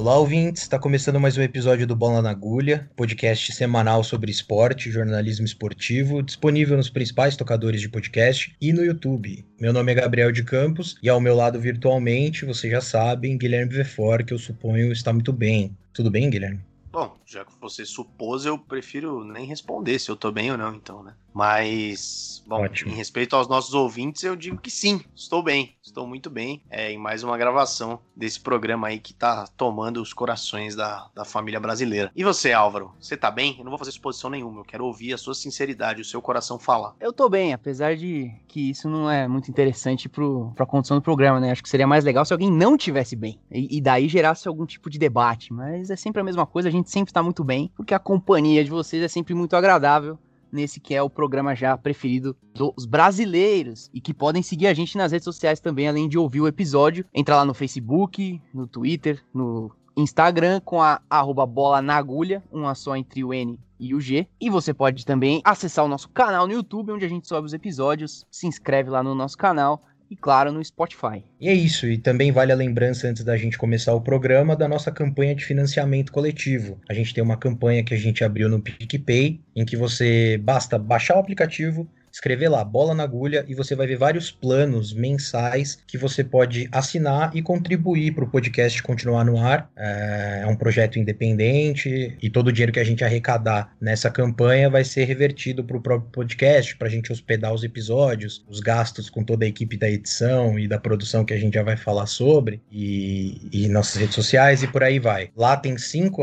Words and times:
Olá, 0.00 0.16
ouvintes! 0.16 0.62
Está 0.62 0.78
começando 0.78 1.20
mais 1.20 1.36
um 1.36 1.42
episódio 1.42 1.86
do 1.86 1.94
Bola 1.94 2.22
na 2.22 2.30
Agulha, 2.30 2.90
podcast 2.96 3.52
semanal 3.52 4.02
sobre 4.02 4.30
esporte 4.30 4.88
e 4.88 4.92
jornalismo 4.92 5.44
esportivo, 5.44 6.22
disponível 6.22 6.74
nos 6.74 6.88
principais 6.88 7.36
tocadores 7.36 7.82
de 7.82 7.88
podcast 7.90 8.56
e 8.58 8.72
no 8.72 8.82
YouTube. 8.82 9.44
Meu 9.60 9.74
nome 9.74 9.92
é 9.92 9.96
Gabriel 9.96 10.32
de 10.32 10.42
Campos 10.42 10.96
e 11.02 11.10
ao 11.10 11.20
meu 11.20 11.36
lado 11.36 11.60
virtualmente, 11.60 12.46
vocês 12.46 12.72
já 12.72 12.80
sabem, 12.80 13.36
Guilherme 13.36 13.74
Vefor, 13.74 14.24
que 14.24 14.32
eu 14.32 14.38
suponho 14.38 14.90
está 14.90 15.12
muito 15.12 15.34
bem. 15.34 15.76
Tudo 15.92 16.10
bem, 16.10 16.30
Guilherme? 16.30 16.62
Bom, 16.90 17.14
já 17.26 17.44
que 17.44 17.52
você 17.60 17.84
supôs, 17.84 18.46
eu 18.46 18.58
prefiro 18.58 19.22
nem 19.22 19.46
responder 19.46 19.98
se 19.98 20.10
eu 20.10 20.16
tô 20.16 20.32
bem 20.32 20.50
ou 20.50 20.56
não, 20.56 20.74
então, 20.74 21.02
né? 21.02 21.14
Mas, 21.34 22.42
bom, 22.46 22.64
Ótimo. 22.64 22.92
em 22.92 22.94
respeito 22.94 23.36
aos 23.36 23.48
nossos 23.48 23.74
ouvintes, 23.74 24.22
eu 24.22 24.34
digo 24.34 24.58
que 24.58 24.70
sim, 24.70 25.00
estou 25.14 25.42
bem, 25.42 25.76
estou 25.82 26.06
muito 26.06 26.28
bem. 26.28 26.62
É, 26.70 26.92
em 26.92 26.98
mais 26.98 27.22
uma 27.22 27.38
gravação 27.38 28.00
desse 28.16 28.40
programa 28.40 28.88
aí 28.88 28.98
que 28.98 29.14
tá 29.14 29.46
tomando 29.56 30.02
os 30.02 30.12
corações 30.12 30.74
da, 30.74 31.08
da 31.14 31.24
família 31.24 31.60
brasileira. 31.60 32.10
E 32.14 32.24
você, 32.24 32.52
Álvaro, 32.52 32.92
você 33.00 33.16
tá 33.16 33.30
bem? 33.30 33.56
Eu 33.58 33.64
não 33.64 33.70
vou 33.70 33.78
fazer 33.78 33.90
exposição 33.90 34.30
nenhuma, 34.30 34.60
eu 34.60 34.64
quero 34.64 34.84
ouvir 34.84 35.12
a 35.12 35.18
sua 35.18 35.34
sinceridade, 35.34 36.00
o 36.00 36.04
seu 36.04 36.20
coração 36.20 36.58
falar. 36.58 36.94
Eu 37.00 37.12
tô 37.12 37.28
bem, 37.28 37.52
apesar 37.52 37.96
de 37.96 38.30
que 38.48 38.70
isso 38.70 38.88
não 38.88 39.10
é 39.10 39.28
muito 39.28 39.50
interessante 39.50 40.08
pro, 40.08 40.52
pra 40.54 40.66
condição 40.66 40.96
do 40.96 41.02
programa, 41.02 41.40
né? 41.40 41.52
Acho 41.52 41.62
que 41.62 41.68
seria 41.68 41.86
mais 41.86 42.04
legal 42.04 42.24
se 42.24 42.32
alguém 42.32 42.50
não 42.50 42.76
tivesse 42.76 43.14
bem. 43.14 43.38
E, 43.50 43.78
e 43.78 43.80
daí 43.80 44.08
gerasse 44.08 44.48
algum 44.48 44.66
tipo 44.66 44.90
de 44.90 44.98
debate. 44.98 45.52
Mas 45.52 45.90
é 45.90 45.96
sempre 45.96 46.20
a 46.20 46.24
mesma 46.24 46.46
coisa, 46.46 46.68
a 46.68 46.72
gente 46.72 46.90
sempre 46.90 47.12
tá 47.12 47.22
muito 47.22 47.44
bem, 47.44 47.70
porque 47.76 47.94
a 47.94 47.98
companhia 47.98 48.64
de 48.64 48.70
vocês 48.70 49.02
é 49.02 49.08
sempre 49.08 49.34
muito 49.34 49.54
agradável 49.54 50.18
nesse 50.52 50.80
que 50.80 50.94
é 50.94 51.02
o 51.02 51.10
programa 51.10 51.54
já 51.54 51.76
preferido 51.76 52.36
dos 52.54 52.86
brasileiros 52.86 53.90
e 53.92 54.00
que 54.00 54.14
podem 54.14 54.42
seguir 54.42 54.66
a 54.66 54.74
gente 54.74 54.96
nas 54.96 55.12
redes 55.12 55.24
sociais 55.24 55.60
também, 55.60 55.88
além 55.88 56.08
de 56.08 56.18
ouvir 56.18 56.40
o 56.40 56.48
episódio. 56.48 57.04
Entra 57.14 57.36
lá 57.36 57.44
no 57.44 57.54
Facebook, 57.54 58.40
no 58.52 58.66
Twitter, 58.66 59.22
no 59.32 59.70
Instagram 59.96 60.60
com 60.60 60.80
a 60.80 61.00
arroba 61.08 61.46
bola 61.46 61.82
na 61.82 61.96
agulha, 61.96 62.42
uma 62.50 62.74
só 62.74 62.96
entre 62.96 63.24
o 63.24 63.32
N 63.34 63.58
e 63.78 63.94
o 63.94 64.00
G. 64.00 64.26
E 64.40 64.50
você 64.50 64.74
pode 64.74 65.04
também 65.04 65.40
acessar 65.44 65.84
o 65.84 65.88
nosso 65.88 66.08
canal 66.10 66.46
no 66.46 66.52
YouTube, 66.52 66.92
onde 66.92 67.04
a 67.04 67.08
gente 67.08 67.26
sobe 67.26 67.46
os 67.46 67.54
episódios. 67.54 68.26
Se 68.30 68.46
inscreve 68.46 68.90
lá 68.90 69.02
no 69.02 69.14
nosso 69.14 69.36
canal 69.36 69.82
e, 70.10 70.16
claro, 70.16 70.50
no 70.50 70.62
Spotify. 70.64 71.22
E 71.40 71.48
é 71.48 71.54
isso, 71.54 71.86
e 71.86 71.96
também 71.96 72.32
vale 72.32 72.50
a 72.50 72.56
lembrança 72.56 73.06
antes 73.06 73.22
da 73.22 73.36
gente 73.36 73.56
começar 73.56 73.94
o 73.94 74.00
programa 74.00 74.56
da 74.56 74.66
nossa 74.66 74.90
campanha 74.90 75.34
de 75.34 75.44
financiamento 75.44 76.10
coletivo. 76.10 76.80
A 76.88 76.92
gente 76.92 77.14
tem 77.14 77.22
uma 77.22 77.36
campanha 77.36 77.84
que 77.84 77.94
a 77.94 77.96
gente 77.96 78.24
abriu 78.24 78.48
no 78.48 78.60
PicPay, 78.60 79.40
em 79.54 79.64
que 79.64 79.76
você 79.76 80.36
basta 80.38 80.76
baixar 80.76 81.16
o 81.16 81.20
aplicativo, 81.20 81.88
escrever 82.12 82.48
lá 82.48 82.64
bola 82.64 82.94
na 82.94 83.02
agulha 83.02 83.44
e 83.48 83.54
você 83.54 83.74
vai 83.74 83.86
ver 83.86 83.96
vários 83.96 84.30
planos 84.30 84.92
mensais 84.92 85.78
que 85.86 85.96
você 85.96 86.24
pode 86.24 86.68
assinar 86.72 87.30
e 87.34 87.42
contribuir 87.42 88.12
para 88.14 88.24
o 88.24 88.30
podcast 88.30 88.82
continuar 88.82 89.24
no 89.24 89.38
ar. 89.38 89.70
É, 89.76 90.40
é 90.42 90.46
um 90.46 90.56
projeto 90.56 90.98
independente 90.98 92.16
e 92.20 92.30
todo 92.30 92.48
o 92.48 92.52
dinheiro 92.52 92.72
que 92.72 92.80
a 92.80 92.84
gente 92.84 93.04
arrecadar 93.04 93.74
nessa 93.80 94.10
campanha 94.10 94.68
vai 94.68 94.84
ser 94.84 95.04
revertido 95.04 95.64
para 95.64 95.76
o 95.76 95.80
próprio 95.80 96.10
podcast, 96.10 96.76
para 96.76 96.88
a 96.88 96.90
gente 96.90 97.12
hospedar 97.12 97.52
os 97.52 97.62
episódios, 97.62 98.44
os 98.48 98.60
gastos 98.60 99.08
com 99.08 99.22
toda 99.22 99.44
a 99.44 99.48
equipe 99.48 99.76
da 99.76 99.88
edição 99.88 100.58
e 100.58 100.66
da 100.66 100.78
produção 100.78 101.24
que 101.24 101.34
a 101.34 101.38
gente 101.38 101.54
já 101.54 101.62
vai 101.62 101.76
falar 101.76 102.06
sobre 102.06 102.60
e, 102.70 103.48
e 103.52 103.68
nossas 103.68 103.96
redes 103.96 104.14
sociais 104.14 104.62
e 104.62 104.66
por 104.66 104.82
aí 104.82 104.98
vai. 104.98 105.30
Lá 105.36 105.56
tem 105.56 105.78
cinco 105.78 106.22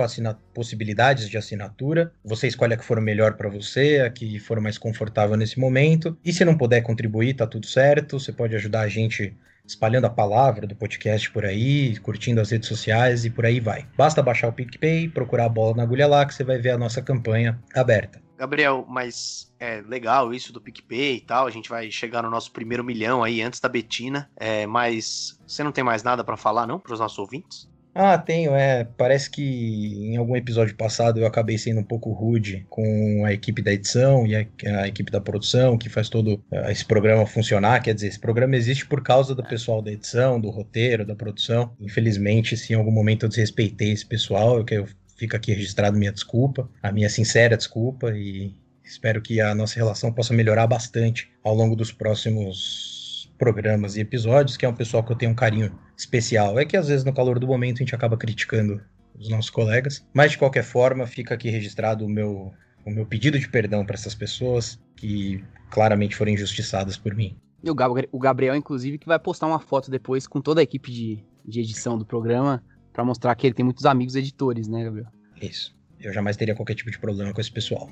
possibilidades 0.53 1.30
de 1.30 1.38
assinatura. 1.38 2.11
Você 2.23 2.47
escolhe 2.47 2.73
a 2.73 2.77
que 2.77 2.83
for 2.83 2.99
melhor 2.99 3.33
para 3.33 3.49
você, 3.49 4.02
a 4.05 4.09
que 4.09 4.39
for 4.39 4.59
mais 4.59 4.77
confortável 4.77 5.35
nesse 5.38 5.59
momento 5.59 5.77
E 6.23 6.33
se 6.33 6.44
não 6.44 6.58
puder 6.58 6.81
contribuir, 6.81 7.33
tá 7.33 7.45
tudo 7.45 7.66
certo. 7.66 8.20
Você 8.20 8.31
pode 8.31 8.56
ajudar 8.56 8.81
a 8.81 8.88
gente 8.88 9.36
espalhando 9.66 10.06
a 10.06 10.09
palavra 10.09 10.66
do 10.66 10.75
podcast 10.75 11.30
por 11.31 11.45
aí, 11.45 11.98
curtindo 11.99 12.39
as 12.39 12.52
redes 12.52 12.70
sociais 12.70 13.26
e 13.26 13.30
por 13.30 13.45
aí 13.45 13.60
vai. 13.60 13.86
Basta 13.98 14.23
baixar 14.23 14.48
o 14.48 14.54
PicPay, 14.54 15.10
procurar 15.10 15.45
a 15.45 15.49
bola 15.49 15.76
na 15.76 15.83
agulha 15.83 16.08
lá 16.08 16.26
que 16.26 16.33
você 16.33 16.43
vai 16.43 16.58
ver 16.58 16.71
a 16.71 16.77
nossa 16.77 17.02
campanha 17.02 17.61
aberta. 17.76 18.21
Gabriel, 18.37 18.86
mas 18.87 19.52
é 19.60 19.82
legal 19.82 20.32
isso 20.33 20.54
do 20.54 20.61
PicPay 20.61 21.17
e 21.17 21.21
tal. 21.21 21.48
A 21.48 21.49
gente 21.49 21.70
vai 21.70 21.89
chegar 21.92 22.21
no 22.21 22.30
nosso 22.30 22.52
primeiro 22.52 22.83
milhão 22.83 23.23
aí 23.23 23.42
antes 23.42 23.60
da 23.60 23.67
Betina. 23.67 24.30
É, 24.37 24.66
mas 24.67 25.39
você 25.45 25.64
não 25.64 25.71
tem 25.71 25.83
mais 25.83 26.04
nada 26.04 26.23
para 26.23 26.37
falar, 26.37 26.67
não, 26.67 26.80
para 26.80 26.93
os 26.93 26.99
nossos 26.99 27.17
ouvintes? 27.17 27.67
Ah, 27.99 28.15
tenho, 28.15 28.53
é. 28.53 28.83
Parece 28.95 29.27
que 29.27 29.41
em 29.41 30.17
algum 30.17 30.35
episódio 30.35 30.75
passado 30.75 31.19
eu 31.19 31.25
acabei 31.25 31.58
sendo 31.58 31.80
um 31.80 31.83
pouco 31.83 32.11
rude 32.11 32.63
com 32.69 33.25
a 33.25 33.33
equipe 33.33 33.59
da 33.59 33.73
edição 33.73 34.27
e 34.27 34.35
a, 34.35 34.45
a 34.81 34.87
equipe 34.87 35.11
da 35.11 35.19
produção 35.19 35.80
que 35.80 35.89
faz 35.89 36.07
todo 36.07 36.36
uh, 36.52 36.69
esse 36.69 36.86
programa 36.86 37.25
funcionar. 37.25 37.81
Quer 37.81 37.95
dizer, 37.95 38.09
esse 38.09 38.19
programa 38.19 38.55
existe 38.55 38.86
por 38.86 39.02
causa 39.02 39.33
do 39.33 39.43
pessoal 39.43 39.81
da 39.81 39.91
edição, 39.91 40.39
do 40.39 40.52
roteiro, 40.52 41.03
da 41.03 41.15
produção. 41.15 41.75
Infelizmente, 41.80 42.55
se 42.55 42.71
em 42.71 42.75
algum 42.75 42.91
momento 42.91 43.25
eu 43.25 43.30
desrespeitei 43.30 43.93
esse 43.93 44.05
pessoal, 44.05 44.59
eu 44.59 44.63
quero 44.63 44.86
fica 45.17 45.37
aqui 45.37 45.52
registrado 45.52 45.97
minha 45.97 46.11
desculpa, 46.11 46.69
a 46.83 46.91
minha 46.91 47.09
sincera 47.09 47.57
desculpa 47.57 48.11
e 48.15 48.53
espero 48.83 49.23
que 49.23 49.41
a 49.41 49.55
nossa 49.55 49.75
relação 49.75 50.13
possa 50.13 50.36
melhorar 50.36 50.67
bastante 50.67 51.31
ao 51.43 51.55
longo 51.55 51.75
dos 51.75 51.91
próximos 51.91 52.96
programas 53.37 53.95
e 53.95 54.02
episódios, 54.02 54.58
que 54.58 54.65
é 54.65 54.70
um 54.70 54.73
pessoal 54.73 55.03
que 55.03 55.11
eu 55.11 55.15
tenho 55.15 55.31
um 55.31 55.36
carinho 55.36 55.77
especial. 55.95 56.59
É 56.59 56.65
que 56.65 56.75
às 56.75 56.87
vezes 56.87 57.05
no 57.05 57.14
calor 57.14 57.39
do 57.39 57.48
momento 57.48 57.77
a 57.77 57.80
gente 57.80 57.95
acaba 57.95 58.17
criticando 58.17 58.81
os 59.17 59.30
nossos 59.30 59.49
colegas, 59.49 60.05
mas 60.14 60.31
de 60.31 60.37
qualquer 60.37 60.64
forma 60.64 61.05
fica 61.08 61.33
aqui 61.33 61.49
registrado 61.49 62.05
o 62.05 62.09
meu, 62.09 62.53
o 62.86 62.92
meu 62.92 63.05
pedido 63.05 63.39
de 63.39 63.48
perdão 63.49 63.86
para 63.86 63.95
essas 63.95 64.14
pessoas 64.14 64.80
que 64.95 65.43
claramente 65.70 66.15
foram 66.15 66.31
injustiçadas 66.31 66.98
por 66.98 67.15
mim. 67.15 67.37
E 67.64 67.70
o 67.70 68.20
Gabriel, 68.20 68.55
inclusive, 68.55 68.98
que 68.98 69.08
vai 69.08 69.17
postar 69.17 69.48
uma 69.48 69.59
foto 69.59 69.89
depois 69.89 70.27
com 70.27 70.39
toda 70.39 70.61
a 70.61 70.64
equipe 70.64 70.92
de, 70.92 71.23
de 71.45 71.59
edição 71.59 71.98
do 71.98 72.05
programa 72.05 72.64
para 72.93 73.04
mostrar 73.04 73.36
que 73.36 73.48
ele 73.48 73.54
tem 73.54 73.65
muitos 73.65 73.86
amigos 73.86 74.15
editores, 74.15 74.67
né, 74.67 74.83
Gabriel? 74.83 75.08
Isso. 75.42 75.75
Eu 75.99 76.14
jamais 76.14 76.37
teria 76.37 76.55
qualquer 76.55 76.75
tipo 76.75 76.92
de 76.92 76.99
problema 76.99 77.33
com 77.33 77.42
esse 77.42 77.52
pessoal. 77.52 77.89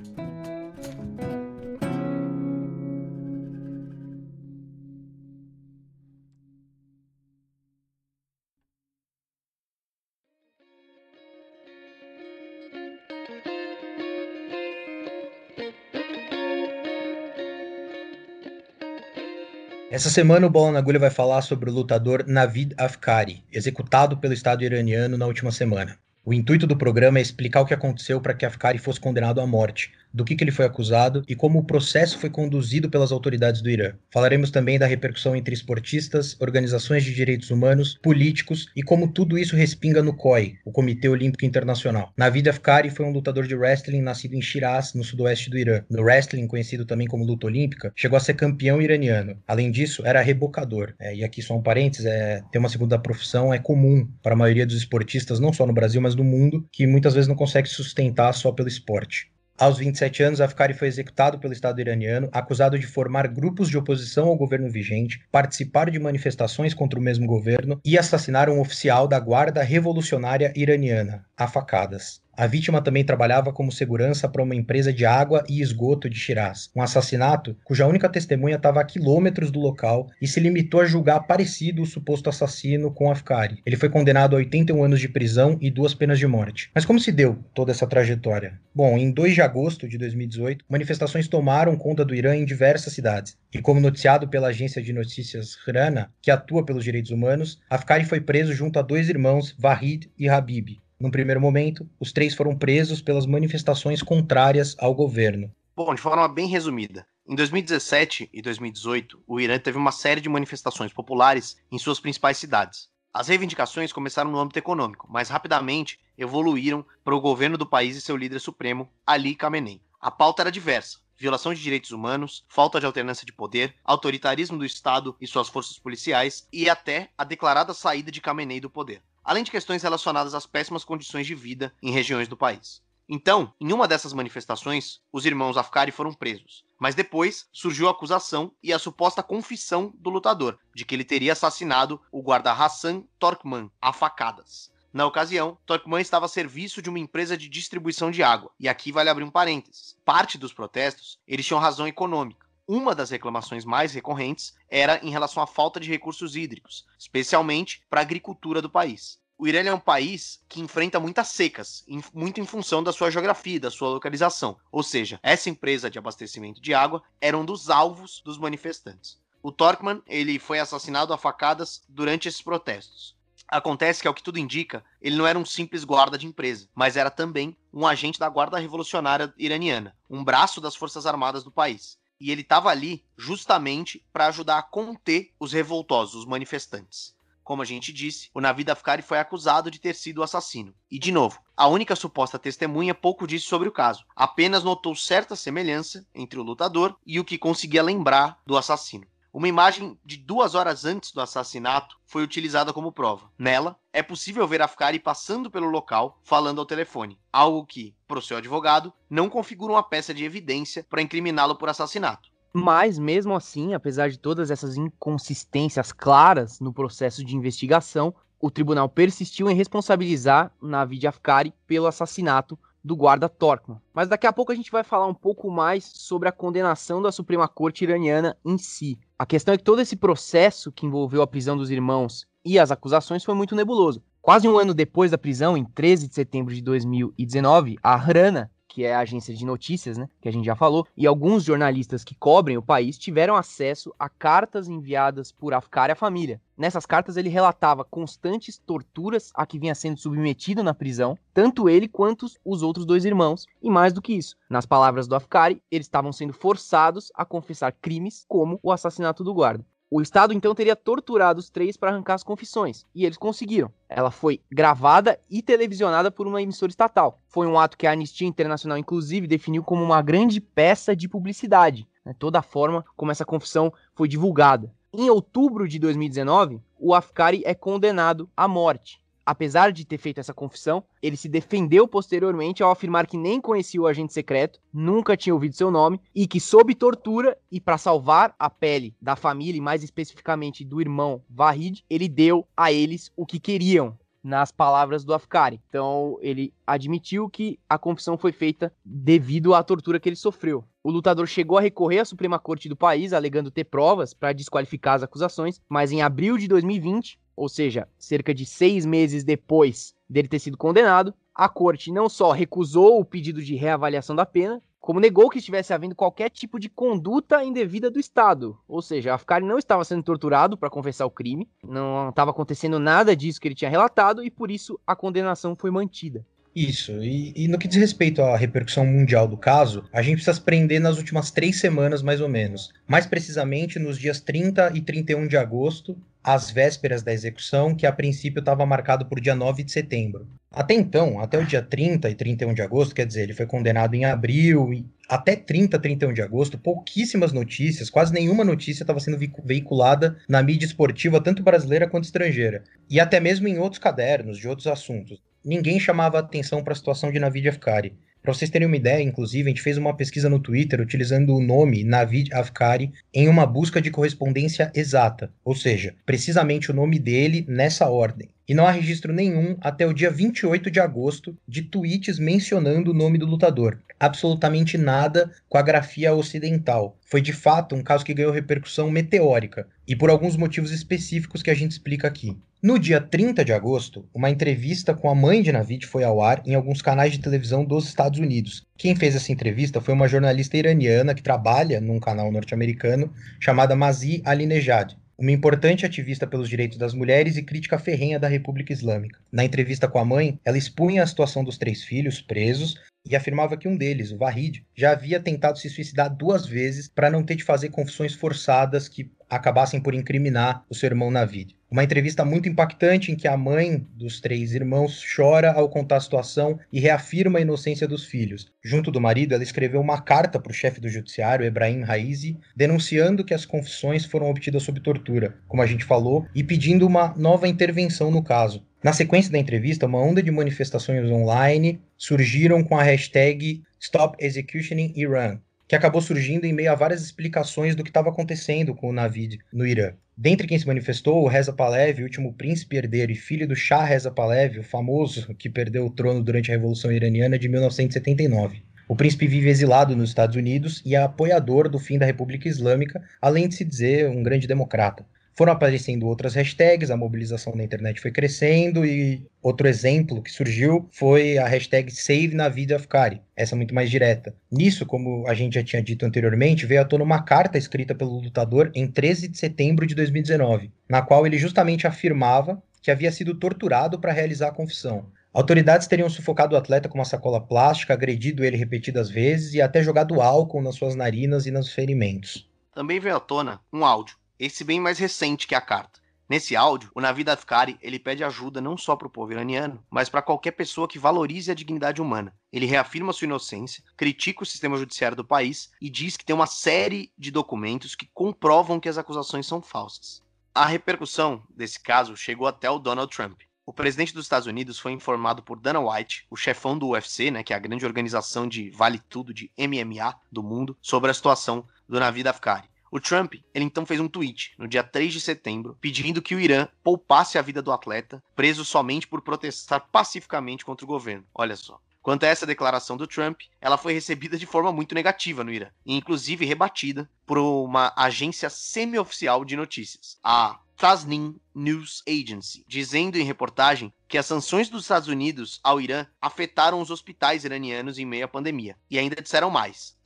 Essa 19.96 20.10
semana 20.10 20.46
o 20.46 20.50
Bola 20.50 20.74
na 20.74 20.80
Agulha 20.80 21.00
vai 21.00 21.10
falar 21.10 21.42
sobre 21.42 21.70
o 21.70 21.74
lutador 21.74 22.26
Navid 22.28 22.76
Afkari, 22.78 23.46
executado 23.50 24.18
pelo 24.18 24.34
Estado 24.34 24.62
iraniano 24.62 25.18
na 25.18 25.26
última 25.26 25.54
semana. 25.54 25.98
O 26.28 26.34
intuito 26.34 26.66
do 26.66 26.76
programa 26.76 27.20
é 27.20 27.22
explicar 27.22 27.62
o 27.62 27.66
que 27.68 27.74
aconteceu 27.76 28.20
para 28.20 28.34
que 28.34 28.48
Afkari 28.48 28.80
fosse 28.80 29.00
condenado 29.00 29.40
à 29.40 29.46
morte, 29.46 29.92
do 30.12 30.24
que, 30.24 30.34
que, 30.34 30.44
ele 30.44 30.52
foi 30.52 30.66
acusado 30.66 31.24
e 31.28 31.36
como 31.36 31.60
o 31.60 31.64
processo 31.64 32.18
foi 32.18 32.30
conduzido 32.30 32.90
pelas 32.90 33.12
autoridades 33.12 33.62
do 33.62 33.70
Irã. 33.70 33.94
Falaremos 34.10 34.50
também 34.50 34.80
da 34.80 34.88
repercussão 34.88 35.36
entre 35.36 35.54
esportistas, 35.54 36.36
organizações 36.40 37.04
de 37.04 37.14
direitos 37.14 37.52
humanos, 37.52 38.00
políticos 38.02 38.72
e 38.76 38.82
como 38.82 39.12
tudo 39.12 39.38
isso 39.38 39.58
respinga 39.58 40.02
no 40.02 40.16
COI, 40.16 40.56
o 40.64 40.72
Comitê 40.72 41.10
Olímpico 41.10 41.46
Internacional. 41.46 42.14
Navid 42.18 42.50
Afkari 42.50 42.90
foi 42.90 43.06
um 43.06 43.12
lutador 43.12 43.46
de 43.46 43.56
wrestling 43.56 44.02
nascido 44.02 44.36
em 44.36 44.42
Shiraz, 44.42 44.94
no 44.94 45.04
sudoeste 45.04 45.50
do 45.50 45.58
Irã. 45.58 45.84
No 45.90 46.02
wrestling, 46.02 46.48
conhecido 46.48 46.86
também 46.86 47.08
como 47.08 47.26
luta 47.26 47.46
olímpica, 47.46 47.92
chegou 47.96 48.16
a 48.16 48.22
ser 48.22 48.36
campeão 48.36 48.82
iraniano. 48.82 49.38
Além 49.46 49.70
disso, 49.70 50.02
era 50.06 50.22
rebocador. 50.22 50.94
É, 50.98 51.14
e 51.14 51.24
aqui 51.24 51.42
só 51.42 51.56
um 51.56 51.62
parênteses, 51.62 52.06
é, 52.06 52.42
ter 52.52 52.58
uma 52.58 52.70
segunda 52.70 52.98
profissão 52.98 53.54
é 53.54 53.60
comum 53.60 54.08
para 54.24 54.34
a 54.34 54.38
maioria 54.38 54.66
dos 54.66 54.78
esportistas, 54.78 55.40
não 55.42 55.52
só 55.52 55.68
no 55.68 55.74
Brasil, 55.74 56.02
mas 56.02 56.15
no 56.16 56.24
mundo, 56.24 56.68
que 56.72 56.88
muitas 56.88 57.14
vezes 57.14 57.28
não 57.28 57.36
consegue 57.36 57.68
sustentar 57.68 58.34
só 58.34 58.52
pelo 58.52 58.68
esporte. 58.68 59.32
Aos 59.58 59.78
27 59.78 60.22
anos, 60.22 60.42
Afkari 60.42 60.74
foi 60.74 60.90
executado 60.90 61.40
pelo 61.40 61.54
Estado 61.54 61.80
iraniano, 61.80 62.28
acusado 62.34 62.78
de 62.78 62.86
formar 62.86 63.26
grupos 63.30 63.70
de 63.70 63.78
oposição 63.78 64.28
ao 64.28 64.36
governo 64.36 64.70
vigente, 64.70 65.22
participar 65.32 65.90
de 65.90 65.98
manifestações 65.98 66.74
contra 66.74 67.00
o 67.00 67.02
mesmo 67.02 67.26
governo 67.26 67.80
e 67.86 67.98
assassinar 67.98 68.50
um 68.50 68.60
oficial 68.60 69.08
da 69.08 69.18
Guarda 69.18 69.64
Revolucionária 69.64 70.52
Iraniana, 70.58 71.26
a 71.38 71.48
facadas. 71.48 72.22
A 72.38 72.48
vítima 72.48 72.82
também 72.82 73.06
trabalhava 73.06 73.54
como 73.54 73.72
segurança 73.72 74.28
para 74.28 74.44
uma 74.44 74.54
empresa 74.54 74.92
de 74.92 75.06
água 75.06 75.42
e 75.48 75.62
esgoto 75.62 76.10
de 76.10 76.20
Shiraz. 76.20 76.70
Um 76.76 76.82
assassinato 76.82 77.56
cuja 77.64 77.88
única 77.88 78.10
testemunha 78.10 78.58
estava 78.58 78.82
a 78.82 78.84
quilômetros 78.84 79.50
do 79.50 79.62
local 79.62 80.10
e 80.22 80.28
se 80.28 80.42
limitou 80.42 80.82
a 80.82 80.86
julgar 80.86 81.22
parecido 81.22 81.82
o 81.82 81.86
suposto 81.86 82.30
assassino 82.30 82.92
com 82.92 83.10
Afkari. 83.10 83.62
Ele 83.66 83.78
foi 83.78 83.88
condenado 83.88 84.36
a 84.36 84.38
81 84.38 84.84
anos 84.84 85.00
de 85.00 85.08
prisão 85.08 85.58
e 85.62 85.72
duas 85.72 85.94
penas 85.94 86.20
de 86.20 86.28
morte. 86.28 86.70
Mas 86.76 86.84
como 86.84 87.00
se 87.00 87.10
deu 87.10 87.40
toda 87.54 87.72
essa 87.72 87.88
trajetória? 87.88 88.60
Bom, 88.74 88.98
em 88.98 89.10
2 89.12 89.34
de 89.34 89.42
agosto 89.42 89.88
de 89.88 89.98
2018, 89.98 90.66
manifestações 90.70 91.30
tomaram 91.30 91.78
conta 91.78 92.04
do 92.04 92.14
Irã 92.14 92.36
em 92.36 92.44
diversas 92.44 92.92
cidades. 92.92 93.38
E 93.54 93.62
como 93.62 93.80
noticiado 93.80 94.28
pela 94.28 94.50
agência 94.50 94.82
de 94.82 94.92
notícias 94.92 95.56
Hrana, 95.66 96.12
que 96.22 96.30
atua 96.30 96.66
pelos 96.66 96.84
direitos 96.84 97.12
humanos, 97.12 97.62
Afkari 97.70 98.04
foi 98.04 98.20
preso 98.20 98.52
junto 98.54 98.78
a 98.78 98.82
dois 98.82 99.08
irmãos, 99.08 99.56
Vahid 99.58 100.12
e 100.20 100.28
Habib, 100.28 100.82
num 101.00 101.12
primeiro 101.12 101.42
momento, 101.42 101.90
os 102.00 102.12
três 102.12 102.34
foram 102.34 102.58
presos 102.58 103.02
pelas 103.02 103.26
manifestações 103.26 104.02
contrárias 104.02 104.76
ao 104.80 104.94
governo. 104.94 105.52
Bom, 105.76 105.94
de 105.94 106.02
forma 106.02 106.28
bem 106.28 106.48
resumida, 106.48 107.06
em 107.28 107.36
2017 107.36 108.30
e 108.32 108.42
2018, 108.42 109.22
o 109.28 109.40
Irã 109.40 109.60
teve 109.60 109.78
uma 109.78 109.92
série 109.92 110.22
de 110.22 110.30
manifestações 110.30 110.94
populares 110.94 111.58
em 111.72 111.78
suas 111.78 112.00
principais 112.00 112.38
cidades. 112.38 112.88
As 113.14 113.28
reivindicações 113.28 113.92
começaram 113.92 114.32
no 114.32 114.40
âmbito 114.40 114.60
econômico, 114.60 115.08
mas 115.10 115.30
rapidamente 115.30 116.00
evoluíram 116.18 116.86
para 117.04 117.16
o 117.16 117.20
governo 117.20 117.58
do 117.58 117.66
país 117.66 117.96
e 117.96 118.02
seu 118.02 118.16
líder 118.16 118.40
supremo, 118.40 118.90
Ali 119.06 119.36
Khamenei. 119.36 119.82
A 120.00 120.12
pauta 120.12 120.44
era 120.44 120.52
diversa, 120.52 121.00
violação 121.18 121.54
de 121.54 121.62
direitos 121.62 121.92
humanos, 121.92 122.46
falta 122.48 122.80
de 122.80 122.86
alternância 122.86 123.26
de 123.26 123.34
poder, 123.34 123.76
autoritarismo 123.84 124.58
do 124.58 124.66
Estado 124.66 125.16
e 125.20 125.28
suas 125.28 125.50
forças 125.50 125.80
policiais 125.80 126.48
e 126.54 126.70
até 126.70 127.10
a 127.18 127.24
declarada 127.24 127.74
saída 127.74 128.12
de 128.12 128.22
Khamenei 128.22 128.60
do 128.60 128.70
poder, 128.70 129.02
além 129.26 129.44
de 129.44 129.52
questões 129.52 129.84
relacionadas 129.84 130.34
às 130.34 130.46
péssimas 130.46 130.86
condições 130.86 131.28
de 131.28 131.36
vida 131.36 131.74
em 131.82 131.92
regiões 131.92 132.28
do 132.28 132.38
país. 132.38 132.86
Então, 133.10 133.54
em 133.60 133.74
uma 133.74 133.88
dessas 133.88 134.14
manifestações, 134.14 135.00
os 135.12 135.26
irmãos 135.26 135.58
Afkari 135.58 135.92
foram 135.92 136.14
presos. 136.14 136.64
Mas 136.80 136.96
depois 136.96 137.48
surgiu 137.52 137.88
a 137.88 137.92
acusação 137.92 138.52
e 138.64 138.74
a 138.74 138.80
suposta 138.80 139.22
confissão 139.22 139.94
do 139.96 140.10
lutador 140.10 140.58
de 140.74 140.86
que 140.86 140.96
ele 140.96 141.04
teria 141.04 141.34
assassinado 141.34 142.02
o 142.12 142.22
guarda 142.22 142.52
Hassan 142.52 143.04
Torkman 143.20 143.70
a 143.82 143.94
facadas. 143.94 144.72
Na 144.92 145.06
ocasião, 145.06 145.58
Torkman 145.66 146.00
estava 146.00 146.26
a 146.26 146.30
serviço 146.30 146.82
de 146.82 146.90
uma 146.90 146.98
empresa 147.00 147.38
de 147.38 147.50
distribuição 147.50 148.10
de 148.10 148.24
água. 148.24 148.50
E 148.58 148.68
aqui 148.68 148.94
vale 148.94 149.10
abrir 149.10 149.26
um 149.26 149.30
parênteses. 149.30 149.98
Parte 150.06 150.38
dos 150.38 150.54
protestos, 150.54 151.20
eles 151.28 151.46
tinham 151.46 151.60
razão 151.60 151.86
econômica. 151.86 152.45
Uma 152.68 152.96
das 152.96 153.12
reclamações 153.12 153.64
mais 153.64 153.94
recorrentes 153.94 154.56
era 154.68 155.00
em 155.06 155.12
relação 155.12 155.44
à 155.44 155.46
falta 155.46 155.80
de 155.80 155.88
recursos 155.88 156.36
hídricos, 156.36 156.84
especialmente 156.98 157.84
para 157.88 158.02
a 158.02 158.04
agricultura 158.04 158.60
do 158.60 158.70
país. 158.70 159.20
O 159.38 159.48
Irã 159.48 159.60
é 159.60 159.74
um 159.74 159.80
país 159.80 160.42
que 160.50 160.62
enfrenta 160.62 161.00
muitas 161.00 161.28
secas, 161.28 161.86
muito 162.12 162.42
em 162.42 162.46
função 162.46 162.82
da 162.82 162.92
sua 162.92 163.12
geografia, 163.12 163.60
da 163.60 163.70
sua 163.70 163.90
localização. 163.90 164.58
Ou 164.72 164.82
seja, 164.82 165.20
essa 165.22 165.48
empresa 165.48 165.92
de 165.92 166.00
abastecimento 166.00 166.60
de 166.60 166.74
água 166.74 167.04
era 167.22 167.38
um 167.38 167.46
dos 167.46 167.70
alvos 167.70 168.20
dos 168.26 168.40
manifestantes. 168.40 169.20
O 169.44 169.52
Torkman 169.52 170.02
ele 170.08 170.40
foi 170.40 170.58
assassinado 170.58 171.14
a 171.14 171.20
facadas 171.20 171.84
durante 171.88 172.28
esses 172.28 172.42
protestos. 172.42 173.16
Acontece 173.48 174.02
que, 174.02 174.08
ao 174.08 174.14
que 174.14 174.24
tudo 174.24 174.40
indica, 174.40 174.84
ele 175.00 175.18
não 175.18 175.28
era 175.28 175.38
um 175.38 175.46
simples 175.46 175.84
guarda 175.84 176.18
de 176.18 176.26
empresa, 176.26 176.68
mas 176.74 176.98
era 176.98 177.12
também 177.12 177.56
um 177.72 177.86
agente 177.86 178.18
da 178.18 178.28
Guarda 178.28 178.58
Revolucionária 178.58 179.32
Iraniana, 179.38 179.96
um 180.10 180.24
braço 180.24 180.60
das 180.60 180.76
Forças 180.76 181.06
Armadas 181.06 181.44
do 181.44 181.52
país. 181.52 182.00
E 182.20 182.32
ele 182.32 182.42
estava 182.42 182.70
ali 182.70 183.06
justamente 183.18 184.06
para 184.12 184.28
ajudar 184.28 184.58
a 184.58 184.64
conter 184.64 185.34
os 185.40 185.52
revoltosos, 185.54 186.16
os 186.16 186.26
manifestantes. 186.26 187.16
Como 187.44 187.62
a 187.62 187.66
gente 187.66 187.94
disse, 187.94 188.30
o 188.34 188.42
Navid 188.42 188.72
Afkari 188.72 189.04
foi 189.04 189.20
acusado 189.20 189.70
de 189.70 189.80
ter 189.80 189.94
sido 189.94 190.18
o 190.18 190.24
assassino. 190.24 190.74
E, 190.90 190.98
de 190.98 191.12
novo, 191.12 191.40
a 191.56 191.68
única 191.68 191.96
suposta 191.96 192.40
testemunha 192.40 192.96
pouco 192.96 193.28
disse 193.28 193.46
sobre 193.46 193.70
o 193.70 193.72
caso, 193.72 194.04
apenas 194.16 194.64
notou 194.64 194.96
certa 194.96 195.36
semelhança 195.36 196.08
entre 196.16 196.40
o 196.40 196.44
lutador 196.44 196.98
e 197.06 197.20
o 197.20 197.24
que 197.24 197.38
conseguia 197.38 197.84
lembrar 197.84 198.42
do 198.48 198.58
assassino. 198.58 199.06
Uma 199.36 199.50
imagem 199.50 200.00
de 200.06 200.16
duas 200.16 200.56
horas 200.56 200.86
antes 200.86 201.12
do 201.12 201.20
assassinato 201.20 201.98
foi 202.06 202.24
utilizada 202.24 202.72
como 202.72 202.90
prova. 202.90 203.30
Nela, 203.38 203.78
é 203.92 204.02
possível 204.02 204.48
ver 204.48 204.62
Afkari 204.62 204.98
passando 204.98 205.52
pelo 205.52 205.70
local 205.70 206.22
falando 206.24 206.60
ao 206.60 206.66
telefone, 206.66 207.20
algo 207.34 207.66
que, 207.66 207.94
para 208.08 208.18
o 208.18 208.22
seu 208.22 208.38
advogado, 208.38 208.94
não 209.10 209.30
configura 209.30 209.74
uma 209.74 209.84
peça 209.84 210.14
de 210.14 210.24
evidência 210.24 210.86
para 210.90 211.02
incriminá-lo 211.02 211.58
por 211.58 211.68
assassinato. 211.68 212.30
Mas, 212.54 212.98
mesmo 212.98 213.36
assim, 213.36 213.74
apesar 213.74 214.10
de 214.10 214.18
todas 214.18 214.50
essas 214.50 214.78
inconsistências 214.78 215.92
claras 215.92 216.62
no 216.62 216.72
processo 216.72 217.22
de 217.22 217.36
investigação, 217.36 218.16
o 218.40 218.50
tribunal 218.50 218.88
persistiu 218.88 219.50
em 219.50 219.54
responsabilizar 219.54 220.50
Navid 220.62 221.08
Afkari 221.08 221.54
pelo 221.68 221.88
assassinato 221.88 222.58
do 222.82 222.96
guarda 222.96 223.28
Torkman. 223.28 223.82
Mas 223.94 224.08
daqui 224.08 224.28
a 224.28 224.32
pouco 224.32 224.54
a 224.54 224.56
gente 224.56 224.72
vai 224.72 224.84
falar 224.84 225.08
um 225.08 225.14
pouco 225.14 225.52
mais 225.52 225.84
sobre 225.84 226.30
a 226.30 226.32
condenação 226.32 227.02
da 227.02 227.12
Suprema 227.12 227.50
Corte 227.50 227.84
iraniana 227.84 228.38
em 228.46 228.58
si. 228.58 228.98
A 229.18 229.26
questão 229.26 229.54
é 229.54 229.58
que 229.58 229.64
todo 229.64 229.82
esse 229.82 229.96
processo 229.96 230.74
que 230.74 230.86
envolveu 230.86 231.22
a 231.22 231.28
prisão 231.28 231.56
dos 231.56 231.72
irmãos 231.72 232.28
e 232.44 232.60
as 232.60 232.70
acusações 232.70 233.24
foi 233.24 233.34
muito 233.34 233.56
nebuloso. 233.56 234.04
Quase 234.22 234.46
um 234.46 234.58
ano 234.60 234.74
depois 234.74 235.12
da 235.12 235.18
prisão, 235.18 235.56
em 235.56 235.64
13 235.64 236.10
de 236.10 236.16
setembro 236.16 236.54
de 236.54 236.62
2019, 236.62 237.78
a 237.82 237.96
Hrana, 237.96 238.52
que 238.76 238.84
é 238.84 238.94
a 238.94 239.00
agência 239.00 239.34
de 239.34 239.46
notícias, 239.46 239.98
né, 239.98 240.10
que 240.20 240.28
a 240.28 240.32
gente 240.34 240.44
já 240.44 240.54
falou, 240.54 240.86
e 240.98 241.08
alguns 241.08 241.46
jornalistas 241.46 242.04
que 242.04 242.14
cobrem 242.14 242.58
o 242.58 242.62
país 242.62 242.98
tiveram 242.98 243.34
acesso 243.34 243.96
a 243.98 244.10
cartas 244.10 244.68
enviadas 244.68 245.32
por 245.32 245.54
Afkar 245.54 245.88
e 245.88 245.94
a 245.94 245.96
família. 245.96 246.42
Nessas 246.58 246.86
cartas 246.86 247.16
ele 247.16 247.30
relatava 247.30 247.86
constantes 247.86 248.58
torturas 248.58 249.32
a 249.34 249.46
que 249.46 249.58
vinha 249.58 249.74
sendo 249.74 249.98
submetido 249.98 250.62
na 250.62 250.74
prisão, 250.74 251.18
tanto 251.34 251.70
ele 251.70 251.88
quanto 251.88 252.28
os 252.44 252.62
outros 252.62 252.86
dois 252.86 253.06
irmãos, 253.06 253.46
e 253.62 253.70
mais 253.70 253.94
do 253.94 254.02
que 254.02 254.12
isso, 254.12 254.36
nas 254.50 254.66
palavras 254.66 255.08
do 255.08 255.16
Afkari, 255.16 255.64
eles 255.72 255.88
estavam 255.88 256.12
sendo 256.12 256.34
forçados 256.34 257.14
a 257.16 257.24
confessar 257.24 257.72
crimes 257.72 258.26
como 258.28 258.60
o 258.62 258.74
assassinato 258.74 259.24
do 259.24 259.34
guarda. 259.34 259.66
O 259.98 260.02
Estado 260.02 260.34
então 260.34 260.54
teria 260.54 260.76
torturado 260.76 261.40
os 261.40 261.50
três 261.50 261.78
para 261.78 261.90
arrancar 261.90 262.16
as 262.16 262.24
confissões, 262.24 262.86
e 262.94 263.06
eles 263.06 263.18
conseguiram. 263.18 263.72
Ela 263.88 264.12
foi 264.12 264.42
gravada 264.52 265.18
e 265.30 265.42
televisionada 265.42 266.12
por 266.12 266.28
uma 266.28 266.42
emissora 266.42 266.70
estatal. 266.70 267.22
Foi 267.30 267.48
um 267.48 267.58
ato 267.58 267.78
que 267.78 267.88
a 267.88 267.94
Anistia 267.94 268.28
Internacional, 268.28 268.78
inclusive, 268.78 269.26
definiu 269.26 269.64
como 269.64 269.82
uma 269.82 270.02
grande 270.02 270.42
peça 270.42 270.94
de 270.94 271.08
publicidade. 271.08 271.88
Né? 272.04 272.14
Toda 272.20 272.40
a 272.40 272.42
forma 272.42 272.84
como 272.98 273.10
essa 273.10 273.24
confissão 273.24 273.72
foi 273.94 274.10
divulgada. 274.10 274.70
Em 274.92 275.10
outubro 275.10 275.66
de 275.66 275.80
2019, 275.80 276.60
o 276.78 276.94
Afkari 276.94 277.42
é 277.46 277.56
condenado 277.56 278.30
à 278.36 278.50
morte 278.50 279.00
apesar 279.26 279.72
de 279.72 279.86
ter 279.86 279.98
feito 279.98 280.20
essa 280.20 280.34
confissão, 280.34 280.84
ele 281.02 281.18
se 281.18 281.28
defendeu 281.28 281.88
posteriormente 281.88 282.62
ao 282.62 282.72
afirmar 282.72 283.08
que 283.08 283.18
nem 283.18 283.42
conhecia 283.42 283.82
o 283.82 283.88
agente 283.88 284.14
secreto, 284.14 284.62
nunca 284.72 285.18
tinha 285.18 285.34
ouvido 285.34 285.56
seu 285.56 285.72
nome 285.72 286.00
e 286.14 286.28
que, 286.28 286.40
sob 286.40 286.76
tortura 286.76 287.38
e 287.52 287.60
para 287.60 287.78
salvar 287.78 288.36
a 288.38 288.50
pele 288.50 288.96
da 289.02 289.16
família 289.16 289.58
e 289.58 289.62
mais 289.62 289.84
especificamente 289.84 290.64
do 290.64 290.80
irmão 290.80 291.24
Vahid, 291.30 291.84
ele 291.90 292.08
deu 292.08 292.48
a 292.56 292.72
eles 292.72 293.12
o 293.16 293.26
que 293.26 293.40
queriam. 293.40 293.98
Nas 294.24 294.52
palavras 294.52 295.06
do 295.06 295.14
Afkari. 295.14 295.62
Então, 295.70 296.18
ele 296.20 296.52
admitiu 296.66 297.30
que 297.30 297.60
a 297.70 297.78
confissão 297.78 298.18
foi 298.18 298.32
feita 298.32 298.74
devido 298.84 299.54
à 299.54 299.62
tortura 299.62 300.00
que 300.00 300.10
ele 300.10 300.16
sofreu. 300.16 300.64
O 300.84 300.90
lutador 300.90 301.28
chegou 301.28 301.60
a 301.60 301.62
recorrer 301.62 302.00
à 302.00 302.06
Suprema 302.06 302.40
Corte 302.40 302.68
do 302.68 302.76
país, 302.76 303.14
alegando 303.14 303.52
ter 303.52 303.66
provas 303.66 304.16
para 304.16 304.34
desqualificar 304.34 304.96
as 304.96 305.04
acusações, 305.04 305.62
mas 305.70 305.92
em 305.92 306.02
abril 306.02 306.40
de 306.40 306.48
2020, 306.48 307.20
ou 307.36 307.50
seja, 307.50 307.88
cerca 307.98 308.34
de 308.34 308.46
seis 308.46 308.86
meses 308.86 309.24
depois 309.24 309.94
dele 310.10 310.28
ter 310.28 310.40
sido 310.40 310.58
condenado, 310.58 311.14
a 311.34 311.50
corte 311.50 311.92
não 311.92 312.08
só 312.08 312.32
recusou 312.32 313.00
o 313.00 313.06
pedido 313.06 313.42
de 313.42 313.56
reavaliação 313.56 314.16
da 314.16 314.26
pena, 314.26 314.62
como 314.80 315.00
negou 315.00 315.32
que 315.32 315.40
estivesse 315.40 315.74
havendo 315.74 315.96
qualquer 315.96 316.30
tipo 316.30 316.60
de 316.60 316.70
conduta 316.70 317.44
indevida 317.44 317.90
do 317.90 318.00
Estado. 318.00 318.56
Ou 318.68 318.84
seja, 318.84 319.16
Afkari 319.16 319.44
não 319.44 319.58
estava 319.58 319.84
sendo 319.84 320.04
torturado 320.04 320.56
para 320.56 320.70
confessar 320.70 321.08
o 321.08 321.12
crime, 321.12 321.50
não 321.64 322.10
estava 322.10 322.30
acontecendo 322.30 322.80
nada 322.80 323.16
disso 323.16 323.42
que 323.42 323.48
ele 323.48 323.56
tinha 323.56 323.70
relatado 323.70 324.24
e 324.24 324.30
por 324.30 324.52
isso 324.52 324.80
a 324.86 324.96
condenação 324.96 325.56
foi 325.56 325.72
mantida. 325.72 326.24
Isso, 326.56 327.04
e, 327.04 327.34
e, 327.36 327.50
no 327.50 327.58
que 327.58 327.68
diz 327.68 327.78
respeito 327.78 328.22
à 328.22 328.38
repercussão 328.38 328.86
mundial 328.86 329.28
do 329.28 329.36
caso, 329.36 329.84
a 329.92 330.02
gente 330.02 330.14
precisa 330.14 330.36
se 330.36 330.42
prender 330.42 330.80
nas 330.80 330.98
últimas 330.98 331.30
três 331.30 331.60
semanas, 331.60 332.02
mais 332.02 332.22
ou 332.22 332.30
menos. 332.30 332.72
Mais 332.88 333.06
precisamente 333.06 333.78
nos 333.78 334.00
dias 334.00 334.22
30 334.22 334.72
e 334.74 334.80
31 334.80 335.28
de 335.28 335.36
agosto, 335.36 335.98
às 336.24 336.50
vésperas 336.50 337.04
da 337.04 337.12
execução, 337.12 337.76
que 337.76 337.86
a 337.86 337.92
princípio 337.92 338.40
estava 338.40 338.66
marcado 338.66 339.06
por 339.06 339.20
dia 339.20 339.36
9 339.36 339.64
de 339.64 339.72
setembro. 339.74 340.30
Até 340.50 340.74
então, 340.74 341.20
até 341.20 341.38
o 341.38 341.46
dia 341.46 341.62
30 341.62 342.10
e 342.10 342.16
31 342.16 342.54
de 342.54 342.62
agosto, 342.62 342.96
quer 342.96 343.06
dizer, 343.06 343.24
ele 343.24 343.34
foi 343.34 343.46
condenado 343.46 343.94
em 343.94 344.06
abril 344.06 344.72
e 344.72 344.86
até 345.10 345.36
30, 345.36 345.78
31 345.78 346.14
de 346.14 346.22
agosto, 346.22 346.58
pouquíssimas 346.58 347.34
notícias, 347.34 347.90
quase 347.90 348.14
nenhuma 348.14 348.46
notícia 348.46 348.84
estava 348.84 349.02
sendo 349.02 349.20
veiculada 349.44 350.18
na 350.30 350.42
mídia 350.42 350.66
esportiva, 350.66 351.20
tanto 351.20 351.44
brasileira 351.44 351.86
quanto 351.86 352.06
estrangeira, 352.06 352.64
e 352.90 352.98
até 352.98 353.20
mesmo 353.20 353.46
em 353.46 353.60
outros 353.60 353.80
cadernos 353.80 354.38
de 354.38 354.48
outros 354.48 354.68
assuntos 354.68 355.20
ninguém 355.46 355.80
chamava 355.80 356.20
atenção 356.20 356.64
para 356.64 356.74
a 356.74 356.76
situação 356.76 357.12
de 357.12 357.20
Navid 357.20 357.50
Afkari. 357.50 357.98
Para 358.26 358.34
vocês 358.34 358.50
terem 358.50 358.66
uma 358.66 358.76
ideia, 358.76 359.04
inclusive, 359.04 359.48
a 359.48 359.50
gente 359.50 359.62
fez 359.62 359.78
uma 359.78 359.96
pesquisa 359.96 360.28
no 360.28 360.40
Twitter 360.40 360.82
utilizando 360.82 361.36
o 361.36 361.40
nome 361.40 361.84
Navid 361.84 362.34
Afkari 362.34 362.92
em 363.14 363.28
uma 363.28 363.46
busca 363.46 363.80
de 363.80 363.92
correspondência 363.92 364.72
exata, 364.74 365.32
ou 365.44 365.54
seja, 365.54 365.94
precisamente 366.08 366.72
o 366.72 366.74
nome 366.74 366.98
dele 366.98 367.46
nessa 367.48 367.88
ordem. 367.88 368.28
E 368.48 368.56
não 368.56 368.66
há 368.66 368.72
registro 368.72 369.14
nenhum 369.14 369.56
até 369.62 369.86
o 369.86 369.94
dia 369.94 370.10
28 370.10 370.72
de 370.72 370.80
agosto 370.80 371.38
de 371.48 371.62
tweets 371.62 372.18
mencionando 372.18 372.90
o 372.90 372.94
nome 372.96 373.20
do 373.20 373.28
lutador. 373.28 373.78
Absolutamente 374.00 374.76
nada 374.76 375.30
com 375.48 375.60
a 375.60 375.62
grafia 375.62 376.12
ocidental. 376.12 376.98
Foi 377.06 377.22
de 377.22 377.32
fato 377.32 377.76
um 377.76 377.84
caso 377.84 378.04
que 378.04 378.14
ganhou 378.14 378.32
repercussão 378.32 378.90
meteórica, 378.90 379.68
e 379.88 379.96
por 379.96 380.10
alguns 380.10 380.36
motivos 380.36 380.72
específicos 380.72 381.44
que 381.44 381.52
a 381.52 381.56
gente 381.56 381.74
explica 381.74 382.08
aqui. 382.08 382.36
No 382.66 382.80
dia 382.80 383.00
30 383.00 383.46
de 383.46 383.54
agosto, 383.54 384.08
uma 384.12 384.30
entrevista 384.30 384.92
com 384.94 385.08
a 385.08 385.14
mãe 385.14 385.44
de 385.44 385.52
Navid 385.52 385.86
foi 385.86 386.04
ao 386.04 386.20
ar 386.20 386.42
em 386.48 386.56
alguns 386.56 386.82
canais 386.82 387.12
de 387.12 387.20
televisão 387.20 387.64
dos 387.64 387.88
Estados 387.88 388.15
Unidos. 388.20 388.64
Quem 388.78 388.96
fez 388.96 389.16
essa 389.16 389.32
entrevista 389.32 389.82
foi 389.82 389.94
uma 389.94 390.08
jornalista 390.08 390.58
iraniana 390.58 391.14
que 391.14 391.24
trabalha 391.24 391.80
num 391.82 392.00
canal 392.00 392.32
norte-americano 392.32 393.14
chamada 393.40 393.76
Mazi 393.76 394.22
Alinejad, 394.26 394.96
uma 395.18 395.32
importante 395.32 395.86
ativista 395.86 396.28
pelos 396.28 396.50
direitos 396.50 396.78
das 396.78 396.94
mulheres 396.94 397.38
e 397.38 397.44
crítica 397.44 397.80
ferrenha 397.80 398.20
da 398.20 398.28
República 398.28 398.74
Islâmica. 398.74 399.20
Na 399.32 399.46
entrevista 399.46 399.88
com 399.88 400.00
a 400.00 400.06
mãe, 400.06 400.40
ela 400.44 400.58
expunha 400.58 401.04
a 401.04 401.08
situação 401.08 401.44
dos 401.44 401.58
três 401.58 401.84
filhos 401.84 402.22
presos 402.22 402.76
e 403.10 403.16
afirmava 403.16 403.56
que 403.56 403.68
um 403.68 403.78
deles, 403.78 404.12
o 404.12 404.18
Vahid, 404.18 404.66
já 404.76 404.92
havia 404.92 405.20
tentado 405.20 405.58
se 405.58 405.70
suicidar 405.70 406.14
duas 406.14 406.46
vezes 406.46 406.88
para 406.88 407.10
não 407.10 407.24
ter 407.24 407.36
de 407.36 407.44
fazer 407.44 407.70
confissões 407.70 408.14
forçadas 408.14 408.90
que 408.90 409.12
acabassem 409.30 409.80
por 409.80 409.94
incriminar 409.94 410.66
o 410.70 410.76
seu 410.76 410.88
irmão 410.88 411.12
Navid. 411.12 411.56
Uma 411.76 411.84
entrevista 411.84 412.24
muito 412.24 412.48
impactante 412.48 413.12
em 413.12 413.18
que 413.18 413.28
a 413.28 413.36
mãe 413.36 413.86
dos 413.96 414.22
três 414.22 414.54
irmãos 414.54 415.04
chora 415.14 415.52
ao 415.52 415.68
contar 415.68 415.98
a 415.98 416.00
situação 416.00 416.58
e 416.72 416.80
reafirma 416.80 417.38
a 417.38 417.42
inocência 417.42 417.86
dos 417.86 418.06
filhos. 418.06 418.50
Junto 418.64 418.90
do 418.90 419.02
marido, 419.02 419.34
ela 419.34 419.44
escreveu 419.44 419.82
uma 419.82 420.00
carta 420.02 420.40
para 420.40 420.54
o 420.54 420.56
chefe 420.56 420.80
do 420.80 420.88
judiciário, 420.88 421.46
Ebrahim 421.46 421.82
Raizi, 421.82 422.40
denunciando 422.56 423.26
que 423.26 423.34
as 423.34 423.46
confissões 423.46 424.06
foram 424.06 424.30
obtidas 424.30 424.64
sob 424.64 424.80
tortura, 424.80 425.36
como 425.50 425.62
a 425.62 425.66
gente 425.66 425.84
falou, 425.84 426.26
e 426.34 426.46
pedindo 426.46 426.88
uma 426.88 427.14
nova 427.18 427.46
intervenção 427.46 428.10
no 428.10 428.24
caso. 428.24 428.66
Na 428.82 428.94
sequência 428.94 429.30
da 429.30 429.38
entrevista, 429.38 429.86
uma 429.86 430.02
onda 430.02 430.24
de 430.24 430.32
manifestações 430.32 431.12
online 431.12 431.82
surgiram 431.98 432.64
com 432.64 432.78
a 432.78 432.84
hashtag 432.84 433.62
Stop 433.82 434.16
Executioning 434.26 434.94
Iran, 434.96 435.42
que 435.68 435.76
acabou 435.76 436.00
surgindo 436.00 436.46
em 436.46 436.54
meio 436.54 436.72
a 436.72 436.76
várias 436.76 437.04
explicações 437.04 437.76
do 437.76 437.84
que 437.84 437.90
estava 437.90 438.12
acontecendo 438.12 438.74
com 438.74 438.88
o 438.88 438.94
Navid 438.94 439.40
no 439.52 439.68
Irã. 439.68 439.92
Dentre 440.18 440.48
quem 440.48 440.58
se 440.58 440.66
manifestou, 440.66 441.28
Reza 441.28 441.52
Pahlavi, 441.52 442.02
último 442.02 442.32
príncipe 442.32 442.78
herdeiro 442.78 443.12
e 443.12 443.16
filho 443.16 443.46
do 443.46 443.54
Shah 443.54 443.84
Reza 443.84 444.10
Pahlavi, 444.10 444.60
o 444.60 444.64
famoso 444.64 445.36
que 445.36 445.50
perdeu 445.50 445.86
o 445.86 445.90
trono 445.90 446.24
durante 446.24 446.50
a 446.50 446.56
Revolução 446.56 446.90
Iraniana 446.90 447.38
de 447.38 447.50
1979. 447.50 448.64
O 448.88 448.96
príncipe 448.96 449.28
vive 449.28 449.50
exilado 449.50 449.94
nos 449.94 450.08
Estados 450.08 450.38
Unidos 450.38 450.82
e 450.86 450.96
é 450.96 451.00
apoiador 451.00 451.68
do 451.68 451.80
fim 451.80 451.98
da 451.98 452.06
República 452.06 452.48
Islâmica, 452.48 453.04
além 453.22 453.50
de 453.50 453.56
se 453.56 453.66
dizer 453.66 454.10
um 454.10 454.24
grande 454.24 454.48
democrata. 454.48 455.06
Foram 455.38 455.52
aparecendo 455.52 456.08
outras 456.08 456.34
hashtags, 456.34 456.90
a 456.90 456.96
mobilização 456.96 457.54
na 457.54 457.64
internet 457.64 458.00
foi 458.00 458.10
crescendo 458.10 458.86
e 458.86 459.28
outro 459.42 459.68
exemplo 459.68 460.22
que 460.22 460.32
surgiu 460.32 460.88
foi 460.94 461.38
a 461.38 461.46
hashtag 461.46 461.92
Save 461.92 462.34
na 462.34 462.48
Vida 462.48 462.78
Afkari, 462.78 463.22
essa 463.36 463.54
muito 463.54 463.76
mais 463.76 463.92
direta. 463.92 464.34
Nisso, 464.50 464.86
como 464.86 465.28
a 465.28 465.34
gente 465.34 465.56
já 465.56 465.64
tinha 465.64 465.84
dito 465.84 466.06
anteriormente, 466.06 466.66
veio 466.66 466.80
à 466.80 466.86
tona 466.86 467.04
uma 467.04 467.22
carta 467.22 467.58
escrita 467.58 467.94
pelo 467.94 468.18
lutador 468.18 468.72
em 468.74 468.88
13 468.88 469.28
de 469.28 469.38
setembro 469.38 469.86
de 469.86 469.94
2019, 469.94 470.72
na 470.88 471.02
qual 471.02 471.28
ele 471.28 471.38
justamente 471.38 471.86
afirmava 471.86 472.64
que 472.82 472.90
havia 472.90 473.12
sido 473.12 473.36
torturado 473.36 474.00
para 474.00 474.14
realizar 474.14 474.48
a 474.48 474.54
confissão. 474.54 475.08
Autoridades 475.34 475.86
teriam 475.86 476.10
sufocado 476.10 476.56
o 476.56 476.58
atleta 476.58 476.88
com 476.88 476.98
uma 476.98 477.04
sacola 477.04 477.42
plástica, 477.42 477.94
agredido 477.94 478.46
ele 478.46 478.56
repetidas 478.56 479.10
vezes 479.10 479.54
e 479.54 479.62
até 479.62 479.84
jogado 479.84 480.22
álcool 480.22 480.62
nas 480.62 480.76
suas 480.76 480.96
narinas 480.96 481.46
e 481.46 481.52
nos 481.52 481.74
ferimentos. 481.74 482.50
Também 482.74 483.02
veio 483.02 483.18
à 483.18 483.20
tona 483.20 483.60
um 483.74 483.84
áudio 483.84 484.16
esse 484.40 484.64
bem 484.64 484.80
mais 484.80 485.00
recente 485.00 485.48
que 485.48 485.56
a 485.56 485.62
carta. 485.62 486.00
Nesse 486.28 486.56
áudio, 486.56 486.90
o 486.96 487.02
Navid 487.02 487.30
Afkari 487.30 487.78
ele 487.82 488.00
pede 488.00 488.24
ajuda 488.24 488.60
não 488.60 488.76
só 488.76 488.96
para 488.96 489.06
o 489.06 489.12
povo 489.12 489.32
iraniano, 489.32 489.84
mas 489.92 490.10
para 490.10 490.24
qualquer 490.24 490.52
pessoa 490.52 490.88
que 490.88 490.98
valorize 490.98 491.52
a 491.52 491.56
dignidade 491.56 492.02
humana. 492.02 492.36
Ele 492.52 492.66
reafirma 492.66 493.14
sua 493.14 493.26
inocência, 493.26 493.84
critica 493.96 494.42
o 494.42 494.46
sistema 494.46 494.76
judiciário 494.76 495.16
do 495.16 495.24
país 495.24 495.70
e 495.80 495.88
diz 495.88 496.18
que 496.18 496.26
tem 496.26 496.36
uma 496.36 496.48
série 496.48 497.12
de 497.16 497.30
documentos 497.30 497.94
que 497.94 498.10
comprovam 498.12 498.80
que 498.80 498.90
as 498.90 498.98
acusações 498.98 499.46
são 499.46 499.62
falsas. 499.62 500.24
A 500.54 500.66
repercussão 500.66 501.44
desse 501.50 501.80
caso 501.80 502.18
chegou 502.18 502.48
até 502.48 502.70
o 502.72 502.80
Donald 502.80 503.16
Trump. 503.16 503.42
O 503.64 503.74
presidente 503.74 504.14
dos 504.14 504.26
Estados 504.26 504.48
Unidos 504.48 504.80
foi 504.80 504.94
informado 504.94 505.44
por 505.44 505.60
Dana 505.60 505.80
White, 505.80 506.26
o 506.30 506.36
chefão 506.36 506.78
do 506.78 506.90
UFC, 506.90 507.30
né, 507.30 507.44
que 507.44 507.52
é 507.52 507.56
a 507.56 507.60
grande 507.60 507.86
organização 507.86 508.48
de 508.48 508.70
vale 508.70 509.00
tudo 509.10 509.34
de 509.34 509.52
MMA 509.58 510.16
do 510.32 510.42
mundo, 510.42 510.78
sobre 510.82 511.12
a 511.12 511.14
situação 511.14 511.68
do 511.88 512.00
Navid 512.00 512.28
Afkari. 512.28 512.70
O 512.92 513.00
Trump, 513.00 513.36
ele 513.54 513.66
então 513.66 513.86
fez 513.86 514.00
um 514.00 514.08
tweet 514.08 514.54
no 514.58 514.68
dia 514.68 514.84
3 514.84 515.12
de 515.12 515.22
setembro, 515.22 515.78
pedindo 515.82 516.22
que 516.22 516.36
o 516.36 516.40
Irã 516.40 516.68
poupasse 516.84 517.38
a 517.38 517.42
vida 517.42 517.62
do 517.62 517.72
atleta, 517.72 518.24
preso 518.36 518.64
somente 518.64 519.08
por 519.08 519.22
protestar 519.22 519.88
pacificamente 519.92 520.64
contra 520.64 520.86
o 520.86 520.88
governo. 520.88 521.26
Olha 521.34 521.56
só. 521.56 521.80
Quanto 522.02 522.24
a 522.24 522.28
essa 522.28 522.46
declaração 522.46 522.96
do 522.96 523.08
Trump, 523.08 523.42
ela 523.60 523.80
foi 523.80 523.92
recebida 523.92 524.38
de 524.38 524.46
forma 524.46 524.72
muito 524.72 524.94
negativa 524.94 525.44
no 525.44 525.52
Irã, 525.52 525.70
e 525.84 525.96
inclusive 525.96 526.46
rebatida 526.46 527.10
por 527.26 527.40
uma 527.40 527.92
agência 527.98 528.48
semi-oficial 528.48 529.44
de 529.44 529.56
notícias, 529.56 530.20
a 530.24 530.60
Tasnim 530.78 531.40
News 531.54 532.04
Agency, 532.08 532.66
dizendo 532.68 533.18
em 533.18 533.24
reportagem 533.24 533.94
que 534.08 534.18
as 534.18 534.26
sanções 534.26 534.70
dos 534.70 534.84
Estados 534.84 535.08
Unidos 535.08 535.60
ao 535.64 535.80
Irã 535.80 536.06
afetaram 536.22 536.82
os 536.82 536.90
hospitais 536.90 537.46
iranianos 537.46 537.98
em 537.98 538.06
meio 538.06 538.26
à 538.26 538.28
pandemia. 538.28 538.78
E 538.90 539.00
ainda 539.00 539.22
disseram 539.22 539.50
mais, 539.50 539.98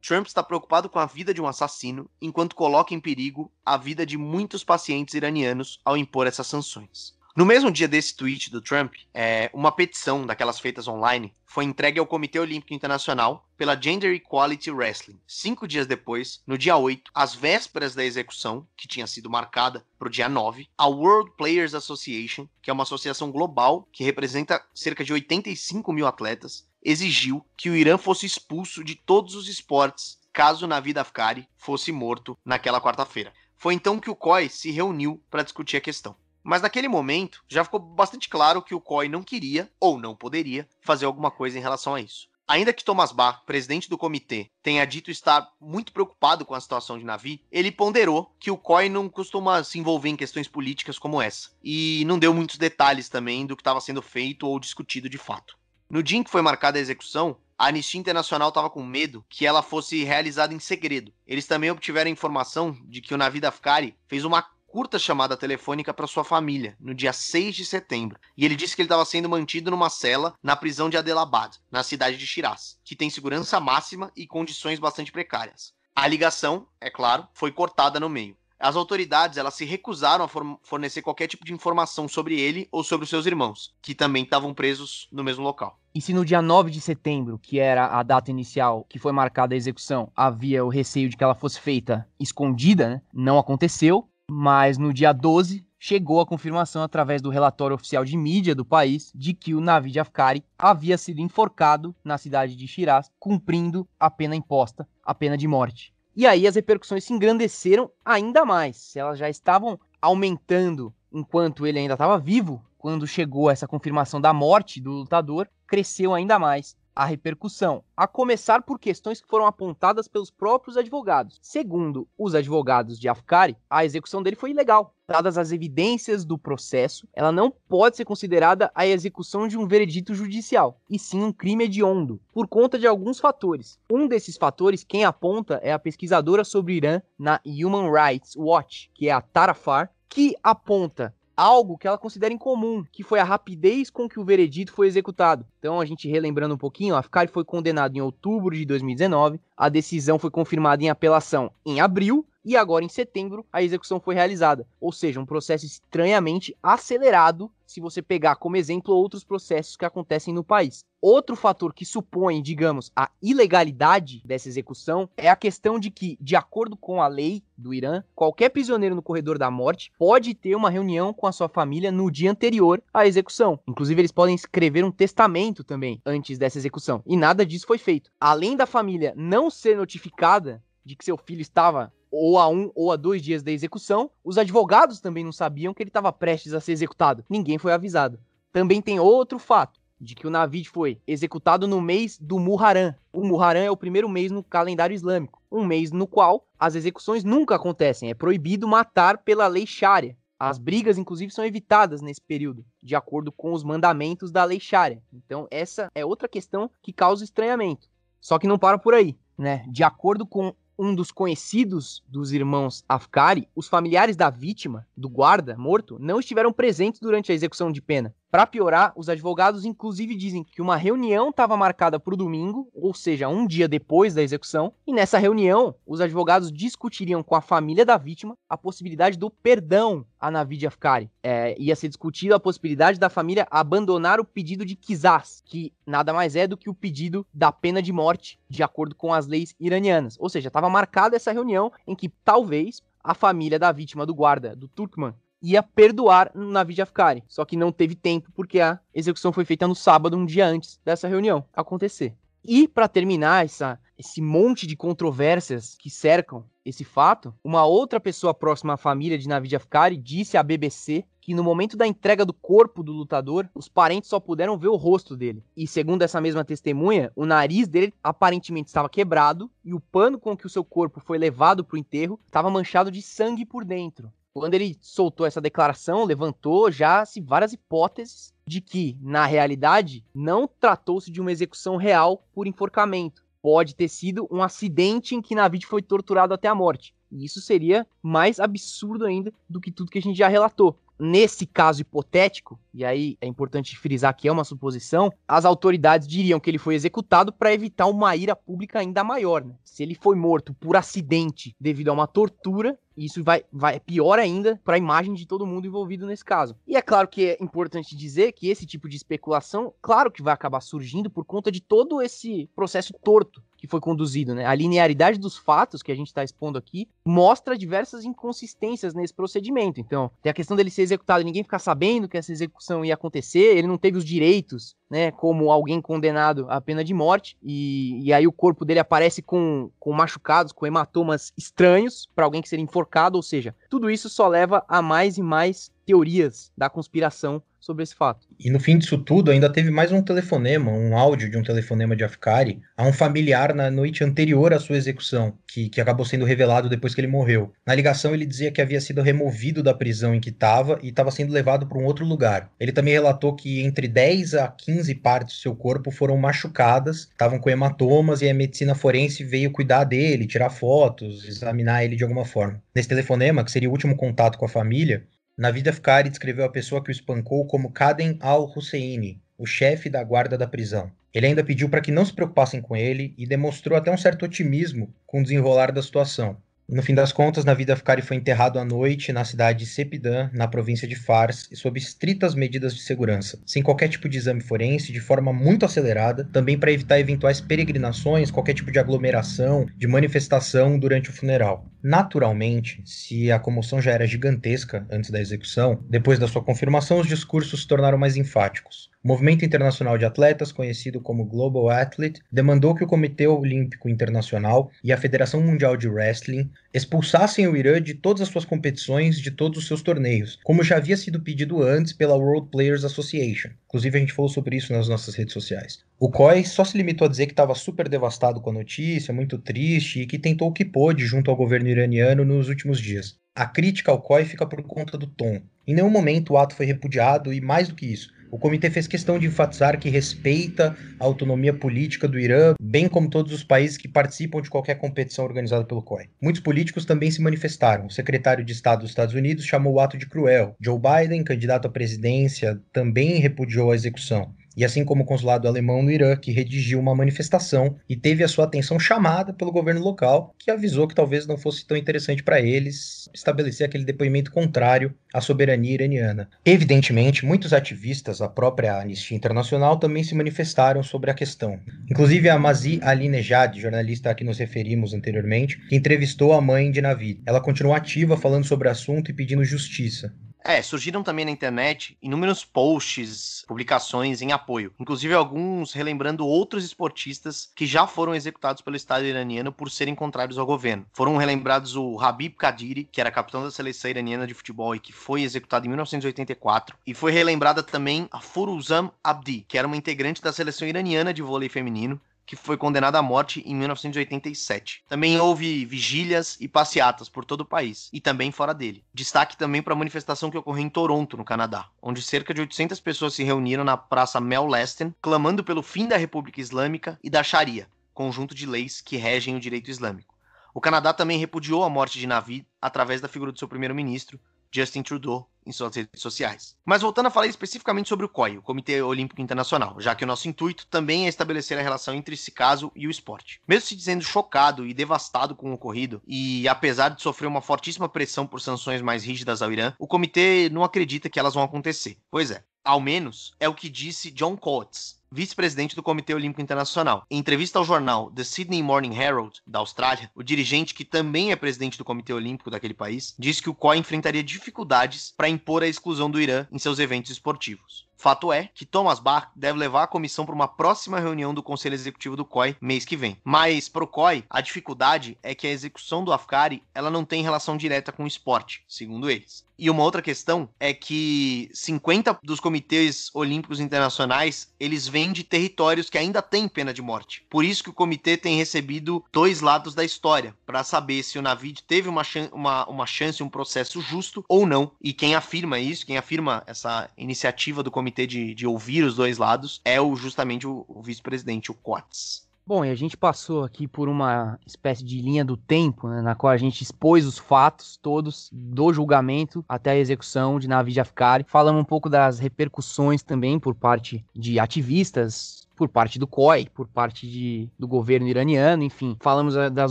Trump 0.00 0.26
está 0.26 0.42
preocupado 0.42 0.88
com 0.88 0.98
a 0.98 1.06
vida 1.06 1.34
de 1.34 1.42
um 1.42 1.46
assassino 1.46 2.10
enquanto 2.20 2.56
coloca 2.56 2.94
em 2.94 3.00
perigo 3.00 3.52
a 3.64 3.76
vida 3.76 4.06
de 4.06 4.16
muitos 4.16 4.64
pacientes 4.64 5.14
iranianos 5.14 5.78
ao 5.84 5.96
impor 5.96 6.26
essas 6.26 6.46
sanções. 6.46 7.14
No 7.34 7.46
mesmo 7.46 7.70
dia 7.70 7.88
desse 7.88 8.14
tweet 8.14 8.50
do 8.50 8.60
Trump, 8.60 8.92
é, 9.14 9.50
uma 9.54 9.72
petição 9.72 10.26
daquelas 10.26 10.60
feitas 10.60 10.86
online 10.86 11.32
foi 11.46 11.64
entregue 11.64 11.98
ao 11.98 12.06
Comitê 12.06 12.38
Olímpico 12.38 12.74
Internacional 12.74 13.48
pela 13.56 13.80
Gender 13.80 14.12
Equality 14.12 14.70
Wrestling. 14.70 15.18
Cinco 15.26 15.66
dias 15.66 15.86
depois, 15.86 16.42
no 16.46 16.58
dia 16.58 16.76
8, 16.76 17.10
às 17.14 17.34
vésperas 17.34 17.94
da 17.94 18.04
execução, 18.04 18.68
que 18.76 18.86
tinha 18.86 19.06
sido 19.06 19.30
marcada 19.30 19.82
para 19.98 20.08
o 20.08 20.10
dia 20.10 20.28
9, 20.28 20.68
a 20.76 20.86
World 20.86 21.32
Players 21.38 21.72
Association, 21.72 22.46
que 22.60 22.68
é 22.68 22.72
uma 22.72 22.82
associação 22.82 23.32
global 23.32 23.88
que 23.90 24.04
representa 24.04 24.62
cerca 24.74 25.02
de 25.02 25.14
85 25.14 25.90
mil 25.90 26.06
atletas, 26.06 26.68
exigiu 26.82 27.42
que 27.56 27.70
o 27.70 27.76
Irã 27.76 27.96
fosse 27.96 28.26
expulso 28.26 28.84
de 28.84 28.94
todos 28.94 29.34
os 29.34 29.48
esportes 29.48 30.20
caso 30.34 30.66
Navid 30.66 30.98
Afkari 30.98 31.48
fosse 31.56 31.92
morto 31.92 32.36
naquela 32.44 32.80
quarta-feira. 32.80 33.32
Foi 33.56 33.72
então 33.74 33.98
que 33.98 34.10
o 34.10 34.16
COI 34.16 34.48
se 34.48 34.70
reuniu 34.70 35.22
para 35.30 35.42
discutir 35.42 35.76
a 35.76 35.80
questão. 35.80 36.16
Mas 36.42 36.62
naquele 36.62 36.88
momento 36.88 37.42
já 37.48 37.64
ficou 37.64 37.80
bastante 37.80 38.28
claro 38.28 38.62
que 38.62 38.74
o 38.74 38.80
COI 38.80 39.08
não 39.08 39.22
queria, 39.22 39.70
ou 39.78 39.98
não 39.98 40.14
poderia, 40.14 40.68
fazer 40.80 41.06
alguma 41.06 41.30
coisa 41.30 41.58
em 41.58 41.62
relação 41.62 41.94
a 41.94 42.00
isso. 42.00 42.28
Ainda 42.46 42.72
que 42.72 42.84
Thomas 42.84 43.12
Bach, 43.12 43.44
presidente 43.46 43.88
do 43.88 43.96
comitê, 43.96 44.50
tenha 44.62 44.84
dito 44.84 45.10
estar 45.10 45.48
muito 45.60 45.92
preocupado 45.92 46.44
com 46.44 46.54
a 46.54 46.60
situação 46.60 46.98
de 46.98 47.04
Navi, 47.04 47.40
ele 47.50 47.70
ponderou 47.70 48.34
que 48.38 48.50
o 48.50 48.58
COI 48.58 48.88
não 48.88 49.08
costuma 49.08 49.62
se 49.62 49.78
envolver 49.78 50.08
em 50.08 50.16
questões 50.16 50.48
políticas 50.48 50.98
como 50.98 51.22
essa, 51.22 51.50
e 51.62 52.04
não 52.06 52.18
deu 52.18 52.34
muitos 52.34 52.58
detalhes 52.58 53.08
também 53.08 53.46
do 53.46 53.56
que 53.56 53.62
estava 53.62 53.80
sendo 53.80 54.02
feito 54.02 54.46
ou 54.46 54.58
discutido 54.58 55.08
de 55.08 55.18
fato. 55.18 55.56
No 55.88 56.02
dia 56.02 56.18
em 56.18 56.22
que 56.22 56.30
foi 56.30 56.42
marcada 56.42 56.78
a 56.78 56.80
execução, 56.80 57.36
a 57.56 57.68
Anistia 57.68 58.00
Internacional 58.00 58.48
estava 58.48 58.68
com 58.68 58.82
medo 58.82 59.24
que 59.28 59.46
ela 59.46 59.62
fosse 59.62 60.02
realizada 60.02 60.52
em 60.52 60.58
segredo. 60.58 61.12
Eles 61.26 61.46
também 61.46 61.70
obtiveram 61.70 62.10
informação 62.10 62.76
de 62.86 63.00
que 63.00 63.14
o 63.14 63.16
Navid 63.16 63.46
Afkari 63.46 63.96
fez 64.08 64.24
uma 64.24 64.42
curta 64.72 64.98
chamada 64.98 65.36
telefônica 65.36 65.92
para 65.92 66.06
sua 66.06 66.24
família 66.24 66.74
no 66.80 66.94
dia 66.94 67.12
6 67.12 67.54
de 67.54 67.62
setembro. 67.62 68.18
E 68.34 68.42
ele 68.42 68.56
disse 68.56 68.74
que 68.74 68.80
ele 68.80 68.86
estava 68.86 69.04
sendo 69.04 69.28
mantido 69.28 69.70
numa 69.70 69.90
cela 69.90 70.34
na 70.42 70.56
prisão 70.56 70.88
de 70.88 70.96
Adelabad, 70.96 71.58
na 71.70 71.82
cidade 71.82 72.16
de 72.16 72.26
Shiraz, 72.26 72.78
que 72.82 72.96
tem 72.96 73.10
segurança 73.10 73.60
máxima 73.60 74.10
e 74.16 74.26
condições 74.26 74.78
bastante 74.78 75.12
precárias. 75.12 75.74
A 75.94 76.08
ligação, 76.08 76.66
é 76.80 76.88
claro, 76.88 77.28
foi 77.34 77.52
cortada 77.52 78.00
no 78.00 78.08
meio. 78.08 78.34
As 78.58 78.74
autoridades 78.74 79.36
elas 79.36 79.54
se 79.54 79.66
recusaram 79.66 80.24
a 80.24 80.28
fornecer 80.62 81.02
qualquer 81.02 81.26
tipo 81.26 81.44
de 81.44 81.52
informação 81.52 82.08
sobre 82.08 82.40
ele 82.40 82.66
ou 82.72 82.82
sobre 82.82 83.04
os 83.04 83.10
seus 83.10 83.26
irmãos, 83.26 83.74
que 83.82 83.94
também 83.94 84.24
estavam 84.24 84.54
presos 84.54 85.06
no 85.12 85.22
mesmo 85.22 85.44
local. 85.44 85.78
E 85.94 86.00
se 86.00 86.14
no 86.14 86.24
dia 86.24 86.40
9 86.40 86.70
de 86.70 86.80
setembro, 86.80 87.38
que 87.38 87.58
era 87.58 87.88
a 87.88 88.02
data 88.02 88.30
inicial 88.30 88.86
que 88.88 88.98
foi 88.98 89.12
marcada 89.12 89.54
a 89.54 89.56
execução, 89.56 90.10
havia 90.16 90.64
o 90.64 90.70
receio 90.70 91.10
de 91.10 91.16
que 91.16 91.24
ela 91.24 91.34
fosse 91.34 91.60
feita 91.60 92.08
escondida, 92.18 92.88
né? 92.88 93.02
não 93.12 93.38
aconteceu 93.38 94.08
mas 94.34 94.78
no 94.78 94.94
dia 94.94 95.12
12 95.12 95.62
chegou 95.78 96.18
a 96.18 96.26
confirmação 96.26 96.82
através 96.82 97.20
do 97.20 97.28
relatório 97.28 97.74
oficial 97.74 98.02
de 98.02 98.16
mídia 98.16 98.54
do 98.54 98.64
país 98.64 99.12
de 99.14 99.34
que 99.34 99.54
o 99.54 99.60
Navid 99.60 100.00
Afkari 100.00 100.42
havia 100.58 100.96
sido 100.96 101.20
enforcado 101.20 101.94
na 102.02 102.16
cidade 102.16 102.56
de 102.56 102.66
Shiraz, 102.66 103.10
cumprindo 103.20 103.86
a 104.00 104.10
pena 104.10 104.34
imposta, 104.34 104.88
a 105.04 105.14
pena 105.14 105.36
de 105.36 105.46
morte. 105.46 105.92
E 106.16 106.26
aí 106.26 106.46
as 106.46 106.54
repercussões 106.54 107.04
se 107.04 107.12
engrandeceram 107.12 107.90
ainda 108.02 108.42
mais. 108.42 108.96
Elas 108.96 109.18
já 109.18 109.28
estavam 109.28 109.78
aumentando 110.00 110.94
enquanto 111.12 111.66
ele 111.66 111.80
ainda 111.80 111.94
estava 111.94 112.18
vivo. 112.18 112.64
Quando 112.78 113.06
chegou 113.06 113.50
essa 113.50 113.68
confirmação 113.68 114.18
da 114.18 114.32
morte 114.32 114.80
do 114.80 114.92
lutador, 114.92 115.46
cresceu 115.66 116.14
ainda 116.14 116.38
mais 116.38 116.74
a 116.94 117.04
repercussão, 117.04 117.82
a 117.96 118.06
começar 118.06 118.62
por 118.62 118.78
questões 118.78 119.20
que 119.20 119.28
foram 119.28 119.46
apontadas 119.46 120.06
pelos 120.08 120.30
próprios 120.30 120.76
advogados. 120.76 121.38
Segundo 121.42 122.08
os 122.16 122.34
advogados 122.34 122.98
de 122.98 123.08
Afkari, 123.08 123.56
a 123.68 123.84
execução 123.84 124.22
dele 124.22 124.36
foi 124.36 124.50
ilegal. 124.50 124.94
Dadas 125.06 125.36
as 125.36 125.52
evidências 125.52 126.24
do 126.24 126.38
processo, 126.38 127.06
ela 127.12 127.32
não 127.32 127.50
pode 127.68 127.96
ser 127.96 128.04
considerada 128.04 128.70
a 128.74 128.86
execução 128.86 129.46
de 129.46 129.58
um 129.58 129.66
veredito 129.66 130.14
judicial, 130.14 130.80
e 130.88 130.98
sim 130.98 131.22
um 131.22 131.32
crime 131.32 131.64
hediondo, 131.64 132.20
por 132.32 132.46
conta 132.46 132.78
de 132.78 132.86
alguns 132.86 133.18
fatores. 133.18 133.78
Um 133.90 134.06
desses 134.06 134.36
fatores, 134.36 134.84
quem 134.84 135.04
aponta, 135.04 135.60
é 135.62 135.72
a 135.72 135.78
pesquisadora 135.78 136.44
sobre 136.44 136.74
Irã 136.74 137.02
na 137.18 137.40
Human 137.44 137.90
Rights 137.90 138.36
Watch, 138.36 138.90
que 138.94 139.08
é 139.08 139.12
a 139.12 139.20
Tara 139.20 139.54
Far, 139.54 139.92
que 140.08 140.36
aponta 140.42 141.14
algo 141.42 141.76
que 141.76 141.88
ela 141.88 141.98
considera 141.98 142.32
incomum, 142.32 142.84
que 142.92 143.02
foi 143.02 143.18
a 143.18 143.24
rapidez 143.24 143.90
com 143.90 144.08
que 144.08 144.20
o 144.20 144.24
veredito 144.24 144.72
foi 144.72 144.86
executado. 144.86 145.44
Então, 145.58 145.80
a 145.80 145.84
gente 145.84 146.08
relembrando 146.08 146.54
um 146.54 146.58
pouquinho, 146.58 146.94
a 146.94 147.00
Afkari 147.00 147.30
foi 147.30 147.44
condenado 147.44 147.96
em 147.96 148.00
outubro 148.00 148.54
de 148.54 148.64
2019, 148.64 149.40
a 149.56 149.68
decisão 149.68 150.20
foi 150.20 150.30
confirmada 150.30 150.84
em 150.84 150.88
apelação 150.88 151.50
em 151.66 151.80
abril, 151.80 152.24
e 152.44 152.56
agora 152.56 152.84
em 152.84 152.88
setembro 152.88 153.46
a 153.52 153.62
execução 153.62 154.00
foi 154.00 154.14
realizada. 154.14 154.66
Ou 154.80 154.92
seja, 154.92 155.20
um 155.20 155.26
processo 155.26 155.64
estranhamente 155.64 156.56
acelerado 156.62 157.50
se 157.66 157.80
você 157.80 158.02
pegar 158.02 158.36
como 158.36 158.56
exemplo 158.56 158.94
outros 158.94 159.24
processos 159.24 159.76
que 159.76 159.84
acontecem 159.84 160.34
no 160.34 160.44
país. 160.44 160.84
Outro 161.00 161.34
fator 161.34 161.72
que 161.72 161.86
supõe, 161.86 162.42
digamos, 162.42 162.92
a 162.94 163.10
ilegalidade 163.22 164.22
dessa 164.24 164.48
execução 164.48 165.08
é 165.16 165.28
a 165.28 165.36
questão 165.36 165.78
de 165.78 165.90
que, 165.90 166.18
de 166.20 166.36
acordo 166.36 166.76
com 166.76 167.00
a 167.00 167.08
lei 167.08 167.42
do 167.56 167.72
Irã, 167.72 168.04
qualquer 168.14 168.50
prisioneiro 168.50 168.94
no 168.94 169.02
corredor 169.02 169.38
da 169.38 169.50
morte 169.50 169.90
pode 169.98 170.34
ter 170.34 170.54
uma 170.54 170.68
reunião 170.70 171.14
com 171.14 171.26
a 171.26 171.32
sua 171.32 171.48
família 171.48 171.90
no 171.90 172.10
dia 172.10 172.30
anterior 172.30 172.82
à 172.92 173.06
execução. 173.06 173.58
Inclusive, 173.66 174.00
eles 174.00 174.12
podem 174.12 174.34
escrever 174.34 174.84
um 174.84 174.92
testamento 174.92 175.64
também 175.64 176.00
antes 176.04 176.38
dessa 176.38 176.58
execução. 176.58 177.02
E 177.06 177.16
nada 177.16 177.44
disso 177.46 177.66
foi 177.66 177.78
feito. 177.78 178.10
Além 178.20 178.54
da 178.56 178.66
família 178.66 179.14
não 179.16 179.48
ser 179.48 179.76
notificada 179.76 180.62
de 180.84 180.94
que 180.94 181.04
seu 181.04 181.16
filho 181.16 181.40
estava 181.40 181.92
ou 182.12 182.38
a 182.38 182.46
um 182.46 182.70
ou 182.74 182.92
a 182.92 182.96
dois 182.96 183.22
dias 183.22 183.42
da 183.42 183.50
execução, 183.50 184.10
os 184.22 184.36
advogados 184.36 185.00
também 185.00 185.24
não 185.24 185.32
sabiam 185.32 185.72
que 185.72 185.82
ele 185.82 185.88
estava 185.88 186.12
prestes 186.12 186.52
a 186.52 186.60
ser 186.60 186.72
executado. 186.72 187.24
Ninguém 187.28 187.56
foi 187.56 187.72
avisado. 187.72 188.20
Também 188.52 188.82
tem 188.82 189.00
outro 189.00 189.38
fato 189.38 189.80
de 189.98 190.14
que 190.14 190.26
o 190.26 190.30
Navid 190.30 190.68
foi 190.68 191.00
executado 191.06 191.66
no 191.66 191.80
mês 191.80 192.18
do 192.18 192.38
Muharram. 192.38 192.94
O 193.12 193.24
Muharram 193.24 193.60
é 193.60 193.70
o 193.70 193.76
primeiro 193.76 194.08
mês 194.08 194.30
no 194.30 194.42
calendário 194.42 194.94
islâmico, 194.94 195.40
um 195.50 195.64
mês 195.64 195.90
no 195.90 196.06
qual 196.06 196.46
as 196.58 196.74
execuções 196.74 197.24
nunca 197.24 197.54
acontecem. 197.54 198.10
É 198.10 198.14
proibido 198.14 198.68
matar 198.68 199.18
pela 199.18 199.46
lei 199.46 199.66
Sharia. 199.66 200.16
As 200.38 200.58
brigas, 200.58 200.98
inclusive, 200.98 201.32
são 201.32 201.44
evitadas 201.44 202.02
nesse 202.02 202.20
período, 202.20 202.64
de 202.82 202.96
acordo 202.96 203.30
com 203.30 203.52
os 203.52 203.62
mandamentos 203.62 204.32
da 204.32 204.42
lei 204.42 204.58
Sharia. 204.58 205.00
Então, 205.12 205.46
essa 205.52 205.88
é 205.94 206.04
outra 206.04 206.28
questão 206.28 206.68
que 206.82 206.92
causa 206.92 207.22
estranhamento. 207.22 207.88
Só 208.20 208.40
que 208.40 208.48
não 208.48 208.58
para 208.58 208.76
por 208.76 208.92
aí, 208.92 209.16
né? 209.38 209.64
De 209.68 209.84
acordo 209.84 210.26
com 210.26 210.52
um 210.78 210.94
dos 210.94 211.10
conhecidos 211.10 212.02
dos 212.08 212.32
irmãos 212.32 212.84
Afkari, 212.88 213.48
os 213.54 213.68
familiares 213.68 214.16
da 214.16 214.30
vítima, 214.30 214.86
do 214.96 215.08
guarda 215.08 215.56
morto, 215.56 215.98
não 215.98 216.20
estiveram 216.20 216.52
presentes 216.52 217.00
durante 217.00 217.30
a 217.30 217.34
execução 217.34 217.70
de 217.70 217.80
pena. 217.80 218.14
Para 218.32 218.46
piorar, 218.46 218.94
os 218.96 219.10
advogados 219.10 219.66
inclusive 219.66 220.14
dizem 220.14 220.42
que 220.42 220.62
uma 220.62 220.74
reunião 220.74 221.28
estava 221.28 221.54
marcada 221.54 222.00
para 222.00 222.14
o 222.14 222.16
domingo, 222.16 222.66
ou 222.72 222.94
seja, 222.94 223.28
um 223.28 223.46
dia 223.46 223.68
depois 223.68 224.14
da 224.14 224.22
execução, 224.22 224.72
e 224.86 224.92
nessa 224.94 225.18
reunião 225.18 225.74
os 225.86 226.00
advogados 226.00 226.50
discutiriam 226.50 227.22
com 227.22 227.34
a 227.34 227.42
família 227.42 227.84
da 227.84 227.98
vítima 227.98 228.32
a 228.48 228.56
possibilidade 228.56 229.18
do 229.18 229.28
perdão 229.28 230.06
a 230.18 230.30
Navid 230.30 230.66
Afkari. 230.66 231.10
É, 231.22 231.54
ia 231.60 231.76
ser 231.76 231.88
discutida 231.88 232.36
a 232.36 232.40
possibilidade 232.40 232.98
da 232.98 233.10
família 233.10 233.46
abandonar 233.50 234.18
o 234.18 234.24
pedido 234.24 234.64
de 234.64 234.76
Kizaz, 234.76 235.42
que 235.44 235.70
nada 235.86 236.14
mais 236.14 236.34
é 236.34 236.46
do 236.46 236.56
que 236.56 236.70
o 236.70 236.74
pedido 236.74 237.26
da 237.34 237.52
pena 237.52 237.82
de 237.82 237.92
morte, 237.92 238.40
de 238.48 238.62
acordo 238.62 238.94
com 238.94 239.12
as 239.12 239.26
leis 239.26 239.54
iranianas. 239.60 240.16
Ou 240.18 240.30
seja, 240.30 240.48
estava 240.48 240.70
marcada 240.70 241.16
essa 241.16 241.32
reunião 241.32 241.70
em 241.86 241.94
que 241.94 242.08
talvez 242.08 242.80
a 243.04 243.12
família 243.12 243.58
da 243.58 243.70
vítima 243.72 244.06
do 244.06 244.14
guarda, 244.14 244.56
do 244.56 244.68
Turkman, 244.68 245.12
ia 245.42 245.62
perdoar 245.62 246.30
Navid 246.34 246.80
Afkari. 246.80 247.24
Só 247.26 247.44
que 247.44 247.56
não 247.56 247.72
teve 247.72 247.94
tempo 247.94 248.30
porque 248.32 248.60
a 248.60 248.78
execução 248.94 249.32
foi 249.32 249.44
feita 249.44 249.66
no 249.66 249.74
sábado, 249.74 250.16
um 250.16 250.24
dia 250.24 250.46
antes 250.46 250.80
dessa 250.84 251.08
reunião 251.08 251.44
acontecer. 251.52 252.14
E 252.44 252.66
para 252.66 252.88
terminar 252.88 253.44
essa, 253.44 253.78
esse 253.96 254.20
monte 254.20 254.66
de 254.66 254.76
controvérsias 254.76 255.76
que 255.78 255.88
cercam 255.88 256.44
esse 256.64 256.84
fato, 256.84 257.34
uma 257.42 257.64
outra 257.64 258.00
pessoa 258.00 258.34
próxima 258.34 258.74
à 258.74 258.76
família 258.76 259.18
de 259.18 259.28
Navid 259.28 259.56
Afkari 259.56 259.96
disse 259.96 260.36
à 260.36 260.42
BBC 260.42 261.04
que 261.20 261.34
no 261.34 261.44
momento 261.44 261.76
da 261.76 261.86
entrega 261.86 262.24
do 262.24 262.32
corpo 262.32 262.82
do 262.82 262.92
lutador, 262.92 263.48
os 263.54 263.68
parentes 263.68 264.10
só 264.10 264.18
puderam 264.18 264.58
ver 264.58 264.68
o 264.68 264.76
rosto 264.76 265.16
dele. 265.16 265.44
E 265.56 265.68
segundo 265.68 266.02
essa 266.02 266.20
mesma 266.20 266.44
testemunha, 266.44 267.12
o 267.14 267.24
nariz 267.24 267.68
dele 267.68 267.94
aparentemente 268.02 268.68
estava 268.68 268.88
quebrado 268.88 269.48
e 269.64 269.72
o 269.72 269.78
pano 269.78 270.18
com 270.18 270.36
que 270.36 270.46
o 270.46 270.50
seu 270.50 270.64
corpo 270.64 271.00
foi 271.00 271.18
levado 271.18 271.64
para 271.64 271.76
o 271.76 271.78
enterro 271.78 272.18
estava 272.26 272.50
manchado 272.50 272.90
de 272.90 273.00
sangue 273.00 273.46
por 273.46 273.64
dentro. 273.64 274.12
Quando 274.34 274.54
ele 274.54 274.78
soltou 274.80 275.26
essa 275.26 275.40
declaração, 275.40 276.04
levantou 276.04 276.70
já 276.70 277.04
se 277.04 277.20
várias 277.20 277.52
hipóteses 277.52 278.32
de 278.46 278.62
que, 278.62 278.96
na 279.00 279.26
realidade, 279.26 280.04
não 280.14 280.48
tratou-se 280.48 281.10
de 281.10 281.20
uma 281.20 281.30
execução 281.30 281.76
real 281.76 282.24
por 282.34 282.46
enforcamento. 282.46 283.22
Pode 283.42 283.74
ter 283.74 283.88
sido 283.88 284.26
um 284.30 284.42
acidente 284.42 285.14
em 285.14 285.20
que 285.20 285.34
Navid 285.34 285.66
foi 285.66 285.82
torturado 285.82 286.32
até 286.32 286.48
a 286.48 286.54
morte. 286.54 286.94
E 287.10 287.24
isso 287.24 287.42
seria 287.42 287.86
mais 288.02 288.40
absurdo 288.40 289.04
ainda 289.04 289.32
do 289.48 289.60
que 289.60 289.70
tudo 289.70 289.90
que 289.90 289.98
a 289.98 290.02
gente 290.02 290.16
já 290.16 290.28
relatou 290.28 290.78
nesse 291.02 291.46
caso 291.46 291.80
hipotético, 291.80 292.60
e 292.72 292.84
aí 292.84 293.16
é 293.20 293.26
importante 293.26 293.76
frisar 293.76 294.14
que 294.16 294.28
é 294.28 294.32
uma 294.32 294.44
suposição, 294.44 295.12
as 295.26 295.44
autoridades 295.44 296.06
diriam 296.06 296.38
que 296.38 296.48
ele 296.48 296.58
foi 296.58 296.76
executado 296.76 297.32
para 297.32 297.52
evitar 297.52 297.86
uma 297.86 298.14
ira 298.14 298.36
pública 298.36 298.78
ainda 298.78 299.02
maior. 299.02 299.44
Né? 299.44 299.54
Se 299.64 299.82
ele 299.82 299.96
foi 299.96 300.14
morto 300.14 300.54
por 300.54 300.76
acidente 300.76 301.56
devido 301.60 301.88
a 301.88 301.92
uma 301.92 302.06
tortura, 302.06 302.78
isso 302.96 303.24
vai, 303.24 303.42
vai 303.52 303.80
pior 303.80 304.20
ainda 304.20 304.60
para 304.64 304.76
a 304.76 304.78
imagem 304.78 305.12
de 305.12 305.26
todo 305.26 305.46
mundo 305.46 305.66
envolvido 305.66 306.06
nesse 306.06 306.24
caso. 306.24 306.54
E 306.66 306.76
é 306.76 306.82
claro 306.82 307.08
que 307.08 307.30
é 307.30 307.38
importante 307.40 307.96
dizer 307.96 308.30
que 308.32 308.48
esse 308.48 308.64
tipo 308.64 308.88
de 308.88 308.96
especulação, 308.96 309.74
claro 309.82 310.10
que 310.10 310.22
vai 310.22 310.32
acabar 310.32 310.60
surgindo 310.60 311.10
por 311.10 311.24
conta 311.24 311.50
de 311.50 311.60
todo 311.60 312.00
esse 312.00 312.48
processo 312.54 312.92
torto 313.02 313.42
que 313.62 313.68
foi 313.68 313.78
conduzido, 313.78 314.34
né? 314.34 314.44
A 314.44 314.56
linearidade 314.56 315.20
dos 315.20 315.36
fatos 315.36 315.84
que 315.84 315.92
a 315.92 315.94
gente 315.94 316.08
está 316.08 316.24
expondo 316.24 316.58
aqui 316.58 316.88
mostra 317.04 317.56
diversas 317.56 318.04
inconsistências 318.04 318.92
nesse 318.92 319.14
procedimento. 319.14 319.78
Então, 319.78 320.10
tem 320.20 320.30
a 320.30 320.34
questão 320.34 320.56
dele 320.56 320.68
ser 320.68 320.82
executado 320.82 321.22
e 321.22 321.24
ninguém 321.24 321.44
ficar 321.44 321.60
sabendo 321.60 322.08
que 322.08 322.18
essa 322.18 322.32
execução 322.32 322.84
ia 322.84 322.94
acontecer, 322.94 323.56
ele 323.56 323.68
não 323.68 323.78
teve 323.78 323.96
os 323.96 324.04
direitos 324.04 324.74
né, 324.90 325.12
como 325.12 325.50
alguém 325.50 325.80
condenado 325.80 326.44
à 326.50 326.60
pena 326.60 326.82
de 326.84 326.92
morte, 326.92 327.34
e, 327.42 328.00
e 328.02 328.12
aí 328.12 328.26
o 328.26 328.32
corpo 328.32 328.62
dele 328.62 328.80
aparece 328.80 329.22
com, 329.22 329.70
com 329.80 329.90
machucados, 329.90 330.52
com 330.52 330.66
hematomas 330.66 331.32
estranhos 331.38 332.06
para 332.14 332.26
alguém 332.26 332.42
que 332.42 332.48
seria 332.48 332.62
enforcado, 332.62 333.16
ou 333.16 333.22
seja, 333.22 333.54
tudo 333.70 333.88
isso 333.88 334.10
só 334.10 334.28
leva 334.28 334.62
a 334.68 334.82
mais 334.82 335.16
e 335.16 335.22
mais 335.22 335.70
teorias 335.92 336.50
da 336.56 336.70
conspiração 336.70 337.42
sobre 337.60 337.84
esse 337.84 337.94
fato. 337.94 338.26
E 338.40 338.50
no 338.50 338.58
fim 338.58 338.76
disso 338.76 338.98
tudo, 338.98 339.30
ainda 339.30 339.48
teve 339.48 339.70
mais 339.70 339.92
um 339.92 340.02
telefonema, 340.02 340.72
um 340.72 340.96
áudio 340.96 341.30
de 341.30 341.36
um 341.38 341.44
telefonema 341.44 341.94
de 341.94 342.02
Afkari 342.02 342.60
a 342.76 342.84
um 342.84 342.92
familiar 342.92 343.54
na 343.54 343.70
noite 343.70 344.02
anterior 344.02 344.52
à 344.52 344.58
sua 344.58 344.76
execução, 344.76 345.38
que, 345.46 345.68
que 345.68 345.80
acabou 345.80 346.04
sendo 346.04 346.24
revelado 346.24 346.68
depois 346.68 346.92
que 346.92 347.00
ele 347.00 347.06
morreu. 347.06 347.52
Na 347.64 347.74
ligação, 347.74 348.12
ele 348.12 348.26
dizia 348.26 348.50
que 348.50 348.60
havia 348.60 348.80
sido 348.80 349.00
removido 349.00 349.62
da 349.62 349.72
prisão 349.72 350.12
em 350.12 350.20
que 350.20 350.30
estava 350.30 350.78
e 350.82 350.88
estava 350.88 351.10
sendo 351.12 351.32
levado 351.32 351.66
para 351.66 351.78
um 351.78 351.84
outro 351.84 352.04
lugar. 352.04 352.50
Ele 352.58 352.72
também 352.72 352.94
relatou 352.94 353.36
que 353.36 353.60
entre 353.60 353.86
10 353.86 354.34
a 354.34 354.48
15 354.48 354.94
partes 354.96 355.36
do 355.36 355.40
seu 355.42 355.54
corpo 355.54 355.92
foram 355.92 356.16
machucadas, 356.16 357.08
estavam 357.12 357.38
com 357.38 357.50
hematomas 357.50 358.22
e 358.22 358.28
a 358.28 358.34
medicina 358.34 358.74
forense 358.74 359.22
veio 359.22 359.52
cuidar 359.52 359.84
dele, 359.84 360.26
tirar 360.26 360.50
fotos, 360.50 361.24
examinar 361.28 361.84
ele 361.84 361.94
de 361.94 362.02
alguma 362.02 362.24
forma. 362.24 362.60
Nesse 362.74 362.88
telefonema, 362.88 363.44
que 363.44 363.52
seria 363.52 363.68
o 363.68 363.72
último 363.72 363.94
contato 363.94 364.36
com 364.36 364.46
a 364.46 364.48
família, 364.48 365.06
Navid 365.42 365.68
Afkari 365.70 366.08
descreveu 366.08 366.44
a 366.44 366.48
pessoa 366.48 366.80
que 366.80 366.88
o 366.88 366.92
espancou 366.92 367.44
como 367.48 367.72
Kaden 367.72 368.16
al-Husseini, 368.20 369.20
o 369.36 369.44
chefe 369.44 369.90
da 369.90 370.00
guarda 370.04 370.38
da 370.38 370.46
prisão. 370.46 370.92
Ele 371.12 371.26
ainda 371.26 371.42
pediu 371.42 371.68
para 371.68 371.80
que 371.80 371.90
não 371.90 372.04
se 372.04 372.12
preocupassem 372.12 372.62
com 372.62 372.76
ele 372.76 373.12
e 373.18 373.26
demonstrou 373.26 373.76
até 373.76 373.90
um 373.90 373.96
certo 373.96 374.24
otimismo 374.24 374.94
com 375.04 375.18
o 375.18 375.22
desenrolar 375.24 375.72
da 375.72 375.82
situação. 375.82 376.36
No 376.72 376.82
fim 376.82 376.94
das 376.94 377.12
contas, 377.12 377.44
Navid 377.44 377.70
Afkari 377.70 378.00
foi 378.00 378.16
enterrado 378.16 378.58
à 378.58 378.64
noite 378.64 379.12
na 379.12 379.26
cidade 379.26 379.58
de 379.58 379.66
Sepidã, 379.66 380.30
na 380.32 380.48
província 380.48 380.88
de 380.88 380.96
Fars, 380.96 381.46
sob 381.52 381.78
estritas 381.78 382.34
medidas 382.34 382.74
de 382.74 382.80
segurança, 382.80 383.38
sem 383.44 383.62
qualquer 383.62 383.88
tipo 383.88 384.08
de 384.08 384.16
exame 384.16 384.40
forense, 384.40 384.90
de 384.90 384.98
forma 384.98 385.34
muito 385.34 385.66
acelerada, 385.66 386.26
também 386.32 386.58
para 386.58 386.72
evitar 386.72 386.98
eventuais 386.98 387.42
peregrinações, 387.42 388.30
qualquer 388.30 388.54
tipo 388.54 388.72
de 388.72 388.78
aglomeração, 388.78 389.66
de 389.76 389.86
manifestação 389.86 390.78
durante 390.78 391.10
o 391.10 391.12
funeral. 391.12 391.66
Naturalmente, 391.82 392.80
se 392.86 393.30
a 393.30 393.38
comoção 393.38 393.82
já 393.82 393.90
era 393.90 394.06
gigantesca 394.06 394.86
antes 394.90 395.10
da 395.10 395.20
execução, 395.20 395.84
depois 395.90 396.18
da 396.18 396.28
sua 396.28 396.42
confirmação, 396.42 397.00
os 397.00 397.06
discursos 397.06 397.60
se 397.60 397.68
tornaram 397.68 397.98
mais 397.98 398.16
enfáticos. 398.16 398.90
O 399.04 399.08
Movimento 399.08 399.44
Internacional 399.44 399.98
de 399.98 400.04
Atletas, 400.04 400.52
conhecido 400.52 401.00
como 401.00 401.24
Global 401.24 401.68
Athlete, 401.68 402.22
demandou 402.30 402.72
que 402.72 402.84
o 402.84 402.86
Comitê 402.86 403.26
Olímpico 403.26 403.88
Internacional 403.88 404.70
e 404.82 404.92
a 404.92 404.96
Federação 404.96 405.42
Mundial 405.42 405.76
de 405.76 405.88
Wrestling 405.88 406.48
expulsassem 406.72 407.46
o 407.46 407.56
Irã 407.56 407.80
de 407.80 407.94
todas 407.94 408.22
as 408.22 408.28
suas 408.28 408.44
competições, 408.44 409.20
de 409.20 409.30
todos 409.30 409.58
os 409.58 409.66
seus 409.66 409.82
torneios, 409.82 410.38
como 410.42 410.62
já 410.62 410.76
havia 410.76 410.96
sido 410.96 411.20
pedido 411.20 411.62
antes 411.62 411.92
pela 411.92 412.16
World 412.16 412.48
Players 412.50 412.84
Association. 412.84 413.50
Inclusive, 413.66 413.96
a 413.96 414.00
gente 414.00 414.12
falou 414.12 414.30
sobre 414.30 414.56
isso 414.56 414.72
nas 414.72 414.88
nossas 414.88 415.14
redes 415.14 415.34
sociais. 415.34 415.84
O 415.98 416.10
COI 416.10 416.44
só 416.44 416.64
se 416.64 416.76
limitou 416.76 417.06
a 417.06 417.10
dizer 417.10 417.26
que 417.26 417.32
estava 417.32 417.54
super 417.54 417.88
devastado 417.88 418.40
com 418.40 418.50
a 418.50 418.54
notícia, 418.54 419.12
muito 419.12 419.38
triste 419.38 420.00
e 420.00 420.06
que 420.06 420.18
tentou 420.18 420.48
o 420.48 420.52
que 420.52 420.64
pôde 420.64 421.04
junto 421.04 421.30
ao 421.30 421.36
governo 421.36 421.68
iraniano 421.68 422.24
nos 422.24 422.48
últimos 422.48 422.80
dias. 422.80 423.16
A 423.34 423.46
crítica 423.46 423.90
ao 423.90 424.00
COI 424.00 424.24
fica 424.24 424.46
por 424.46 424.62
conta 424.62 424.98
do 424.98 425.06
tom. 425.06 425.40
Em 425.66 425.74
nenhum 425.74 425.90
momento 425.90 426.32
o 426.32 426.38
ato 426.38 426.54
foi 426.54 426.66
repudiado 426.66 427.32
e, 427.32 427.40
mais 427.40 427.68
do 427.68 427.74
que 427.74 427.86
isso, 427.86 428.12
o 428.32 428.38
comitê 428.38 428.70
fez 428.70 428.86
questão 428.86 429.18
de 429.18 429.26
enfatizar 429.26 429.78
que 429.78 429.90
respeita 429.90 430.74
a 430.98 431.04
autonomia 431.04 431.52
política 431.52 432.08
do 432.08 432.18
Irã, 432.18 432.54
bem 432.58 432.88
como 432.88 433.10
todos 433.10 433.30
os 433.30 433.44
países 433.44 433.76
que 433.76 433.86
participam 433.86 434.40
de 434.40 434.48
qualquer 434.48 434.76
competição 434.76 435.26
organizada 435.26 435.66
pelo 435.66 435.82
COI. 435.82 436.08
Muitos 436.18 436.40
políticos 436.40 436.86
também 436.86 437.10
se 437.10 437.20
manifestaram. 437.20 437.86
O 437.86 437.90
secretário 437.90 438.42
de 438.42 438.52
Estado 438.52 438.80
dos 438.80 438.88
Estados 438.88 439.14
Unidos 439.14 439.44
chamou 439.44 439.74
o 439.74 439.80
ato 439.80 439.98
de 439.98 440.06
cruel. 440.06 440.56
Joe 440.58 440.80
Biden, 440.80 441.22
candidato 441.22 441.68
à 441.68 441.70
presidência, 441.70 442.58
também 442.72 443.18
repudiou 443.18 443.70
a 443.70 443.74
execução. 443.74 444.32
E 444.56 444.64
assim 444.64 444.84
como 444.84 445.02
o 445.02 445.06
consulado 445.06 445.48
alemão 445.48 445.82
no 445.82 445.90
Irã, 445.90 446.16
que 446.16 446.32
redigiu 446.32 446.78
uma 446.78 446.94
manifestação 446.94 447.76
e 447.88 447.96
teve 447.96 448.22
a 448.22 448.28
sua 448.28 448.44
atenção 448.44 448.78
chamada 448.78 449.32
pelo 449.32 449.52
governo 449.52 449.80
local, 449.80 450.34
que 450.38 450.50
avisou 450.50 450.86
que 450.86 450.94
talvez 450.94 451.26
não 451.26 451.36
fosse 451.36 451.66
tão 451.66 451.76
interessante 451.76 452.22
para 452.22 452.40
eles 452.40 453.08
estabelecer 453.14 453.66
aquele 453.66 453.84
depoimento 453.84 454.30
contrário 454.30 454.94
à 455.12 455.20
soberania 455.20 455.74
iraniana. 455.74 456.28
Evidentemente, 456.44 457.24
muitos 457.24 457.52
ativistas, 457.52 458.20
a 458.20 458.28
própria 458.28 458.78
Anistia 458.78 459.16
Internacional, 459.16 459.78
também 459.78 460.02
se 460.02 460.14
manifestaram 460.14 460.82
sobre 460.82 461.10
a 461.10 461.14
questão. 461.14 461.58
Inclusive 461.90 462.28
a 462.28 462.38
Mazi 462.38 462.80
Ali 462.82 463.08
Nejad, 463.08 463.58
jornalista 463.58 464.10
a 464.10 464.14
que 464.14 464.24
nos 464.24 464.38
referimos 464.38 464.94
anteriormente, 464.94 465.58
que 465.68 465.76
entrevistou 465.76 466.32
a 466.32 466.40
mãe 466.40 466.70
de 466.70 466.80
Navid. 466.80 467.20
Ela 467.26 467.40
continua 467.40 467.76
ativa 467.76 468.16
falando 468.16 468.44
sobre 468.44 468.68
o 468.68 468.70
assunto 468.70 469.10
e 469.10 469.14
pedindo 469.14 469.44
justiça. 469.44 470.12
É, 470.44 470.60
surgiram 470.60 471.02
também 471.02 471.24
na 471.24 471.30
internet 471.30 471.96
inúmeros 472.02 472.44
posts, 472.44 473.44
publicações 473.46 474.20
em 474.22 474.32
apoio, 474.32 474.72
inclusive 474.78 475.14
alguns 475.14 475.72
relembrando 475.72 476.26
outros 476.26 476.64
esportistas 476.64 477.50
que 477.54 477.64
já 477.64 477.86
foram 477.86 478.14
executados 478.14 478.60
pelo 478.60 478.74
Estado 478.74 479.04
iraniano 479.04 479.52
por 479.52 479.70
serem 479.70 479.94
contrários 479.94 480.38
ao 480.38 480.46
governo. 480.46 480.84
Foram 480.92 481.16
relembrados 481.16 481.76
o 481.76 481.98
Habib 482.00 482.34
Kadiri, 482.34 482.88
que 482.90 483.00
era 483.00 483.10
capitão 483.10 483.44
da 483.44 483.50
seleção 483.52 483.90
iraniana 483.90 484.26
de 484.26 484.34
futebol 484.34 484.74
e 484.74 484.80
que 484.80 484.92
foi 484.92 485.22
executado 485.22 485.66
em 485.66 485.68
1984, 485.68 486.76
e 486.84 486.92
foi 486.92 487.12
relembrada 487.12 487.62
também 487.62 488.08
a 488.10 488.20
Furuzam 488.20 488.90
Abdi, 489.02 489.44
que 489.46 489.56
era 489.56 489.66
uma 489.66 489.76
integrante 489.76 490.20
da 490.20 490.32
seleção 490.32 490.66
iraniana 490.66 491.14
de 491.14 491.22
vôlei 491.22 491.48
feminino, 491.48 492.00
que 492.26 492.36
foi 492.36 492.56
condenado 492.56 492.96
à 492.96 493.02
morte 493.02 493.42
em 493.46 493.54
1987. 493.54 494.84
Também 494.88 495.18
houve 495.18 495.64
vigílias 495.64 496.36
e 496.40 496.48
passeatas 496.48 497.08
por 497.08 497.24
todo 497.24 497.42
o 497.42 497.46
país, 497.46 497.88
e 497.92 498.00
também 498.00 498.30
fora 498.30 498.54
dele. 498.54 498.84
Destaque 498.92 499.36
também 499.36 499.62
para 499.62 499.74
a 499.74 499.76
manifestação 499.76 500.30
que 500.30 500.38
ocorreu 500.38 500.62
em 500.62 500.68
Toronto, 500.68 501.16
no 501.16 501.24
Canadá, 501.24 501.68
onde 501.80 502.02
cerca 502.02 502.32
de 502.32 502.40
800 502.40 502.80
pessoas 502.80 503.14
se 503.14 503.24
reuniram 503.24 503.64
na 503.64 503.76
Praça 503.76 504.20
Mel 504.20 504.46
Leston, 504.46 504.92
clamando 505.00 505.44
pelo 505.44 505.62
fim 505.62 505.86
da 505.86 505.96
República 505.96 506.40
Islâmica 506.40 506.98
e 507.02 507.10
da 507.10 507.22
Sharia, 507.22 507.68
conjunto 507.92 508.34
de 508.34 508.46
leis 508.46 508.80
que 508.80 508.96
regem 508.96 509.36
o 509.36 509.40
direito 509.40 509.70
islâmico. 509.70 510.14
O 510.54 510.60
Canadá 510.60 510.92
também 510.92 511.18
repudiou 511.18 511.64
a 511.64 511.70
morte 511.70 511.98
de 511.98 512.06
Navid 512.06 512.46
através 512.60 513.00
da 513.00 513.08
figura 513.08 513.32
do 513.32 513.38
seu 513.38 513.48
primeiro-ministro, 513.48 514.20
Justin 514.50 514.82
Trudeau, 514.82 515.28
em 515.46 515.52
suas 515.52 515.74
redes 515.74 516.00
sociais. 516.00 516.56
Mas 516.64 516.82
voltando 516.82 517.06
a 517.06 517.10
falar 517.10 517.26
especificamente 517.26 517.88
sobre 517.88 518.06
o 518.06 518.08
COI, 518.08 518.38
o 518.38 518.42
Comitê 518.42 518.80
Olímpico 518.82 519.20
Internacional, 519.20 519.80
já 519.80 519.94
que 519.94 520.04
o 520.04 520.06
nosso 520.06 520.28
intuito 520.28 520.66
também 520.66 521.06
é 521.06 521.08
estabelecer 521.08 521.58
a 521.58 521.62
relação 521.62 521.94
entre 521.94 522.14
esse 522.14 522.30
caso 522.30 522.70
e 522.74 522.86
o 522.86 522.90
esporte. 522.90 523.40
Mesmo 523.46 523.66
se 523.66 523.76
dizendo 523.76 524.04
chocado 524.04 524.66
e 524.66 524.74
devastado 524.74 525.34
com 525.34 525.50
o 525.50 525.54
ocorrido, 525.54 526.02
e 526.06 526.48
apesar 526.48 526.90
de 526.90 527.02
sofrer 527.02 527.26
uma 527.26 527.40
fortíssima 527.40 527.88
pressão 527.88 528.26
por 528.26 528.40
sanções 528.40 528.80
mais 528.80 529.04
rígidas 529.04 529.42
ao 529.42 529.52
Irã, 529.52 529.74
o 529.78 529.86
comitê 529.86 530.48
não 530.50 530.64
acredita 530.64 531.10
que 531.10 531.18
elas 531.18 531.34
vão 531.34 531.42
acontecer. 531.42 531.96
Pois 532.10 532.30
é, 532.30 532.42
ao 532.64 532.80
menos 532.80 533.34
é 533.40 533.48
o 533.48 533.54
que 533.54 533.68
disse 533.68 534.10
John 534.10 534.36
Coates, 534.36 535.01
vice-presidente 535.12 535.76
do 535.76 535.82
Comitê 535.82 536.14
Olímpico 536.14 536.40
Internacional. 536.40 537.04
Em 537.10 537.18
entrevista 537.18 537.58
ao 537.58 537.64
jornal 537.64 538.10
The 538.10 538.24
Sydney 538.24 538.62
Morning 538.62 538.94
Herald, 538.94 539.40
da 539.46 539.58
Austrália, 539.58 540.10
o 540.14 540.22
dirigente, 540.22 540.72
que 540.72 540.84
também 540.84 541.30
é 541.30 541.36
presidente 541.36 541.76
do 541.76 541.84
Comitê 541.84 542.14
Olímpico 542.14 542.50
daquele 542.50 542.72
país, 542.72 543.14
disse 543.18 543.42
que 543.42 543.50
o 543.50 543.54
COI 543.54 543.78
enfrentaria 543.78 544.22
dificuldades 544.22 545.12
para 545.14 545.28
impor 545.28 545.62
a 545.62 545.68
exclusão 545.68 546.10
do 546.10 546.20
Irã 546.20 546.46
em 546.50 546.58
seus 546.58 546.78
eventos 546.78 547.10
esportivos. 547.10 547.86
Fato 547.96 548.32
é 548.32 548.50
que 548.54 548.66
Thomas 548.66 548.98
Bach 548.98 549.30
deve 549.36 549.58
levar 549.58 549.84
a 549.84 549.86
comissão 549.86 550.26
para 550.26 550.34
uma 550.34 550.48
próxima 550.48 550.98
reunião 550.98 551.32
do 551.32 551.42
Conselho 551.42 551.74
Executivo 551.74 552.16
do 552.16 552.24
COI 552.24 552.56
mês 552.60 552.84
que 552.84 552.96
vem. 552.96 553.16
Mas 553.22 553.68
para 553.68 553.84
o 553.84 553.86
COI, 553.86 554.24
a 554.28 554.40
dificuldade 554.40 555.16
é 555.22 555.34
que 555.34 555.46
a 555.46 555.50
execução 555.50 556.04
do 556.04 556.12
Afkari 556.12 556.62
ela 556.74 556.90
não 556.90 557.04
tem 557.04 557.22
relação 557.22 557.56
direta 557.56 557.92
com 557.92 558.04
o 558.04 558.08
esporte, 558.08 558.64
segundo 558.66 559.10
eles. 559.10 559.44
E 559.58 559.70
uma 559.70 559.84
outra 559.84 560.02
questão 560.02 560.48
é 560.58 560.74
que 560.74 561.48
50 561.52 562.18
dos 562.20 562.40
comitês 562.40 563.10
olímpicos 563.14 563.60
internacionais, 563.60 564.52
eles 564.58 564.88
vêm 564.88 565.12
de 565.12 565.22
territórios 565.22 565.88
que 565.88 565.96
ainda 565.96 566.20
têm 566.20 566.48
pena 566.48 566.74
de 566.74 566.82
morte. 566.82 567.24
Por 567.30 567.44
isso 567.44 567.62
que 567.62 567.70
o 567.70 567.72
comitê 567.72 568.16
tem 568.16 568.36
recebido 568.36 569.04
dois 569.12 569.40
lados 569.40 569.72
da 569.72 569.84
história, 569.84 570.34
para 570.44 570.64
saber 570.64 571.04
se 571.04 571.16
o 571.16 571.22
Navid 571.22 571.62
teve 571.62 571.88
uma, 571.88 572.02
chan 572.02 572.28
uma, 572.32 572.68
uma 572.68 572.86
chance, 572.86 573.22
um 573.22 573.28
processo 573.28 573.80
justo 573.80 574.24
ou 574.28 574.46
não. 574.46 574.72
E 574.80 574.92
quem 574.92 575.14
afirma 575.14 575.60
isso, 575.60 575.86
quem 575.86 575.96
afirma 575.96 576.42
essa 576.46 576.90
iniciativa 576.96 577.62
do 577.62 577.70
comitê 577.70 577.91
comitê 577.92 578.06
de, 578.06 578.34
de 578.34 578.46
ouvir 578.46 578.84
os 578.84 578.96
dois 578.96 579.18
lados 579.18 579.60
é 579.64 579.80
o, 579.80 579.94
justamente 579.94 580.46
o, 580.46 580.64
o 580.66 580.82
vice-presidente, 580.82 581.50
o 581.50 581.54
Coates. 581.54 582.26
Bom, 582.44 582.64
e 582.64 582.70
a 582.70 582.74
gente 582.74 582.96
passou 582.96 583.44
aqui 583.44 583.68
por 583.68 583.88
uma 583.88 584.36
espécie 584.44 584.82
de 584.82 585.00
linha 585.00 585.24
do 585.24 585.36
tempo, 585.36 585.88
né, 585.88 586.02
na 586.02 586.16
qual 586.16 586.32
a 586.32 586.36
gente 586.36 586.62
expôs 586.62 587.06
os 587.06 587.16
fatos 587.16 587.78
todos 587.80 588.28
do 588.32 588.72
julgamento 588.72 589.44
até 589.48 589.70
a 589.70 589.78
execução 589.78 590.40
de 590.40 590.48
Navid 590.48 590.80
Afkari. 590.80 591.24
Falamos 591.28 591.60
um 591.60 591.64
pouco 591.64 591.88
das 591.88 592.18
repercussões 592.18 593.00
também 593.00 593.38
por 593.38 593.54
parte 593.54 594.04
de 594.12 594.40
ativistas, 594.40 595.46
por 595.62 595.68
parte 595.68 595.96
do 595.96 596.08
COI, 596.08 596.48
por 596.52 596.66
parte 596.66 597.06
de, 597.06 597.48
do 597.56 597.68
governo 597.68 598.08
iraniano, 598.08 598.64
enfim. 598.64 598.96
Falamos 599.00 599.36
ah, 599.36 599.48
das 599.48 599.70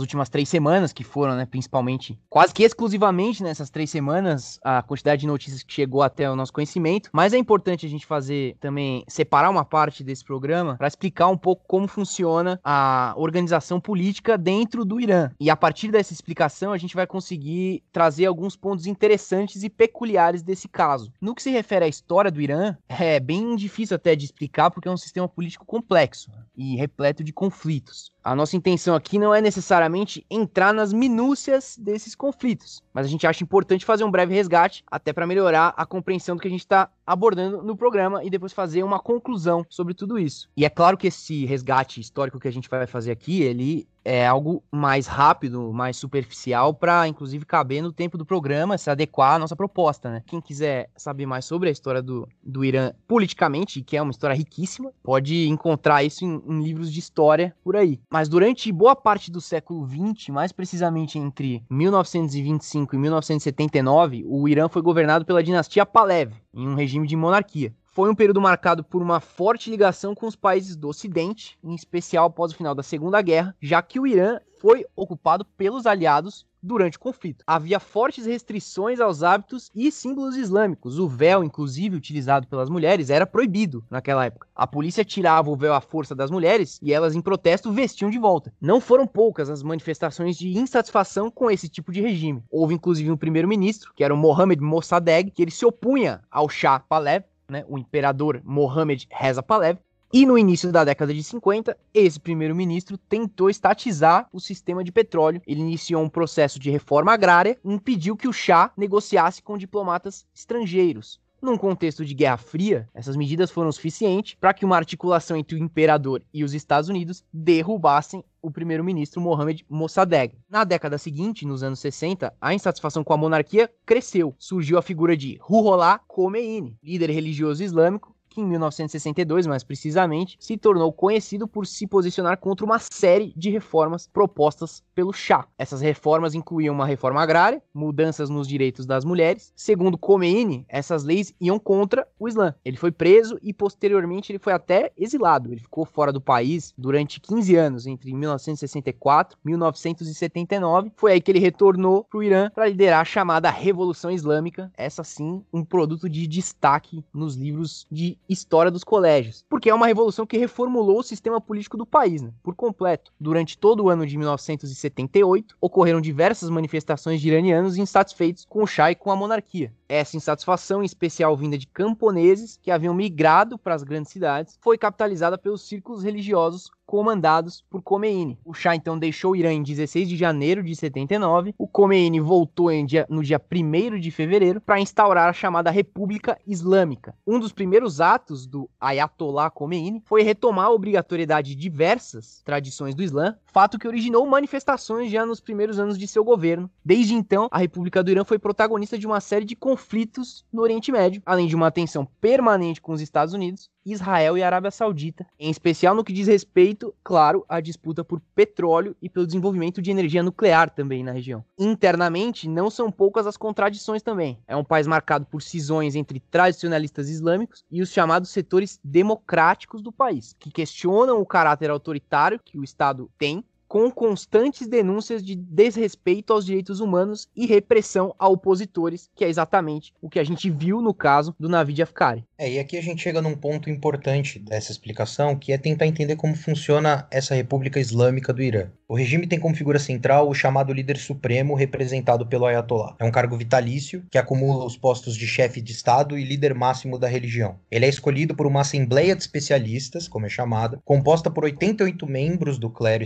últimas 0.00 0.30
três 0.30 0.48
semanas, 0.48 0.90
que 0.90 1.04
foram, 1.04 1.36
né, 1.36 1.44
principalmente, 1.44 2.18
quase 2.30 2.54
que 2.54 2.62
exclusivamente 2.62 3.42
nessas 3.42 3.68
três 3.68 3.90
semanas, 3.90 4.58
a 4.64 4.80
quantidade 4.80 5.20
de 5.20 5.26
notícias 5.26 5.62
que 5.62 5.70
chegou 5.70 6.00
até 6.02 6.30
o 6.30 6.34
nosso 6.34 6.50
conhecimento. 6.50 7.10
Mas 7.12 7.34
é 7.34 7.36
importante 7.36 7.84
a 7.84 7.88
gente 7.90 8.06
fazer 8.06 8.56
também, 8.58 9.04
separar 9.06 9.50
uma 9.50 9.66
parte 9.66 10.02
desse 10.02 10.24
programa 10.24 10.76
para 10.78 10.88
explicar 10.88 11.28
um 11.28 11.36
pouco 11.36 11.62
como 11.68 11.86
funciona 11.86 12.58
a 12.64 13.12
organização 13.18 13.78
política 13.78 14.38
dentro 14.38 14.86
do 14.86 14.98
Irã. 14.98 15.30
E 15.38 15.50
a 15.50 15.56
partir 15.56 15.90
dessa 15.90 16.14
explicação, 16.14 16.72
a 16.72 16.78
gente 16.78 16.94
vai 16.94 17.06
conseguir 17.06 17.82
trazer 17.92 18.24
alguns 18.24 18.56
pontos 18.56 18.86
interessantes 18.86 19.62
e 19.62 19.68
peculiares 19.68 20.42
desse 20.42 20.68
caso. 20.68 21.12
No 21.20 21.34
que 21.34 21.42
se 21.42 21.50
refere 21.50 21.84
à 21.84 21.88
história 21.88 22.30
do 22.30 22.40
Irã, 22.40 22.78
é 22.88 23.20
bem 23.20 23.54
difícil 23.56 23.94
até 23.94 24.16
de 24.16 24.24
explicar, 24.24 24.70
porque 24.70 24.88
é 24.88 24.90
um 24.90 24.96
sistema 24.96 25.28
político 25.28 25.66
complexo 25.82 26.30
e 26.56 26.76
repleto 26.76 27.24
de 27.24 27.32
conflitos. 27.32 28.12
A 28.24 28.36
nossa 28.36 28.56
intenção 28.56 28.94
aqui 28.94 29.18
não 29.18 29.34
é 29.34 29.40
necessariamente 29.40 30.24
entrar 30.30 30.72
nas 30.72 30.92
minúcias 30.92 31.76
desses 31.76 32.14
conflitos, 32.14 32.80
mas 32.94 33.04
a 33.04 33.08
gente 33.08 33.26
acha 33.26 33.42
importante 33.42 33.84
fazer 33.84 34.04
um 34.04 34.10
breve 34.10 34.32
resgate, 34.34 34.84
até 34.88 35.12
para 35.12 35.26
melhorar 35.26 35.74
a 35.76 35.84
compreensão 35.84 36.36
do 36.36 36.42
que 36.42 36.46
a 36.46 36.50
gente 36.50 36.60
está 36.60 36.88
abordando 37.04 37.62
no 37.62 37.76
programa 37.76 38.22
e 38.22 38.30
depois 38.30 38.52
fazer 38.52 38.84
uma 38.84 39.00
conclusão 39.00 39.66
sobre 39.68 39.92
tudo 39.92 40.18
isso. 40.18 40.48
E 40.56 40.64
é 40.64 40.70
claro 40.70 40.96
que 40.96 41.08
esse 41.08 41.44
resgate 41.44 42.00
histórico 42.00 42.38
que 42.38 42.48
a 42.48 42.52
gente 42.52 42.68
vai 42.68 42.86
fazer 42.86 43.10
aqui, 43.10 43.42
ele 43.42 43.88
é 44.04 44.26
algo 44.26 44.62
mais 44.70 45.06
rápido, 45.06 45.72
mais 45.72 45.96
superficial, 45.96 46.74
para 46.74 47.06
inclusive 47.06 47.44
caber 47.44 47.82
no 47.82 47.92
tempo 47.92 48.18
do 48.18 48.26
programa, 48.26 48.76
se 48.76 48.90
adequar 48.90 49.34
à 49.34 49.38
nossa 49.38 49.54
proposta, 49.54 50.10
né? 50.10 50.22
Quem 50.26 50.40
quiser 50.40 50.90
saber 50.96 51.26
mais 51.26 51.44
sobre 51.44 51.68
a 51.68 51.72
história 51.72 52.02
do, 52.02 52.28
do 52.42 52.64
Irã 52.64 52.92
politicamente, 53.06 53.82
que 53.82 53.96
é 53.96 54.02
uma 54.02 54.10
história 54.10 54.34
riquíssima, 54.34 54.92
pode 55.02 55.48
encontrar 55.48 56.02
isso 56.02 56.24
em, 56.24 56.42
em 56.46 56.62
livros 56.62 56.92
de 56.92 56.98
história 56.98 57.54
por 57.62 57.76
aí. 57.76 58.00
Mas 58.12 58.28
durante 58.28 58.70
boa 58.70 58.94
parte 58.94 59.30
do 59.30 59.40
século 59.40 59.88
XX, 59.88 60.28
mais 60.28 60.52
precisamente 60.52 61.18
entre 61.18 61.64
1925 61.70 62.94
e 62.94 62.98
1979, 62.98 64.22
o 64.26 64.46
Irã 64.46 64.68
foi 64.68 64.82
governado 64.82 65.24
pela 65.24 65.42
dinastia 65.42 65.86
Pahlavi, 65.86 66.34
em 66.52 66.68
um 66.68 66.74
regime 66.74 67.08
de 67.08 67.16
monarquia. 67.16 67.74
Foi 67.86 68.10
um 68.10 68.14
período 68.14 68.38
marcado 68.38 68.84
por 68.84 69.00
uma 69.00 69.18
forte 69.18 69.70
ligação 69.70 70.14
com 70.14 70.26
os 70.26 70.36
países 70.36 70.76
do 70.76 70.88
Ocidente, 70.88 71.58
em 71.64 71.74
especial 71.74 72.26
após 72.26 72.52
o 72.52 72.54
final 72.54 72.74
da 72.74 72.82
Segunda 72.82 73.22
Guerra, 73.22 73.56
já 73.62 73.80
que 73.80 73.98
o 73.98 74.06
Irã 74.06 74.38
foi 74.60 74.84
ocupado 74.94 75.46
pelos 75.56 75.86
aliados 75.86 76.44
durante 76.62 76.96
o 76.96 77.00
conflito. 77.00 77.44
Havia 77.46 77.80
fortes 77.80 78.26
restrições 78.26 79.00
aos 79.00 79.22
hábitos 79.22 79.70
e 79.74 79.90
símbolos 79.90 80.36
islâmicos. 80.36 80.98
O 80.98 81.08
véu, 81.08 81.42
inclusive 81.42 81.96
utilizado 81.96 82.46
pelas 82.46 82.70
mulheres, 82.70 83.10
era 83.10 83.26
proibido 83.26 83.84
naquela 83.90 84.24
época. 84.24 84.46
A 84.54 84.66
polícia 84.66 85.04
tirava 85.04 85.50
o 85.50 85.56
véu 85.56 85.74
à 85.74 85.80
força 85.80 86.14
das 86.14 86.30
mulheres 86.30 86.78
e 86.82 86.92
elas, 86.92 87.14
em 87.14 87.20
protesto, 87.20 87.72
vestiam 87.72 88.10
de 88.10 88.18
volta. 88.18 88.52
Não 88.60 88.80
foram 88.80 89.06
poucas 89.06 89.50
as 89.50 89.62
manifestações 89.62 90.36
de 90.36 90.56
insatisfação 90.56 91.30
com 91.30 91.50
esse 91.50 91.68
tipo 91.68 91.90
de 91.90 92.00
regime. 92.00 92.42
Houve, 92.50 92.74
inclusive, 92.74 93.10
um 93.10 93.16
primeiro-ministro, 93.16 93.92
que 93.94 94.04
era 94.04 94.14
o 94.14 94.16
Mohammed 94.16 94.62
Mossadegh, 94.62 95.30
que 95.30 95.42
ele 95.42 95.50
se 95.50 95.66
opunha 95.66 96.22
ao 96.30 96.48
Shah 96.48 96.78
Pahlavi, 96.78 97.24
né, 97.48 97.64
o 97.68 97.76
imperador 97.78 98.40
Mohammed 98.44 99.06
Reza 99.10 99.42
Pahlavi, 99.42 99.78
e 100.12 100.26
no 100.26 100.36
início 100.36 100.70
da 100.70 100.84
década 100.84 101.14
de 101.14 101.22
50, 101.22 101.74
esse 101.94 102.20
primeiro-ministro 102.20 102.98
tentou 102.98 103.48
estatizar 103.48 104.28
o 104.30 104.38
sistema 104.38 104.84
de 104.84 104.92
petróleo. 104.92 105.40
Ele 105.46 105.62
iniciou 105.62 106.02
um 106.02 106.08
processo 106.08 106.58
de 106.58 106.70
reforma 106.70 107.14
agrária 107.14 107.58
e 107.64 107.72
impediu 107.72 108.14
que 108.14 108.28
o 108.28 108.32
chá 108.32 108.70
negociasse 108.76 109.42
com 109.42 109.56
diplomatas 109.56 110.26
estrangeiros. 110.34 111.18
Num 111.40 111.56
contexto 111.56 112.04
de 112.04 112.12
Guerra 112.12 112.36
Fria, 112.36 112.88
essas 112.92 113.16
medidas 113.16 113.50
foram 113.50 113.72
suficientes 113.72 114.34
para 114.34 114.52
que 114.52 114.66
uma 114.66 114.76
articulação 114.76 115.34
entre 115.34 115.56
o 115.56 115.58
imperador 115.58 116.22
e 116.32 116.44
os 116.44 116.52
Estados 116.52 116.90
Unidos 116.90 117.24
derrubassem 117.32 118.22
o 118.42 118.50
primeiro-ministro 118.50 119.20
Mohamed 119.20 119.64
Mossadegh. 119.68 120.34
Na 120.48 120.62
década 120.62 120.98
seguinte, 120.98 121.46
nos 121.46 121.62
anos 121.62 121.80
60, 121.80 122.32
a 122.38 122.54
insatisfação 122.54 123.02
com 123.02 123.14
a 123.14 123.16
monarquia 123.16 123.68
cresceu. 123.86 124.34
Surgiu 124.38 124.76
a 124.76 124.82
figura 124.82 125.16
de 125.16 125.38
Ruhollah 125.40 126.00
Khomeini, 126.06 126.76
líder 126.82 127.10
religioso 127.10 127.64
islâmico, 127.64 128.14
que 128.32 128.40
em 128.40 128.46
1962, 128.46 129.46
mais 129.46 129.62
precisamente, 129.62 130.36
se 130.40 130.56
tornou 130.56 130.92
conhecido 130.92 131.46
por 131.46 131.66
se 131.66 131.86
posicionar 131.86 132.38
contra 132.38 132.64
uma 132.64 132.78
série 132.78 133.32
de 133.36 133.50
reformas 133.50 134.06
propostas 134.06 134.82
pelo 134.94 135.12
Shah. 135.12 135.46
Essas 135.58 135.80
reformas 135.80 136.34
incluíam 136.34 136.74
uma 136.74 136.86
reforma 136.86 137.22
agrária, 137.22 137.62
mudanças 137.74 138.30
nos 138.30 138.48
direitos 138.48 138.86
das 138.86 139.04
mulheres. 139.04 139.52
Segundo 139.54 139.98
Khomeini, 139.98 140.64
essas 140.68 141.04
leis 141.04 141.34
iam 141.40 141.58
contra 141.58 142.06
o 142.18 142.28
Islã. 142.28 142.54
Ele 142.64 142.76
foi 142.76 142.90
preso 142.90 143.38
e 143.42 143.52
posteriormente 143.52 144.32
ele 144.32 144.38
foi 144.38 144.52
até 144.52 144.92
exilado. 144.96 145.52
Ele 145.52 145.60
ficou 145.60 145.84
fora 145.84 146.12
do 146.12 146.20
país 146.20 146.72
durante 146.76 147.20
15 147.20 147.56
anos, 147.56 147.86
entre 147.86 148.12
1964 148.12 149.38
e 149.44 149.48
1979. 149.48 150.92
Foi 150.96 151.12
aí 151.12 151.20
que 151.20 151.30
ele 151.30 151.38
retornou 151.38 152.04
para 152.04 152.18
o 152.18 152.22
Irã 152.22 152.50
para 152.54 152.68
liderar 152.68 153.00
a 153.00 153.04
chamada 153.04 153.50
Revolução 153.50 154.10
Islâmica. 154.10 154.72
Essa 154.76 155.04
sim, 155.04 155.44
um 155.52 155.64
produto 155.64 156.08
de 156.08 156.26
destaque 156.26 157.04
nos 157.12 157.36
livros 157.36 157.86
de 157.90 158.18
história 158.28 158.70
dos 158.70 158.84
colégios, 158.84 159.44
porque 159.48 159.70
é 159.70 159.74
uma 159.74 159.86
revolução 159.86 160.26
que 160.26 160.38
reformulou 160.38 161.00
o 161.00 161.02
sistema 161.02 161.40
político 161.40 161.76
do 161.76 161.86
país, 161.86 162.22
né, 162.22 162.32
por 162.42 162.54
completo. 162.54 163.12
Durante 163.18 163.58
todo 163.58 163.84
o 163.84 163.88
ano 163.88 164.06
de 164.06 164.16
1978, 164.16 165.56
ocorreram 165.60 166.00
diversas 166.00 166.48
manifestações 166.48 167.20
de 167.20 167.28
iranianos 167.28 167.76
insatisfeitos 167.76 168.44
com 168.44 168.62
o 168.62 168.66
Shah 168.66 168.92
e 168.92 168.94
com 168.94 169.10
a 169.10 169.16
monarquia. 169.16 169.72
Essa 169.88 170.16
insatisfação, 170.16 170.82
em 170.82 170.86
especial 170.86 171.36
vinda 171.36 171.58
de 171.58 171.66
camponeses 171.66 172.58
que 172.62 172.70
haviam 172.70 172.94
migrado 172.94 173.58
para 173.58 173.74
as 173.74 173.82
grandes 173.82 174.10
cidades, 174.10 174.58
foi 174.60 174.78
capitalizada 174.78 175.36
pelos 175.36 175.66
círculos 175.68 176.02
religiosos 176.02 176.70
comandados 176.92 177.64
por 177.70 177.80
Khomeini. 177.80 178.38
O 178.44 178.52
Shah 178.52 178.76
então 178.76 178.98
deixou 178.98 179.32
o 179.32 179.36
Irã 179.36 179.50
em 179.50 179.62
16 179.62 180.06
de 180.06 180.14
janeiro 180.14 180.62
de 180.62 180.76
79. 180.76 181.54
O 181.56 181.66
Khomeini 181.66 182.20
voltou 182.20 182.70
dia, 182.84 183.06
no 183.08 183.22
dia 183.22 183.40
1 183.40 183.98
de 183.98 184.10
fevereiro 184.10 184.60
para 184.60 184.78
instaurar 184.78 185.30
a 185.30 185.32
chamada 185.32 185.70
República 185.70 186.38
Islâmica. 186.46 187.14
Um 187.26 187.38
dos 187.40 187.50
primeiros 187.50 187.98
atos 188.02 188.46
do 188.46 188.68
Ayatollah 188.78 189.50
Khomeini 189.50 190.02
foi 190.04 190.22
retomar 190.22 190.66
a 190.66 190.70
obrigatoriedade 190.70 191.54
de 191.54 191.62
diversas 191.62 192.42
tradições 192.44 192.94
do 192.94 193.02
Islã, 193.02 193.38
fato 193.46 193.78
que 193.78 193.88
originou 193.88 194.26
manifestações 194.26 195.10
já 195.10 195.24
nos 195.24 195.40
primeiros 195.40 195.78
anos 195.78 195.96
de 195.96 196.06
seu 196.06 196.22
governo. 196.22 196.70
Desde 196.84 197.14
então, 197.14 197.48
a 197.50 197.56
República 197.56 198.04
do 198.04 198.10
Irã 198.10 198.22
foi 198.22 198.38
protagonista 198.38 198.98
de 198.98 199.06
uma 199.06 199.20
série 199.22 199.46
de 199.46 199.56
conflitos 199.56 200.44
no 200.52 200.60
Oriente 200.60 200.92
Médio, 200.92 201.22
além 201.24 201.46
de 201.46 201.56
uma 201.56 201.70
tensão 201.70 202.06
permanente 202.20 202.82
com 202.82 202.92
os 202.92 203.00
Estados 203.00 203.32
Unidos 203.32 203.70
Israel 203.84 204.38
e 204.38 204.42
Arábia 204.42 204.70
Saudita, 204.70 205.26
em 205.38 205.50
especial 205.50 205.94
no 205.94 206.04
que 206.04 206.12
diz 206.12 206.28
respeito, 206.28 206.94
claro, 207.02 207.44
à 207.48 207.60
disputa 207.60 208.04
por 208.04 208.20
petróleo 208.34 208.96
e 209.00 209.08
pelo 209.08 209.26
desenvolvimento 209.26 209.82
de 209.82 209.90
energia 209.90 210.22
nuclear 210.22 210.70
também 210.70 211.02
na 211.02 211.12
região. 211.12 211.44
Internamente, 211.58 212.48
não 212.48 212.70
são 212.70 212.90
poucas 212.90 213.26
as 213.26 213.36
contradições 213.36 214.02
também. 214.02 214.38
É 214.46 214.56
um 214.56 214.64
país 214.64 214.86
marcado 214.86 215.26
por 215.26 215.42
cisões 215.42 215.94
entre 215.94 216.20
tradicionalistas 216.20 217.08
islâmicos 217.08 217.64
e 217.70 217.82
os 217.82 217.90
chamados 217.90 218.30
setores 218.30 218.78
democráticos 218.82 219.82
do 219.82 219.92
país, 219.92 220.34
que 220.38 220.50
questionam 220.50 221.20
o 221.20 221.26
caráter 221.26 221.70
autoritário 221.70 222.40
que 222.44 222.58
o 222.58 222.64
Estado 222.64 223.10
tem 223.18 223.44
com 223.72 223.90
constantes 223.90 224.68
denúncias 224.68 225.24
de 225.24 225.34
desrespeito 225.34 226.34
aos 226.34 226.44
direitos 226.44 226.78
humanos 226.78 227.26
e 227.34 227.46
repressão 227.46 228.14
a 228.18 228.28
opositores, 228.28 229.08
que 229.16 229.24
é 229.24 229.30
exatamente 229.30 229.94
o 229.98 230.10
que 230.10 230.18
a 230.18 230.24
gente 230.24 230.50
viu 230.50 230.82
no 230.82 230.92
caso 230.92 231.34
do 231.40 231.48
Navid 231.48 231.80
Afkari. 231.80 232.22
É, 232.36 232.52
e 232.52 232.58
aqui 232.58 232.76
a 232.76 232.82
gente 232.82 233.00
chega 233.00 233.22
num 233.22 233.34
ponto 233.34 233.70
importante 233.70 234.38
dessa 234.38 234.72
explicação, 234.72 235.34
que 235.34 235.52
é 235.54 235.56
tentar 235.56 235.86
entender 235.86 236.16
como 236.16 236.34
funciona 236.34 237.06
essa 237.10 237.34
República 237.34 237.80
Islâmica 237.80 238.30
do 238.30 238.42
Irã. 238.42 238.66
O 238.92 238.94
regime 238.94 239.26
tem 239.26 239.40
como 239.40 239.54
figura 239.54 239.78
central 239.78 240.28
o 240.28 240.34
chamado 240.34 240.70
líder 240.70 240.98
supremo, 240.98 241.54
representado 241.54 242.26
pelo 242.26 242.44
Ayatollah. 242.44 242.94
É 242.98 243.04
um 243.04 243.10
cargo 243.10 243.38
vitalício 243.38 244.04
que 244.10 244.18
acumula 244.18 244.66
os 244.66 244.76
postos 244.76 245.16
de 245.16 245.26
chefe 245.26 245.62
de 245.62 245.72
Estado 245.72 246.18
e 246.18 246.24
líder 246.24 246.54
máximo 246.54 246.98
da 246.98 247.08
religião. 247.08 247.58
Ele 247.70 247.86
é 247.86 247.88
escolhido 247.88 248.34
por 248.34 248.46
uma 248.46 248.60
assembleia 248.60 249.16
de 249.16 249.22
especialistas, 249.22 250.06
como 250.06 250.26
é 250.26 250.28
chamada, 250.28 250.78
composta 250.84 251.30
por 251.30 251.44
88 251.44 252.06
membros 252.06 252.58
do 252.58 252.68
clero 252.68 253.02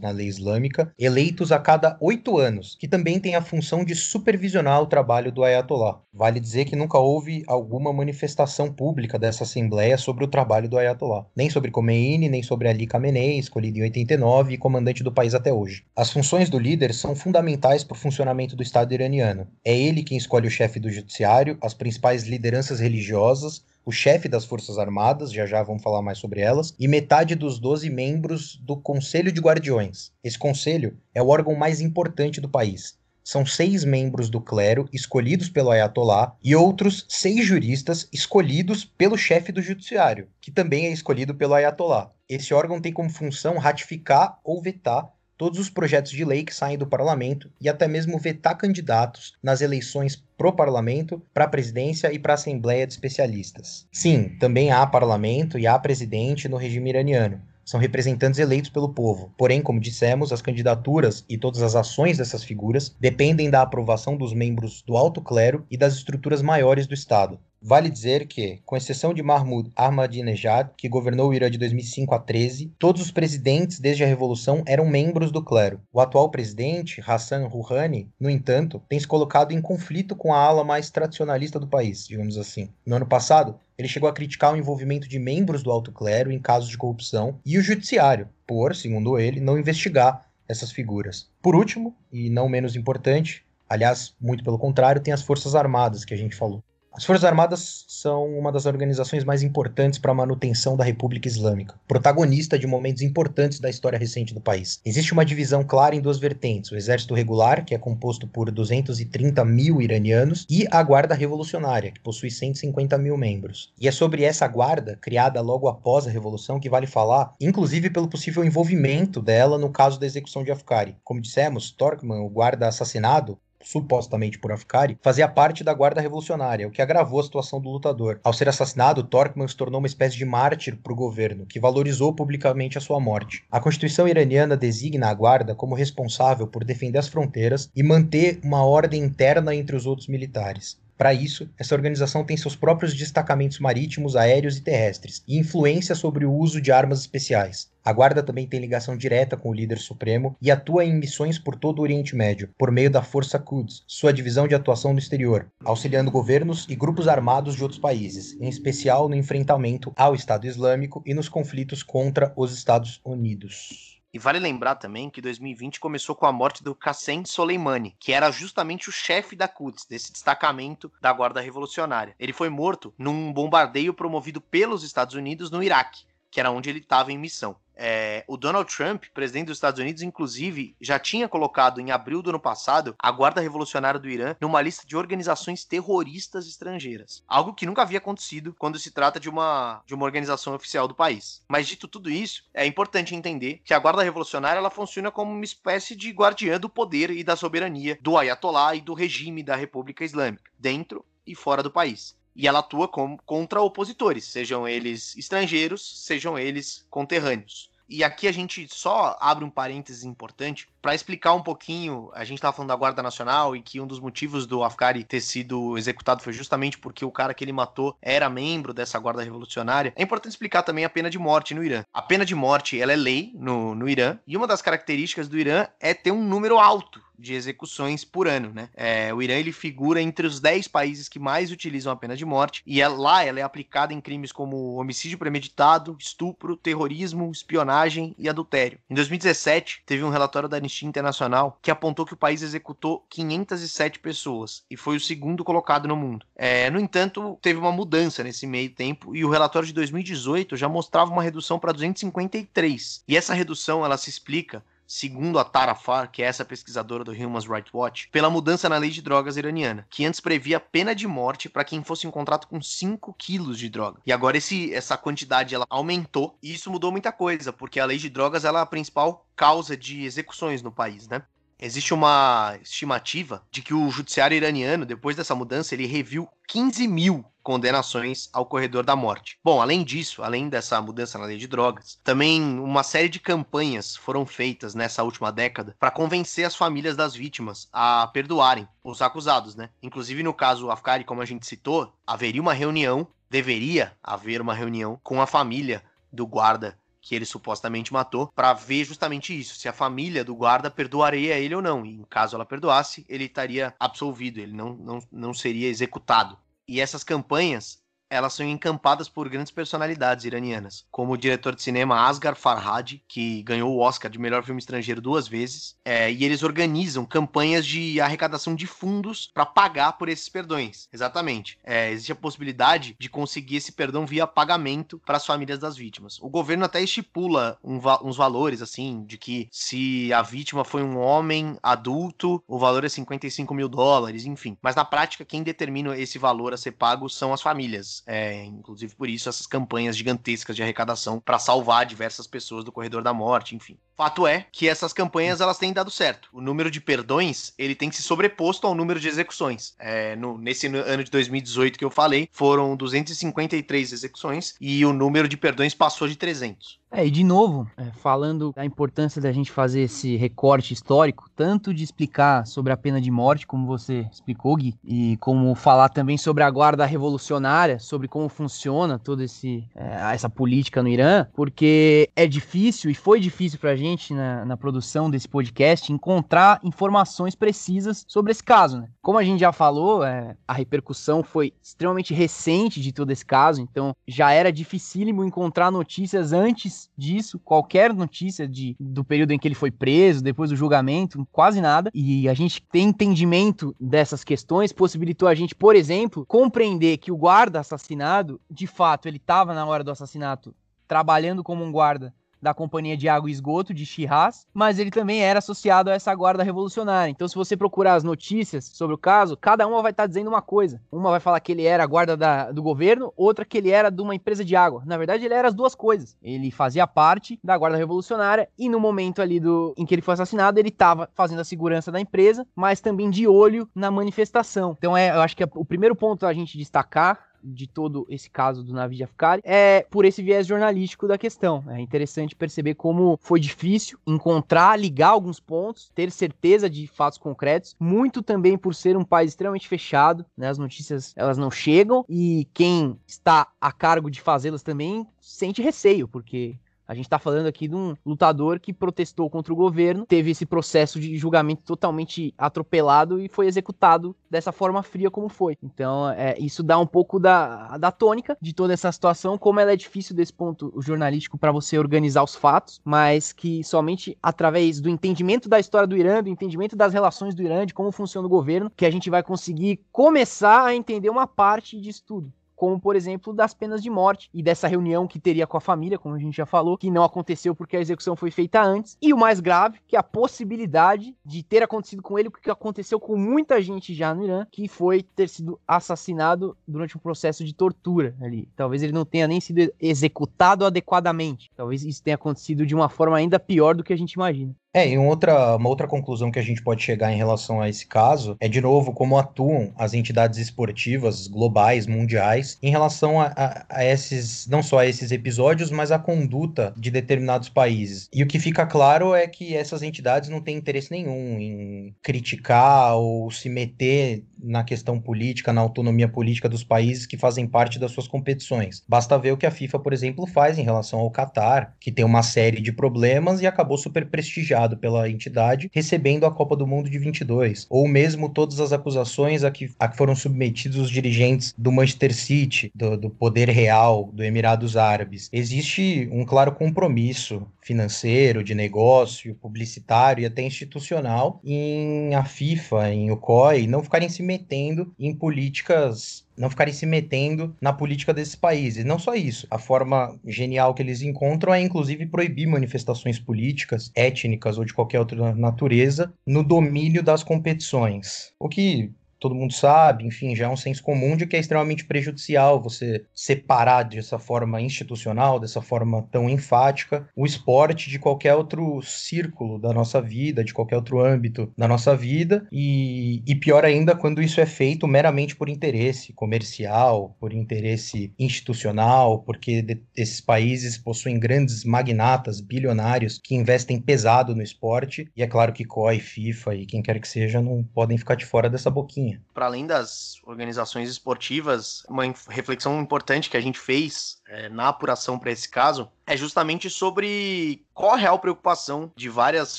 na 0.00 0.10
lei 0.10 0.26
islâmica, 0.26 0.92
eleitos 0.98 1.52
a 1.52 1.58
cada 1.58 1.96
oito 2.00 2.38
anos, 2.38 2.76
que 2.78 2.88
também 2.88 3.18
tem 3.18 3.34
a 3.34 3.42
função 3.42 3.84
de 3.84 3.94
supervisionar 3.94 4.80
o 4.80 4.86
trabalho 4.86 5.32
do 5.32 5.44
Ayatollah. 5.44 6.00
Vale 6.12 6.40
dizer 6.40 6.64
que 6.64 6.76
nunca 6.76 6.98
houve 6.98 7.42
alguma 7.46 7.92
manifestação 7.92 8.72
pública 8.72 9.18
dessa 9.18 9.44
assembleia 9.44 9.96
sobre 9.96 10.24
o 10.24 10.28
trabalho 10.28 10.68
do 10.68 10.78
Ayatollah, 10.78 11.26
nem 11.34 11.48
sobre 11.48 11.70
Khomeini, 11.70 12.28
nem 12.28 12.42
sobre 12.42 12.68
Ali 12.68 12.86
Khamenei, 12.86 13.38
escolhido 13.38 13.78
em 13.78 13.82
89 13.82 14.54
e 14.54 14.58
comandante 14.58 15.02
do 15.02 15.12
país 15.12 15.34
até 15.34 15.52
hoje. 15.52 15.84
As 15.96 16.10
funções 16.10 16.48
do 16.48 16.58
líder 16.58 16.92
são 16.94 17.14
fundamentais 17.14 17.84
para 17.84 17.96
o 17.96 17.98
funcionamento 17.98 18.56
do 18.56 18.62
Estado 18.62 18.92
iraniano. 18.92 19.46
É 19.64 19.76
ele 19.76 20.02
quem 20.02 20.18
escolhe 20.18 20.46
o 20.46 20.50
chefe 20.50 20.78
do 20.78 20.90
judiciário, 20.90 21.56
as 21.60 21.74
principais 21.74 22.24
lideranças 22.24 22.80
religiosas, 22.80 23.64
o 23.84 23.90
chefe 23.90 24.28
das 24.28 24.44
Forças 24.44 24.78
Armadas, 24.78 25.32
já 25.32 25.46
já 25.46 25.62
vamos 25.62 25.82
falar 25.82 26.02
mais 26.02 26.18
sobre 26.18 26.40
elas, 26.40 26.74
e 26.78 26.86
metade 26.86 27.34
dos 27.34 27.58
12 27.58 27.90
membros 27.90 28.56
do 28.62 28.76
Conselho 28.76 29.32
de 29.32 29.40
Guardiões. 29.40 30.12
Esse 30.22 30.38
conselho 30.38 30.96
é 31.14 31.22
o 31.22 31.28
órgão 31.28 31.54
mais 31.54 31.80
importante 31.80 32.40
do 32.40 32.48
país. 32.48 32.96
São 33.24 33.46
seis 33.46 33.84
membros 33.84 34.28
do 34.28 34.40
clero 34.40 34.88
escolhidos 34.92 35.48
pelo 35.48 35.70
Ayatollah 35.70 36.34
e 36.42 36.56
outros 36.56 37.06
seis 37.08 37.46
juristas 37.46 38.08
escolhidos 38.12 38.84
pelo 38.84 39.16
chefe 39.16 39.52
do 39.52 39.62
judiciário, 39.62 40.28
que 40.40 40.50
também 40.50 40.86
é 40.86 40.92
escolhido 40.92 41.34
pelo 41.34 41.54
Ayatollah. 41.54 42.10
Esse 42.28 42.52
órgão 42.52 42.80
tem 42.80 42.92
como 42.92 43.10
função 43.10 43.58
ratificar 43.58 44.40
ou 44.42 44.60
vetar 44.60 45.08
todos 45.42 45.58
os 45.58 45.68
projetos 45.68 46.12
de 46.12 46.24
lei 46.24 46.44
que 46.44 46.54
saem 46.54 46.78
do 46.78 46.86
parlamento 46.86 47.50
e 47.60 47.68
até 47.68 47.88
mesmo 47.88 48.16
vetar 48.16 48.56
candidatos 48.56 49.32
nas 49.42 49.60
eleições 49.60 50.22
pro 50.38 50.52
parlamento, 50.52 51.20
para 51.34 51.46
a 51.46 51.48
presidência 51.48 52.12
e 52.12 52.18
para 52.20 52.34
a 52.34 52.36
assembleia 52.36 52.86
de 52.86 52.92
especialistas. 52.92 53.84
Sim, 53.90 54.36
também 54.38 54.70
há 54.70 54.86
parlamento 54.86 55.58
e 55.58 55.66
há 55.66 55.76
presidente 55.76 56.48
no 56.48 56.56
regime 56.56 56.90
iraniano, 56.90 57.42
são 57.64 57.80
representantes 57.80 58.38
eleitos 58.38 58.70
pelo 58.70 58.94
povo. 58.94 59.34
Porém, 59.36 59.60
como 59.60 59.80
dissemos, 59.80 60.30
as 60.30 60.40
candidaturas 60.40 61.24
e 61.28 61.36
todas 61.36 61.60
as 61.60 61.74
ações 61.74 62.18
dessas 62.18 62.44
figuras 62.44 62.94
dependem 63.00 63.50
da 63.50 63.62
aprovação 63.62 64.16
dos 64.16 64.32
membros 64.32 64.80
do 64.82 64.96
alto 64.96 65.20
clero 65.20 65.66
e 65.68 65.76
das 65.76 65.94
estruturas 65.94 66.40
maiores 66.40 66.86
do 66.86 66.94
Estado. 66.94 67.40
Vale 67.64 67.88
dizer 67.88 68.26
que, 68.26 68.60
com 68.66 68.76
exceção 68.76 69.14
de 69.14 69.22
Mahmoud 69.22 69.70
Ahmadinejad, 69.76 70.70
que 70.76 70.88
governou 70.88 71.30
o 71.30 71.34
Irã 71.34 71.48
de 71.48 71.58
2005 71.58 72.12
a 72.12 72.18
13, 72.18 72.72
todos 72.76 73.00
os 73.00 73.12
presidentes 73.12 73.78
desde 73.78 74.02
a 74.02 74.06
Revolução 74.06 74.64
eram 74.66 74.84
membros 74.84 75.30
do 75.30 75.40
clero. 75.40 75.80
O 75.92 76.00
atual 76.00 76.28
presidente, 76.28 77.00
Hassan 77.06 77.46
Rouhani, 77.46 78.10
no 78.18 78.28
entanto, 78.28 78.82
tem 78.88 78.98
se 78.98 79.06
colocado 79.06 79.52
em 79.52 79.62
conflito 79.62 80.16
com 80.16 80.34
a 80.34 80.38
ala 80.38 80.64
mais 80.64 80.90
tradicionalista 80.90 81.60
do 81.60 81.68
país, 81.68 82.04
digamos 82.04 82.36
assim. 82.36 82.68
No 82.84 82.96
ano 82.96 83.06
passado, 83.06 83.54
ele 83.78 83.86
chegou 83.86 84.08
a 84.08 84.12
criticar 84.12 84.52
o 84.52 84.56
envolvimento 84.56 85.08
de 85.08 85.20
membros 85.20 85.62
do 85.62 85.70
alto 85.70 85.92
clero 85.92 86.32
em 86.32 86.40
casos 86.40 86.68
de 86.68 86.76
corrupção 86.76 87.38
e 87.46 87.56
o 87.58 87.62
judiciário, 87.62 88.28
por, 88.44 88.74
segundo 88.74 89.20
ele, 89.20 89.40
não 89.40 89.56
investigar 89.56 90.26
essas 90.48 90.72
figuras. 90.72 91.28
Por 91.40 91.54
último, 91.54 91.94
e 92.12 92.28
não 92.28 92.48
menos 92.48 92.74
importante, 92.74 93.44
aliás, 93.68 94.16
muito 94.20 94.42
pelo 94.42 94.58
contrário, 94.58 95.00
tem 95.00 95.14
as 95.14 95.22
Forças 95.22 95.54
Armadas 95.54 96.04
que 96.04 96.12
a 96.12 96.16
gente 96.16 96.34
falou. 96.34 96.60
As 96.94 97.04
Forças 97.06 97.24
Armadas 97.24 97.86
são 97.88 98.26
uma 98.38 98.52
das 98.52 98.66
organizações 98.66 99.24
mais 99.24 99.42
importantes 99.42 99.98
para 99.98 100.12
a 100.12 100.14
manutenção 100.14 100.76
da 100.76 100.84
República 100.84 101.26
Islâmica, 101.26 101.74
protagonista 101.88 102.58
de 102.58 102.66
momentos 102.66 103.00
importantes 103.00 103.58
da 103.58 103.70
história 103.70 103.98
recente 103.98 104.34
do 104.34 104.42
país. 104.42 104.78
Existe 104.84 105.14
uma 105.14 105.24
divisão 105.24 105.64
clara 105.64 105.96
em 105.96 106.02
duas 106.02 106.18
vertentes: 106.18 106.70
o 106.70 106.76
Exército 106.76 107.14
Regular, 107.14 107.64
que 107.64 107.74
é 107.74 107.78
composto 107.78 108.26
por 108.26 108.50
230 108.50 109.42
mil 109.42 109.80
iranianos, 109.80 110.46
e 110.50 110.66
a 110.70 110.82
Guarda 110.82 111.14
Revolucionária, 111.14 111.92
que 111.92 112.00
possui 112.00 112.30
150 112.30 112.98
mil 112.98 113.16
membros. 113.16 113.72
E 113.80 113.88
é 113.88 113.90
sobre 113.90 114.24
essa 114.24 114.46
guarda, 114.46 114.98
criada 115.00 115.40
logo 115.40 115.68
após 115.68 116.06
a 116.06 116.10
Revolução, 116.10 116.60
que 116.60 116.68
vale 116.68 116.86
falar, 116.86 117.34
inclusive 117.40 117.88
pelo 117.88 118.08
possível 118.08 118.44
envolvimento 118.44 119.22
dela 119.22 119.56
no 119.56 119.70
caso 119.70 119.98
da 119.98 120.04
execução 120.04 120.44
de 120.44 120.52
Afkari. 120.52 120.94
Como 121.02 121.22
dissemos, 121.22 121.70
Torkman, 121.70 122.20
o 122.20 122.28
guarda 122.28 122.68
assassinado, 122.68 123.38
supostamente 123.62 124.38
por 124.38 124.52
Afkari, 124.52 124.98
fazia 125.02 125.28
parte 125.28 125.64
da 125.64 125.72
Guarda 125.74 126.00
Revolucionária, 126.00 126.66
o 126.66 126.70
que 126.70 126.82
agravou 126.82 127.20
a 127.20 127.22
situação 127.22 127.60
do 127.60 127.70
lutador. 127.70 128.20
Ao 128.22 128.32
ser 128.32 128.48
assassinado, 128.48 129.02
Torkman 129.02 129.48
se 129.48 129.56
tornou 129.56 129.78
uma 129.78 129.86
espécie 129.86 130.16
de 130.16 130.24
mártir 130.24 130.76
para 130.76 130.92
o 130.92 130.96
governo, 130.96 131.46
que 131.46 131.60
valorizou 131.60 132.14
publicamente 132.14 132.78
a 132.78 132.80
sua 132.80 133.00
morte. 133.00 133.44
A 133.50 133.60
Constituição 133.60 134.06
iraniana 134.06 134.56
designa 134.56 135.08
a 135.08 135.14
Guarda 135.14 135.54
como 135.54 135.74
responsável 135.74 136.46
por 136.46 136.64
defender 136.64 136.98
as 136.98 137.08
fronteiras 137.08 137.70
e 137.74 137.82
manter 137.82 138.40
uma 138.42 138.64
ordem 138.64 139.02
interna 139.02 139.54
entre 139.54 139.76
os 139.76 139.86
outros 139.86 140.08
militares. 140.08 140.80
Para 141.02 141.12
isso, 141.12 141.50
essa 141.58 141.74
organização 141.74 142.22
tem 142.24 142.36
seus 142.36 142.54
próprios 142.54 142.94
destacamentos 142.94 143.58
marítimos, 143.58 144.14
aéreos 144.14 144.58
e 144.58 144.60
terrestres, 144.60 145.24
e 145.26 145.36
influência 145.36 145.96
sobre 145.96 146.24
o 146.24 146.32
uso 146.32 146.60
de 146.60 146.70
armas 146.70 147.00
especiais. 147.00 147.71
A 147.84 147.92
Guarda 147.92 148.22
também 148.22 148.46
tem 148.46 148.60
ligação 148.60 148.96
direta 148.96 149.36
com 149.36 149.50
o 149.50 149.54
líder 149.54 149.78
supremo 149.78 150.36
e 150.40 150.52
atua 150.52 150.84
em 150.84 150.94
missões 150.94 151.36
por 151.36 151.56
todo 151.56 151.80
o 151.80 151.82
Oriente 151.82 152.14
Médio, 152.14 152.50
por 152.56 152.70
meio 152.70 152.88
da 152.88 153.02
Força 153.02 153.40
Quds, 153.40 153.82
sua 153.88 154.12
divisão 154.12 154.46
de 154.46 154.54
atuação 154.54 154.92
no 154.92 155.00
exterior, 155.00 155.50
auxiliando 155.64 156.10
governos 156.10 156.64
e 156.68 156.76
grupos 156.76 157.08
armados 157.08 157.56
de 157.56 157.62
outros 157.62 157.80
países, 157.80 158.40
em 158.40 158.48
especial 158.48 159.08
no 159.08 159.16
enfrentamento 159.16 159.92
ao 159.96 160.14
Estado 160.14 160.46
Islâmico 160.46 161.02
e 161.04 161.12
nos 161.12 161.28
conflitos 161.28 161.82
contra 161.82 162.32
os 162.36 162.52
Estados 162.52 163.00
Unidos. 163.04 164.00
E 164.14 164.18
vale 164.18 164.38
lembrar 164.38 164.76
também 164.76 165.10
que 165.10 165.20
2020 165.20 165.80
começou 165.80 166.14
com 166.14 166.26
a 166.26 166.32
morte 166.32 166.62
do 166.62 166.76
Qassem 166.76 167.24
Soleimani, 167.24 167.96
que 167.98 168.12
era 168.12 168.30
justamente 168.30 168.90
o 168.90 168.92
chefe 168.92 169.34
da 169.34 169.48
Quds, 169.48 169.86
desse 169.86 170.12
destacamento 170.12 170.92
da 171.00 171.12
Guarda 171.12 171.40
Revolucionária. 171.40 172.14
Ele 172.16 172.32
foi 172.32 172.48
morto 172.48 172.94
num 172.96 173.32
bombardeio 173.32 173.92
promovido 173.92 174.40
pelos 174.40 174.84
Estados 174.84 175.14
Unidos 175.14 175.50
no 175.50 175.62
Iraque, 175.62 176.04
que 176.30 176.38
era 176.38 176.50
onde 176.50 176.68
ele 176.70 176.78
estava 176.78 177.10
em 177.10 177.18
missão. 177.18 177.56
É, 177.76 178.24
o 178.26 178.36
Donald 178.36 178.74
Trump, 178.74 179.04
presidente 179.14 179.46
dos 179.46 179.56
Estados 179.56 179.80
Unidos, 179.80 180.02
inclusive, 180.02 180.76
já 180.80 180.98
tinha 180.98 181.28
colocado 181.28 181.80
em 181.80 181.90
abril 181.90 182.22
do 182.22 182.30
ano 182.30 182.40
passado 182.40 182.94
a 182.98 183.10
Guarda 183.10 183.40
Revolucionária 183.40 183.98
do 183.98 184.08
Irã 184.08 184.36
numa 184.40 184.60
lista 184.60 184.86
de 184.86 184.96
organizações 184.96 185.64
terroristas 185.64 186.46
estrangeiras. 186.46 187.22
Algo 187.26 187.54
que 187.54 187.66
nunca 187.66 187.82
havia 187.82 187.98
acontecido 187.98 188.54
quando 188.58 188.78
se 188.78 188.90
trata 188.90 189.18
de 189.18 189.28
uma, 189.28 189.82
de 189.86 189.94
uma 189.94 190.04
organização 190.04 190.54
oficial 190.54 190.86
do 190.86 190.94
país. 190.94 191.42
Mas 191.48 191.66
dito 191.66 191.88
tudo 191.88 192.10
isso, 192.10 192.44
é 192.52 192.66
importante 192.66 193.14
entender 193.14 193.60
que 193.64 193.74
a 193.74 193.78
Guarda 193.78 194.02
Revolucionária 194.02 194.58
ela 194.58 194.70
funciona 194.70 195.10
como 195.10 195.32
uma 195.32 195.44
espécie 195.44 195.96
de 195.96 196.10
guardiã 196.10 196.58
do 196.58 196.68
poder 196.68 197.10
e 197.10 197.24
da 197.24 197.36
soberania 197.36 197.98
do 198.00 198.16
Ayatollah 198.16 198.74
e 198.74 198.80
do 198.80 198.94
regime 198.94 199.42
da 199.42 199.56
República 199.56 200.04
Islâmica, 200.04 200.50
dentro 200.58 201.04
e 201.26 201.34
fora 201.34 201.62
do 201.62 201.70
país 201.70 202.16
e 202.34 202.48
ela 202.48 202.60
atua 202.60 202.88
com, 202.88 203.16
contra 203.18 203.60
opositores, 203.60 204.24
sejam 204.24 204.66
eles 204.66 205.16
estrangeiros, 205.16 206.04
sejam 206.04 206.38
eles 206.38 206.86
conterrâneos. 206.88 207.70
E 207.88 208.02
aqui 208.02 208.26
a 208.26 208.32
gente 208.32 208.66
só 208.72 209.18
abre 209.20 209.44
um 209.44 209.50
parênteses 209.50 210.02
importante 210.04 210.68
para 210.82 210.94
explicar 210.94 211.32
um 211.32 211.42
pouquinho. 211.42 212.10
A 212.12 212.24
gente 212.24 212.38
estava 212.38 212.52
falando 212.52 212.70
da 212.70 212.76
Guarda 212.76 213.02
Nacional 213.02 213.54
e 213.54 213.62
que 213.62 213.80
um 213.80 213.86
dos 213.86 214.00
motivos 214.00 214.46
do 214.46 214.64
Afkari 214.64 215.04
ter 215.04 215.20
sido 215.20 215.78
executado 215.78 216.22
foi 216.22 216.32
justamente 216.32 216.76
porque 216.76 217.04
o 217.04 217.10
cara 217.12 217.32
que 217.32 217.44
ele 217.44 217.52
matou 217.52 217.96
era 218.02 218.28
membro 218.28 218.74
dessa 218.74 218.98
Guarda 218.98 219.22
Revolucionária. 219.22 219.92
É 219.94 220.02
importante 220.02 220.32
explicar 220.32 220.64
também 220.64 220.84
a 220.84 220.90
pena 220.90 221.08
de 221.08 221.18
morte 221.18 221.54
no 221.54 221.64
Irã. 221.64 221.84
A 221.94 222.02
pena 222.02 222.26
de 222.26 222.34
morte 222.34 222.80
ela 222.80 222.92
é 222.92 222.96
lei 222.96 223.30
no, 223.34 223.74
no 223.74 223.88
Irã 223.88 224.18
e 224.26 224.36
uma 224.36 224.46
das 224.46 224.60
características 224.60 225.28
do 225.28 225.38
Irã 225.38 225.66
é 225.78 225.94
ter 225.94 226.10
um 226.10 226.22
número 226.22 226.58
alto 226.58 227.00
de 227.22 227.34
execuções 227.34 228.04
por 228.04 228.26
ano, 228.26 228.50
né? 228.52 228.68
É, 228.74 229.14
o 229.14 229.22
Irã 229.22 229.34
ele 229.34 229.52
figura 229.52 230.02
entre 230.02 230.26
os 230.26 230.40
10 230.40 230.66
países 230.68 231.08
que 231.08 231.20
mais 231.20 231.52
utilizam 231.52 231.92
a 231.92 231.96
pena 231.96 232.16
de 232.16 232.24
morte 232.24 232.62
e 232.66 232.82
é, 232.82 232.88
lá 232.88 233.24
ela 233.24 233.38
é 233.38 233.42
aplicada 233.42 233.94
em 233.94 234.00
crimes 234.00 234.32
como 234.32 234.74
homicídio 234.74 235.18
premeditado, 235.18 235.96
estupro, 235.98 236.56
terrorismo, 236.56 237.30
espionagem 237.30 238.14
e 238.18 238.28
adultério. 238.28 238.78
Em 238.90 238.94
2017, 238.94 239.82
teve 239.86 240.02
um 240.02 240.10
relatório 240.10 240.48
da 240.48 240.58
Anistia 240.72 240.88
Internacional 240.88 241.58
que 241.60 241.70
apontou 241.70 242.06
que 242.06 242.14
o 242.14 242.16
país 242.16 242.42
executou 242.42 243.04
507 243.10 243.98
pessoas 243.98 244.64
e 244.70 244.76
foi 244.76 244.96
o 244.96 245.00
segundo 245.00 245.44
colocado 245.44 245.86
no 245.86 245.94
mundo. 245.94 246.26
É, 246.34 246.70
no 246.70 246.80
entanto, 246.80 247.38
teve 247.42 247.58
uma 247.58 247.70
mudança 247.70 248.24
nesse 248.24 248.46
meio 248.46 248.70
tempo 248.70 249.14
e 249.14 249.24
o 249.24 249.30
relatório 249.30 249.66
de 249.66 249.74
2018 249.74 250.56
já 250.56 250.68
mostrava 250.68 251.12
uma 251.12 251.22
redução 251.22 251.58
para 251.58 251.72
253. 251.72 253.04
E 253.06 253.16
essa 253.16 253.34
redução 253.34 253.84
ela 253.84 253.98
se 253.98 254.08
explica 254.08 254.64
segundo 254.92 255.38
a 255.38 255.44
Tara 255.44 255.74
Far, 255.74 256.10
que 256.10 256.22
é 256.22 256.26
essa 256.26 256.44
pesquisadora 256.44 257.02
do 257.02 257.12
Human 257.12 257.40
Rights 257.40 257.72
Watch, 257.72 258.08
pela 258.12 258.28
mudança 258.28 258.68
na 258.68 258.76
lei 258.76 258.90
de 258.90 259.00
drogas 259.00 259.38
iraniana, 259.38 259.86
que 259.88 260.04
antes 260.04 260.20
previa 260.20 260.60
pena 260.60 260.94
de 260.94 261.06
morte 261.06 261.48
para 261.48 261.64
quem 261.64 261.82
fosse 261.82 262.06
encontrado 262.06 262.46
com 262.46 262.60
5 262.60 263.14
quilos 263.14 263.58
de 263.58 263.70
droga. 263.70 264.02
E 264.04 264.12
agora 264.12 264.36
esse, 264.36 264.72
essa 264.74 264.98
quantidade 264.98 265.54
ela 265.54 265.64
aumentou 265.70 266.36
e 266.42 266.52
isso 266.52 266.70
mudou 266.70 266.92
muita 266.92 267.10
coisa, 267.10 267.54
porque 267.54 267.80
a 267.80 267.86
lei 267.86 267.96
de 267.96 268.10
drogas 268.10 268.44
ela 268.44 268.58
é 268.60 268.62
a 268.62 268.66
principal 268.66 269.26
causa 269.34 269.74
de 269.76 270.04
execuções 270.04 270.62
no 270.62 270.70
país, 270.70 271.08
né? 271.08 271.22
Existe 271.64 271.94
uma 271.94 272.58
estimativa 272.60 273.40
de 273.48 273.62
que 273.62 273.72
o 273.72 273.88
judiciário 273.88 274.36
iraniano, 274.36 274.84
depois 274.84 275.14
dessa 275.14 275.32
mudança, 275.32 275.76
ele 275.76 275.86
reviu 275.86 276.28
15 276.48 276.88
mil 276.88 277.24
condenações 277.40 278.28
ao 278.32 278.44
corredor 278.44 278.84
da 278.84 278.96
morte. 278.96 279.38
Bom, 279.44 279.62
além 279.62 279.84
disso, 279.84 280.24
além 280.24 280.48
dessa 280.48 280.82
mudança 280.82 281.18
na 281.18 281.24
lei 281.24 281.38
de 281.38 281.46
drogas, 281.46 282.00
também 282.02 282.42
uma 282.58 282.82
série 282.82 283.08
de 283.08 283.20
campanhas 283.20 283.94
foram 283.94 284.26
feitas 284.26 284.74
nessa 284.74 285.04
última 285.04 285.30
década 285.30 285.76
para 285.78 285.92
convencer 285.92 286.44
as 286.44 286.56
famílias 286.56 286.96
das 286.96 287.14
vítimas 287.14 287.68
a 287.72 288.08
perdoarem 288.08 288.66
os 288.82 289.00
acusados, 289.00 289.54
né? 289.54 289.70
Inclusive 289.80 290.20
no 290.24 290.34
caso 290.34 290.68
Afkari, 290.68 291.04
como 291.04 291.22
a 291.22 291.24
gente 291.24 291.46
citou, 291.46 291.92
haveria 292.04 292.42
uma 292.42 292.52
reunião, 292.52 293.06
deveria 293.30 293.92
haver 294.02 294.40
uma 294.40 294.52
reunião 294.52 294.98
com 295.04 295.22
a 295.22 295.28
família 295.28 295.80
do 296.12 296.26
guarda 296.26 296.76
que 297.02 297.16
ele 297.16 297.26
supostamente 297.26 297.92
matou, 297.92 298.28
para 298.28 298.54
ver 298.54 298.84
justamente 298.84 299.38
isso, 299.38 299.56
se 299.56 299.68
a 299.68 299.72
família 299.72 300.24
do 300.24 300.36
guarda 300.36 300.70
perdoaria 300.70 301.36
ele 301.36 301.54
ou 301.54 301.60
não. 301.60 301.84
E 301.84 302.00
caso 302.08 302.36
ela 302.36 302.46
perdoasse, 302.46 303.04
ele 303.08 303.24
estaria 303.24 303.74
absolvido, 303.78 304.38
ele 304.38 304.52
não, 304.52 304.74
não, 304.74 304.98
não 305.10 305.34
seria 305.34 305.68
executado. 305.68 306.38
E 306.66 306.80
essas 306.80 307.02
campanhas 307.02 307.81
elas 308.12 308.34
são 308.34 308.46
encampadas 308.46 309.08
por 309.08 309.26
grandes 309.26 309.50
personalidades 309.50 310.26
iranianas, 310.26 310.84
como 310.90 311.12
o 311.12 311.16
diretor 311.16 311.54
de 311.54 311.62
cinema 311.62 312.06
Asghar 312.06 312.36
Farhadi, 312.36 313.02
que 313.08 313.42
ganhou 313.42 313.74
o 313.74 313.80
Oscar 313.80 314.10
de 314.10 314.18
melhor 314.18 314.44
filme 314.44 314.60
estrangeiro 314.60 315.00
duas 315.00 315.26
vezes, 315.26 315.76
é, 315.82 316.12
e 316.12 316.22
eles 316.22 316.42
organizam 316.42 317.06
campanhas 317.06 317.64
de 317.64 318.00
arrecadação 318.02 318.54
de 318.54 318.66
fundos 318.66 319.30
para 319.32 319.46
pagar 319.46 319.94
por 319.94 320.10
esses 320.10 320.28
perdões. 320.28 320.88
Exatamente. 320.92 321.58
É, 321.64 321.90
existe 321.90 322.12
a 322.12 322.16
possibilidade 322.16 322.94
de 322.98 323.08
conseguir 323.08 323.56
esse 323.56 323.72
perdão 323.72 324.04
via 324.04 324.26
pagamento 324.26 325.00
para 325.06 325.16
as 325.16 325.24
famílias 325.24 325.58
das 325.58 325.74
vítimas. 325.74 326.18
O 326.20 326.28
governo 326.28 326.66
até 326.66 326.82
estipula 326.82 327.58
um 327.64 327.80
va 327.80 327.98
uns 328.04 328.16
valores, 328.16 328.60
assim, 328.60 329.04
de 329.06 329.16
que 329.16 329.48
se 329.50 330.12
a 330.12 330.20
vítima 330.20 330.64
foi 330.64 330.82
um 330.82 330.98
homem 330.98 331.56
adulto, 331.62 332.42
o 332.46 332.58
valor 332.58 332.84
é 332.84 332.90
55 332.90 333.54
mil 333.54 333.68
dólares, 333.68 334.26
enfim. 334.26 334.56
Mas 334.60 334.76
na 334.76 334.84
prática, 334.84 335.24
quem 335.24 335.42
determina 335.42 335.96
esse 335.96 336.18
valor 336.18 336.52
a 336.52 336.58
ser 336.58 336.72
pago 336.72 337.08
são 337.08 337.32
as 337.32 337.40
famílias 337.40 338.01
é, 338.06 338.44
inclusive 338.44 338.94
por 338.94 339.08
isso 339.08 339.28
essas 339.28 339.46
campanhas 339.46 339.96
gigantescas 339.96 340.56
de 340.56 340.62
arrecadação 340.62 341.20
para 341.20 341.38
salvar 341.38 341.86
diversas 341.86 342.26
pessoas 342.26 342.64
do 342.64 342.72
corredor 342.72 343.02
da 343.02 343.12
morte, 343.12 343.54
enfim. 343.54 343.78
Fato 344.02 344.26
é 344.26 344.46
que 344.50 344.68
essas 344.68 344.92
campanhas 344.92 345.40
elas 345.40 345.58
têm 345.58 345.72
dado 345.72 345.88
certo. 345.88 346.28
O 346.32 346.40
número 346.40 346.68
de 346.72 346.80
perdões 346.80 347.52
ele 347.56 347.72
tem 347.72 347.88
se 347.92 348.02
sobreposto 348.02 348.66
ao 348.66 348.74
número 348.74 348.98
de 348.98 349.06
execuções. 349.06 349.76
É, 349.78 350.16
no, 350.16 350.36
nesse 350.36 350.66
ano 350.66 351.04
de 351.04 351.10
2018 351.12 351.78
que 351.78 351.84
eu 351.84 351.90
falei, 351.90 352.28
foram 352.32 352.74
253 352.74 353.92
execuções 353.92 354.56
e 354.60 354.84
o 354.84 354.92
número 354.92 355.28
de 355.28 355.36
perdões 355.36 355.72
passou 355.72 356.08
de 356.08 356.16
300. 356.16 356.82
É, 356.94 357.06
e 357.06 357.10
de 357.10 357.24
novo, 357.24 357.66
é, 357.78 357.84
falando 358.02 358.52
da 358.54 358.64
importância 358.66 359.20
da 359.20 359.32
gente 359.32 359.50
fazer 359.50 359.82
esse 359.82 360.14
recorte 360.16 360.74
histórico, 360.74 361.30
tanto 361.34 361.72
de 361.72 361.82
explicar 361.82 362.46
sobre 362.46 362.70
a 362.70 362.76
pena 362.76 363.00
de 363.00 363.10
morte, 363.10 363.46
como 363.46 363.66
você 363.66 364.06
explicou, 364.12 364.56
Gui, 364.56 364.74
e 364.84 365.16
como 365.16 365.54
falar 365.54 365.88
também 365.88 366.18
sobre 366.18 366.42
a 366.42 366.50
guarda 366.50 366.84
revolucionária, 366.84 367.78
sobre 367.78 368.08
como 368.08 368.28
funciona 368.28 368.98
toda 368.98 369.24
é, 369.24 370.12
essa 370.12 370.28
política 370.28 370.82
no 370.82 370.88
Irã, 370.88 371.26
porque 371.32 372.10
é 372.14 372.26
difícil 372.26 372.90
e 372.90 372.94
foi 372.94 373.20
difícil 373.20 373.58
pra 373.58 373.74
gente 373.74 373.91
na, 374.14 374.44
na 374.44 374.56
produção 374.56 375.10
desse 375.10 375.28
podcast 375.28 375.92
encontrar 375.92 376.60
informações 376.62 377.34
precisas 377.34 378.04
sobre 378.08 378.32
esse 378.32 378.42
caso, 378.42 378.80
né? 378.80 378.88
Como 379.00 379.18
a 379.18 379.24
gente 379.24 379.40
já 379.40 379.52
falou, 379.52 380.04
é, 380.04 380.36
a 380.46 380.52
repercussão 380.52 381.22
foi 381.22 381.52
extremamente 381.62 382.14
recente 382.14 382.80
de 382.80 382.92
todo 382.92 383.10
esse 383.10 383.24
caso, 383.24 383.60
então 383.60 383.94
já 384.06 384.32
era 384.32 384.52
dificílimo 384.52 385.24
encontrar 385.24 385.70
notícias 385.70 386.32
antes 386.32 386.90
disso, 386.96 387.38
qualquer 387.38 387.92
notícia 387.92 388.48
de, 388.48 388.76
do 388.78 389.04
período 389.04 389.32
em 389.32 389.38
que 389.38 389.46
ele 389.46 389.54
foi 389.54 389.70
preso, 389.70 390.22
depois 390.22 390.50
do 390.50 390.56
julgamento, 390.56 391.26
quase 391.30 391.60
nada. 391.60 391.90
E 391.94 392.28
a 392.28 392.34
gente 392.34 392.62
tem 392.70 392.88
entendimento 392.88 393.74
dessas 393.78 394.24
questões, 394.24 394.72
possibilitou 394.72 395.28
a 395.28 395.34
gente, 395.34 395.54
por 395.54 395.76
exemplo, 395.76 396.24
compreender 396.26 396.98
que 396.98 397.12
o 397.12 397.16
guarda 397.16 397.60
assassinado, 397.60 398.40
de 398.50 398.66
fato, 398.66 399.06
ele 399.06 399.16
estava 399.18 399.54
na 399.54 399.66
hora 399.66 399.84
do 399.84 399.90
assassinato 399.90 400.54
trabalhando 400.86 401.42
como 401.42 401.64
um 401.64 401.72
guarda 401.72 402.14
da 402.42 402.52
Companhia 402.52 402.96
de 402.96 403.08
Água 403.08 403.30
e 403.30 403.32
Esgoto 403.32 403.72
de 403.72 403.86
Shiraz, 403.86 404.46
mas 404.52 404.78
ele 404.78 404.90
também 404.90 405.22
era 405.22 405.38
associado 405.38 405.88
a 405.90 405.94
essa 405.94 406.14
guarda 406.14 406.42
revolucionária. 406.42 407.10
Então, 407.10 407.28
se 407.28 407.36
você 407.36 407.56
procurar 407.56 407.94
as 407.94 408.04
notícias 408.04 408.64
sobre 408.64 408.94
o 408.94 408.98
caso, 408.98 409.36
cada 409.36 409.66
uma 409.66 409.80
vai 409.80 409.92
estar 409.92 410.02
tá 410.02 410.06
dizendo 410.06 410.28
uma 410.28 410.42
coisa. 410.42 410.80
Uma 410.90 411.10
vai 411.10 411.20
falar 411.20 411.38
que 411.40 411.52
ele 411.52 411.64
era 411.64 411.86
guarda 411.86 412.16
da, 412.16 412.50
do 412.50 412.62
governo, 412.62 413.12
outra 413.16 413.44
que 413.44 413.56
ele 413.56 413.70
era 413.70 413.90
de 413.90 414.02
uma 414.02 414.14
empresa 414.14 414.44
de 414.44 414.56
água. 414.56 414.82
Na 414.84 414.98
verdade, 414.98 415.24
ele 415.24 415.34
era 415.34 415.48
as 415.48 415.54
duas 415.54 415.74
coisas. 415.74 416.16
Ele 416.22 416.50
fazia 416.50 416.86
parte 416.86 417.38
da 417.42 417.56
guarda 417.56 417.76
revolucionária 417.76 418.48
e 418.58 418.68
no 418.68 418.80
momento 418.80 419.22
ali 419.22 419.38
do 419.38 419.74
em 419.76 419.86
que 419.86 419.94
ele 419.94 420.02
foi 420.02 420.14
assassinado, 420.14 420.58
ele 420.58 420.68
estava 420.68 421.08
fazendo 421.14 421.40
a 421.40 421.44
segurança 421.44 421.92
da 421.92 422.00
empresa, 422.00 422.46
mas 422.56 422.80
também 422.80 423.10
de 423.10 423.26
olho 423.26 423.68
na 423.74 423.90
manifestação. 423.90 424.74
Então, 424.78 424.96
é, 424.96 425.10
eu 425.10 425.20
acho 425.20 425.36
que 425.36 425.44
é 425.44 425.48
o 425.54 425.64
primeiro 425.64 425.94
ponto 425.94 426.26
a 426.26 426.32
gente 426.32 426.58
destacar 426.58 427.31
de 427.42 427.66
todo 427.66 428.06
esse 428.08 428.30
caso 428.30 428.62
do 428.62 428.72
Navid 428.72 429.04
Afkari 429.04 429.42
é 429.44 429.86
por 429.90 430.04
esse 430.04 430.22
viés 430.22 430.46
jornalístico 430.46 431.06
da 431.08 431.18
questão. 431.18 431.64
É 431.68 431.80
interessante 431.80 432.34
perceber 432.34 432.74
como 432.74 433.18
foi 433.20 433.40
difícil 433.40 433.98
encontrar, 434.06 434.78
ligar 434.78 435.08
alguns 435.08 435.40
pontos, 435.40 435.90
ter 435.94 436.10
certeza 436.10 436.68
de 436.68 436.86
fatos 436.86 437.18
concretos, 437.18 437.76
muito 437.78 438.22
também 438.22 438.56
por 438.56 438.74
ser 438.74 438.96
um 438.96 439.04
país 439.04 439.30
extremamente 439.30 439.68
fechado, 439.68 440.24
né? 440.36 440.48
As 440.48 440.58
notícias 440.58 441.12
elas 441.16 441.38
não 441.38 441.50
chegam 441.50 442.04
e 442.08 442.48
quem 442.52 442.98
está 443.06 443.48
a 443.60 443.72
cargo 443.72 444.10
de 444.10 444.20
fazê-las 444.20 444.62
também 444.62 445.06
sente 445.20 445.62
receio, 445.62 446.06
porque 446.08 446.56
A 446.92 446.94
gente 446.94 447.08
tá 447.08 447.18
falando 447.18 447.46
aqui 447.46 447.66
de 447.66 447.74
um 447.74 447.94
lutador 448.04 448.60
que 448.60 448.70
protestou 448.70 449.30
contra 449.30 449.50
o 449.50 449.56
governo, 449.56 450.04
teve 450.04 450.32
esse 450.32 450.44
processo 450.44 451.00
de 451.00 451.16
julgamento 451.16 451.62
totalmente 451.62 452.34
atropelado 452.36 453.18
e 453.18 453.30
foi 453.30 453.46
executado 453.46 454.14
dessa 454.30 454.52
forma 454.52 454.82
fria 454.82 455.10
como 455.10 455.30
foi. 455.30 455.56
Então, 455.62 456.10
é, 456.10 456.36
isso 456.38 456.62
dá 456.62 456.78
um 456.78 456.86
pouco 456.86 457.18
da, 457.18 457.78
da 457.78 457.90
tônica 457.90 458.36
de 458.38 458.52
toda 458.52 458.74
essa 458.74 458.92
situação, 458.92 459.38
como 459.38 459.58
ela 459.58 459.72
é 459.72 459.76
difícil 459.76 460.14
desse 460.14 460.34
ponto 460.34 460.70
jornalístico 460.82 461.38
para 461.38 461.50
você 461.50 461.78
organizar 461.78 462.22
os 462.22 462.34
fatos, 462.34 462.78
mas 462.84 463.32
que 463.32 463.64
somente 463.64 464.18
através 464.22 464.78
do 464.78 464.90
entendimento 464.90 465.48
da 465.48 465.58
história 465.58 465.88
do 465.88 465.96
Irã, 465.96 466.22
do 466.22 466.28
entendimento 466.28 466.76
das 466.76 466.92
relações 466.92 467.34
do 467.34 467.42
Irã, 467.42 467.64
de 467.64 467.72
como 467.72 467.90
funciona 467.90 468.26
o 468.26 468.30
governo, 468.30 468.70
que 468.76 468.84
a 468.84 468.90
gente 468.90 469.08
vai 469.08 469.22
conseguir 469.22 469.80
começar 469.90 470.66
a 470.66 470.74
entender 470.74 471.08
uma 471.08 471.26
parte 471.26 471.80
disso 471.80 472.02
tudo 472.06 472.30
como 472.62 472.78
por 472.78 472.94
exemplo 472.94 473.32
das 473.32 473.52
penas 473.52 473.82
de 473.82 473.90
morte 473.90 474.30
e 474.32 474.40
dessa 474.40 474.68
reunião 474.68 475.04
que 475.04 475.18
teria 475.18 475.48
com 475.48 475.56
a 475.56 475.60
família, 475.60 475.98
como 475.98 476.14
a 476.14 476.18
gente 476.20 476.36
já 476.36 476.46
falou, 476.46 476.78
que 476.78 476.92
não 476.92 477.02
aconteceu 477.02 477.56
porque 477.56 477.76
a 477.76 477.80
execução 477.80 478.14
foi 478.14 478.30
feita 478.30 478.62
antes, 478.62 478.96
e 479.02 479.12
o 479.12 479.18
mais 479.18 479.40
grave, 479.40 479.80
que 479.84 479.96
é 479.96 479.98
a 479.98 480.02
possibilidade 480.04 481.12
de 481.26 481.42
ter 481.42 481.64
acontecido 481.64 482.00
com 482.00 482.16
ele 482.16 482.28
o 482.28 482.30
que 482.30 482.48
aconteceu 482.48 483.00
com 483.00 483.16
muita 483.16 483.60
gente 483.60 483.92
já 483.92 484.14
no 484.14 484.22
Irã, 484.22 484.46
que 484.48 484.68
foi 484.68 485.02
ter 485.02 485.28
sido 485.28 485.58
assassinado 485.66 486.56
durante 486.64 486.96
um 486.96 487.00
processo 487.00 487.44
de 487.44 487.52
tortura 487.52 488.14
ali. 488.20 488.48
Talvez 488.54 488.80
ele 488.80 488.92
não 488.92 489.04
tenha 489.04 489.26
nem 489.26 489.40
sido 489.40 489.68
executado 489.80 490.64
adequadamente. 490.64 491.50
Talvez 491.56 491.84
isso 491.84 492.00
tenha 492.00 492.14
acontecido 492.14 492.64
de 492.64 492.76
uma 492.76 492.88
forma 492.88 493.16
ainda 493.16 493.40
pior 493.40 493.74
do 493.74 493.82
que 493.82 493.92
a 493.92 493.98
gente 493.98 494.12
imagina. 494.12 494.54
É, 494.74 494.88
e 494.88 494.96
outra, 494.96 495.56
uma 495.56 495.68
outra 495.68 495.86
conclusão 495.86 496.30
que 496.30 496.38
a 496.38 496.42
gente 496.42 496.62
pode 496.62 496.82
chegar 496.82 497.12
em 497.12 497.16
relação 497.16 497.60
a 497.60 497.68
esse 497.68 497.86
caso 497.86 498.36
é, 498.40 498.48
de 498.48 498.58
novo, 498.58 498.94
como 498.94 499.18
atuam 499.18 499.70
as 499.76 499.92
entidades 499.92 500.38
esportivas 500.38 501.26
globais, 501.26 501.86
mundiais, 501.86 502.58
em 502.62 502.70
relação 502.70 503.20
a, 503.20 503.26
a, 503.36 503.66
a, 503.68 503.84
esses, 503.84 504.46
não 504.46 504.62
só 504.62 504.78
a 504.78 504.86
esses 504.86 505.12
episódios, 505.12 505.70
mas 505.70 505.92
a 505.92 505.98
conduta 505.98 506.72
de 506.74 506.90
determinados 506.90 507.50
países. 507.50 508.08
E 508.14 508.22
o 508.22 508.26
que 508.26 508.38
fica 508.38 508.64
claro 508.64 509.14
é 509.14 509.26
que 509.26 509.54
essas 509.54 509.82
entidades 509.82 510.30
não 510.30 510.40
têm 510.40 510.56
interesse 510.56 510.90
nenhum 510.90 511.38
em 511.38 511.94
criticar 512.02 512.96
ou 512.96 513.30
se 513.30 513.50
meter 513.50 514.24
na 514.42 514.64
questão 514.64 514.98
política, 514.98 515.52
na 515.52 515.60
autonomia 515.60 516.08
política 516.08 516.48
dos 516.48 516.64
países 516.64 517.04
que 517.04 517.18
fazem 517.18 517.46
parte 517.46 517.78
das 517.78 517.92
suas 517.92 518.08
competições. 518.08 518.82
Basta 518.88 519.18
ver 519.18 519.32
o 519.32 519.36
que 519.36 519.46
a 519.46 519.50
FIFA, 519.50 519.78
por 519.78 519.92
exemplo, 519.92 520.26
faz 520.26 520.58
em 520.58 520.62
relação 520.62 520.98
ao 520.98 521.10
Catar, 521.10 521.76
que 521.78 521.92
tem 521.92 522.04
uma 522.04 522.22
série 522.22 522.60
de 522.60 522.72
problemas 522.72 523.42
e 523.42 523.46
acabou 523.46 523.76
super 523.76 524.08
prestigiado 524.08 524.61
pela 524.76 525.08
entidade, 525.08 525.70
recebendo 525.72 526.26
a 526.26 526.30
Copa 526.30 526.56
do 526.56 526.66
Mundo 526.66 526.88
de 526.88 526.98
22. 526.98 527.66
Ou 527.68 527.86
mesmo 527.88 528.28
todas 528.28 528.60
as 528.60 528.72
acusações 528.72 529.44
a 529.44 529.50
que, 529.50 529.70
a 529.78 529.88
que 529.88 529.96
foram 529.96 530.14
submetidos 530.14 530.78
os 530.78 530.90
dirigentes 530.90 531.54
do 531.56 531.72
Manchester 531.72 532.14
City, 532.14 532.70
do, 532.74 532.96
do 532.96 533.10
poder 533.10 533.48
real, 533.48 534.10
do 534.12 534.22
Emirados 534.22 534.76
Árabes. 534.76 535.28
Existe 535.32 536.08
um 536.12 536.24
claro 536.24 536.52
compromisso 536.52 537.46
financeiro, 537.72 538.44
de 538.44 538.54
negócio, 538.54 539.34
publicitário 539.34 540.22
e 540.22 540.26
até 540.26 540.42
institucional 540.42 541.40
em 541.42 542.14
a 542.14 542.24
FIFA, 542.24 542.92
em 542.92 543.10
o 543.10 543.16
COI, 543.16 543.66
não 543.66 543.82
ficarem 543.82 544.08
se 544.08 544.22
metendo 544.22 544.94
em 544.98 545.14
políticas 545.14 546.24
não 546.36 546.48
ficarem 546.48 546.72
se 546.72 546.86
metendo 546.86 547.54
na 547.60 547.72
política 547.72 548.12
desses 548.12 548.34
países. 548.34 548.84
Não 548.84 548.98
só 548.98 549.14
isso, 549.14 549.46
a 549.50 549.58
forma 549.58 550.18
genial 550.26 550.74
que 550.74 550.82
eles 550.82 551.02
encontram 551.02 551.52
é 551.52 551.60
inclusive 551.60 552.06
proibir 552.06 552.46
manifestações 552.46 553.18
políticas, 553.18 553.92
étnicas 553.94 554.58
ou 554.58 554.64
de 554.64 554.72
qualquer 554.72 554.98
outra 554.98 555.34
natureza 555.34 556.12
no 556.26 556.42
domínio 556.42 557.02
das 557.02 557.22
competições. 557.22 558.32
O 558.40 558.48
que 558.48 558.90
todo 559.22 559.36
mundo 559.36 559.52
sabe, 559.52 560.04
enfim, 560.04 560.34
já 560.34 560.46
é 560.46 560.48
um 560.48 560.56
senso 560.56 560.82
comum 560.82 561.16
de 561.16 561.26
que 561.26 561.36
é 561.36 561.38
extremamente 561.38 561.84
prejudicial 561.84 562.60
você 562.60 563.04
separar 563.14 563.84
dessa 563.84 564.18
forma 564.18 564.60
institucional, 564.60 565.38
dessa 565.38 565.62
forma 565.62 566.02
tão 566.10 566.28
enfática, 566.28 567.08
o 567.14 567.24
esporte 567.24 567.88
de 567.88 568.00
qualquer 568.00 568.34
outro 568.34 568.82
círculo 568.82 569.60
da 569.60 569.72
nossa 569.72 570.02
vida, 570.02 570.42
de 570.42 570.52
qualquer 570.52 570.74
outro 570.74 570.98
âmbito 570.98 571.52
da 571.56 571.68
nossa 571.68 571.96
vida, 571.96 572.48
e, 572.50 573.22
e 573.24 573.34
pior 573.36 573.64
ainda 573.64 573.94
quando 573.94 574.20
isso 574.20 574.40
é 574.40 574.46
feito 574.46 574.88
meramente 574.88 575.36
por 575.36 575.48
interesse 575.48 576.12
comercial, 576.12 577.16
por 577.20 577.32
interesse 577.32 578.12
institucional, 578.18 579.20
porque 579.20 579.62
de, 579.62 579.80
esses 579.96 580.20
países 580.20 580.76
possuem 580.76 581.20
grandes 581.20 581.64
magnatas, 581.64 582.40
bilionários, 582.40 583.20
que 583.22 583.36
investem 583.36 583.80
pesado 583.80 584.34
no 584.34 584.42
esporte, 584.42 585.08
e 585.16 585.22
é 585.22 585.28
claro 585.28 585.52
que 585.52 585.64
COI, 585.64 586.00
FIFA 586.00 586.56
e 586.56 586.66
quem 586.66 586.82
quer 586.82 587.00
que 587.00 587.06
seja 587.06 587.40
não 587.40 587.62
podem 587.62 587.96
ficar 587.96 588.16
de 588.16 588.26
fora 588.26 588.50
dessa 588.50 588.68
boquinha. 588.68 589.11
Para 589.34 589.46
além 589.46 589.66
das 589.66 590.20
organizações 590.24 590.88
esportivas, 590.88 591.84
uma 591.88 592.04
reflexão 592.28 592.80
importante 592.80 593.28
que 593.28 593.36
a 593.36 593.40
gente 593.40 593.58
fez 593.58 594.21
é, 594.32 594.48
na 594.48 594.68
apuração 594.68 595.18
para 595.18 595.30
esse 595.30 595.48
caso 595.48 595.90
é 596.06 596.16
justamente 596.16 596.68
sobre 596.68 597.64
qual 597.72 597.92
a 597.92 597.96
real 597.96 598.18
preocupação 598.18 598.90
de 598.96 599.08
várias 599.08 599.58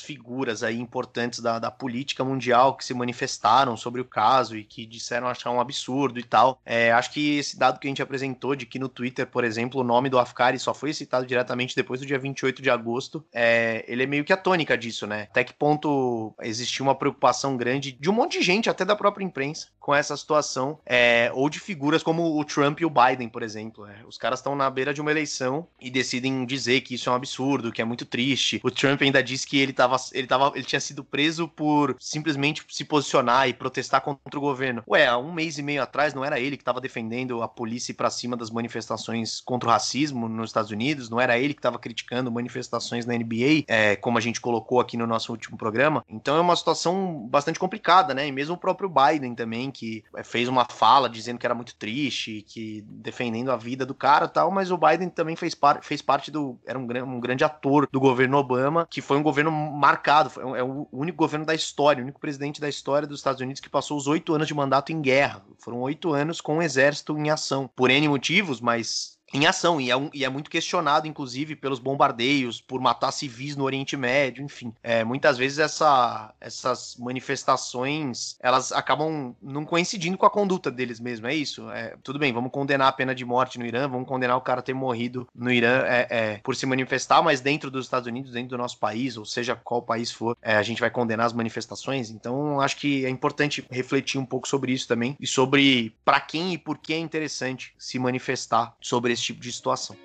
figuras 0.00 0.62
aí 0.62 0.78
importantes 0.78 1.40
da, 1.40 1.58
da 1.58 1.70
política 1.70 2.24
mundial 2.24 2.76
que 2.76 2.84
se 2.84 2.94
manifestaram 2.94 3.76
sobre 3.76 4.00
o 4.00 4.04
caso 4.04 4.56
e 4.56 4.64
que 4.64 4.86
disseram 4.86 5.26
achar 5.26 5.50
um 5.50 5.60
absurdo 5.60 6.18
e 6.20 6.22
tal. 6.22 6.60
É, 6.64 6.92
acho 6.92 7.12
que 7.12 7.38
esse 7.38 7.58
dado 7.58 7.78
que 7.80 7.86
a 7.86 7.90
gente 7.90 8.02
apresentou 8.02 8.54
de 8.54 8.66
que 8.66 8.78
no 8.78 8.88
Twitter, 8.88 9.26
por 9.26 9.42
exemplo, 9.42 9.80
o 9.80 9.84
nome 9.84 10.08
do 10.08 10.18
Afkari 10.18 10.58
só 10.58 10.74
foi 10.74 10.92
citado 10.92 11.26
diretamente 11.26 11.74
depois 11.74 12.00
do 12.00 12.06
dia 12.06 12.18
28 12.18 12.62
de 12.62 12.70
agosto, 12.70 13.24
é, 13.32 13.84
ele 13.88 14.02
é 14.02 14.06
meio 14.06 14.24
que 14.24 14.32
a 14.32 14.36
tônica 14.36 14.76
disso, 14.76 15.06
né? 15.06 15.22
Até 15.30 15.44
que 15.44 15.54
ponto 15.54 16.34
existiu 16.42 16.84
uma 16.84 16.94
preocupação 16.94 17.56
grande 17.56 17.92
de 17.92 18.10
um 18.10 18.12
monte 18.12 18.38
de 18.38 18.44
gente, 18.44 18.70
até 18.70 18.84
da 18.84 18.94
própria 18.94 19.24
imprensa, 19.24 19.68
com 19.84 19.94
essa 19.94 20.16
situação, 20.16 20.78
é, 20.86 21.30
ou 21.34 21.50
de 21.50 21.60
figuras 21.60 22.02
como 22.02 22.40
o 22.40 22.42
Trump 22.42 22.80
e 22.80 22.86
o 22.86 22.90
Biden, 22.90 23.28
por 23.28 23.42
exemplo. 23.42 23.86
É. 23.86 23.96
Os 24.08 24.16
caras 24.16 24.38
estão 24.38 24.56
na 24.56 24.70
beira 24.70 24.94
de 24.94 25.00
uma 25.02 25.10
eleição 25.10 25.66
e 25.78 25.90
decidem 25.90 26.46
dizer 26.46 26.80
que 26.80 26.94
isso 26.94 27.10
é 27.10 27.12
um 27.12 27.16
absurdo, 27.16 27.70
que 27.70 27.82
é 27.82 27.84
muito 27.84 28.06
triste. 28.06 28.62
O 28.64 28.70
Trump 28.70 29.02
ainda 29.02 29.22
disse 29.22 29.46
que 29.46 29.58
ele, 29.58 29.74
tava, 29.74 29.96
ele, 30.14 30.26
tava, 30.26 30.52
ele 30.54 30.64
tinha 30.64 30.80
sido 30.80 31.04
preso 31.04 31.46
por 31.46 31.94
simplesmente 32.00 32.64
se 32.70 32.82
posicionar 32.82 33.46
e 33.46 33.52
protestar 33.52 34.00
contra 34.00 34.38
o 34.38 34.40
governo. 34.40 34.82
Ué, 34.88 35.06
há 35.06 35.18
um 35.18 35.30
mês 35.30 35.58
e 35.58 35.62
meio 35.62 35.82
atrás 35.82 36.14
não 36.14 36.24
era 36.24 36.40
ele 36.40 36.56
que 36.56 36.62
estava 36.62 36.80
defendendo 36.80 37.42
a 37.42 37.48
polícia 37.48 37.92
pra 37.92 38.08
cima 38.08 38.38
das 38.38 38.48
manifestações 38.48 39.42
contra 39.42 39.68
o 39.68 39.72
racismo 39.72 40.30
nos 40.30 40.48
Estados 40.48 40.70
Unidos, 40.70 41.10
não 41.10 41.20
era 41.20 41.38
ele 41.38 41.52
que 41.52 41.60
estava 41.60 41.78
criticando 41.78 42.32
manifestações 42.32 43.04
na 43.04 43.12
NBA, 43.12 43.64
é, 43.68 43.96
como 43.96 44.16
a 44.16 44.20
gente 44.22 44.40
colocou 44.40 44.80
aqui 44.80 44.96
no 44.96 45.06
nosso 45.06 45.30
último 45.30 45.58
programa. 45.58 46.02
Então 46.08 46.38
é 46.38 46.40
uma 46.40 46.56
situação 46.56 47.28
bastante 47.28 47.58
complicada, 47.58 48.14
né? 48.14 48.26
E 48.26 48.32
mesmo 48.32 48.54
o 48.54 48.58
próprio 48.58 48.88
Biden 48.88 49.34
também, 49.34 49.73
que 49.74 50.04
é, 50.16 50.22
fez 50.22 50.48
uma 50.48 50.64
fala 50.64 51.08
dizendo 51.08 51.38
que 51.38 51.46
era 51.46 51.54
muito 51.54 51.74
triste, 51.74 52.42
que 52.48 52.82
defendendo 52.86 53.50
a 53.50 53.56
vida 53.56 53.84
do 53.84 53.94
cara 53.94 54.28
tal, 54.28 54.50
mas 54.50 54.70
o 54.70 54.78
Biden 54.78 55.10
também 55.10 55.36
fez, 55.36 55.54
par 55.54 55.82
fez 55.82 56.00
parte 56.00 56.30
do. 56.30 56.58
Era 56.64 56.78
um, 56.78 56.82
um, 56.82 57.20
grande 57.20 57.44
ator 57.44 57.88
do 57.90 58.00
governo 58.00 58.38
Obama, 58.38 58.86
que 58.88 59.00
foi 59.00 59.18
um 59.18 59.22
governo 59.22 59.50
marcado. 59.50 60.30
Foi, 60.30 60.58
é 60.58 60.62
o 60.62 60.88
único 60.92 61.18
governo 61.18 61.44
da 61.44 61.54
história, 61.54 62.00
o 62.00 62.04
único 62.04 62.20
presidente 62.20 62.60
da 62.60 62.68
história 62.68 63.06
dos 63.06 63.18
Estados 63.18 63.40
Unidos 63.40 63.60
que 63.60 63.68
passou 63.68 63.98
os 63.98 64.06
oito 64.06 64.32
anos 64.34 64.46
de 64.46 64.54
mandato 64.54 64.92
em 64.92 65.02
guerra. 65.02 65.44
Foram 65.58 65.80
oito 65.80 66.12
anos 66.12 66.40
com 66.40 66.58
o 66.58 66.62
exército 66.62 67.18
em 67.18 67.30
ação. 67.30 67.68
Por 67.74 67.90
N 67.90 68.08
motivos, 68.08 68.60
mas 68.60 69.18
em 69.32 69.46
ação, 69.46 69.80
e 69.80 69.90
é, 69.90 69.96
um, 69.96 70.10
e 70.12 70.24
é, 70.24 70.28
muito 70.28 70.50
questionado, 70.50 71.08
inclusive, 71.08 71.56
pelos 71.56 71.78
bombardeios, 71.78 72.60
por 72.60 72.80
matar 72.80 73.10
civis 73.10 73.56
no 73.56 73.64
Oriente 73.64 73.96
Médio, 73.96 74.44
enfim. 74.44 74.72
É, 74.82 75.02
muitas 75.02 75.36
vezes 75.36 75.58
essa, 75.58 76.32
essas 76.40 76.96
manifestações, 76.98 78.36
elas 78.40 78.70
acabam 78.72 79.34
não 79.42 79.64
coincidindo 79.64 80.16
com 80.16 80.26
a 80.26 80.30
conduta 80.30 80.70
deles 80.70 81.00
mesmo, 81.00 81.26
é 81.26 81.34
isso? 81.34 81.68
É, 81.70 81.96
tudo 82.02 82.18
bem, 82.18 82.32
vamos 82.32 82.52
condenar 82.52 82.88
a 82.88 82.92
pena 82.92 83.14
de 83.14 83.24
morte 83.24 83.58
no 83.58 83.66
Irã, 83.66 83.88
vamos 83.88 84.06
condenar 84.06 84.36
o 84.36 84.40
cara 84.40 84.62
ter 84.62 84.74
morrido 84.74 85.26
no 85.34 85.50
Irã 85.50 85.82
é, 85.84 86.06
é 86.10 86.40
por 86.42 86.54
se 86.54 86.66
manifestar, 86.66 87.22
mas 87.22 87.40
dentro 87.40 87.70
dos 87.70 87.86
Estados 87.86 88.06
Unidos, 88.06 88.32
dentro 88.32 88.50
do 88.50 88.58
nosso 88.58 88.78
país, 88.78 89.16
ou 89.16 89.24
seja, 89.24 89.56
qual 89.56 89.82
país 89.82 90.12
for, 90.12 90.36
é, 90.42 90.54
a 90.54 90.62
gente 90.62 90.80
vai 90.80 90.90
condenar 90.90 91.26
as 91.26 91.32
manifestações, 91.32 92.10
então 92.10 92.60
acho 92.60 92.76
que 92.76 93.04
é 93.04 93.08
importante 93.08 93.64
refletir 93.70 94.18
um 94.18 94.26
pouco 94.26 94.46
sobre 94.46 94.72
isso 94.72 94.86
também, 94.86 95.16
e 95.18 95.26
sobre 95.26 95.92
para 96.04 96.20
quem 96.20 96.52
e 96.52 96.58
por 96.58 96.78
que 96.78 96.92
é 96.94 96.98
interessante 96.98 97.74
se 97.78 97.98
manifestar 97.98 98.76
sobre 98.80 99.12
esse 99.12 99.23
tipo 99.24 99.40
de 99.40 99.52
situação. 99.52 99.96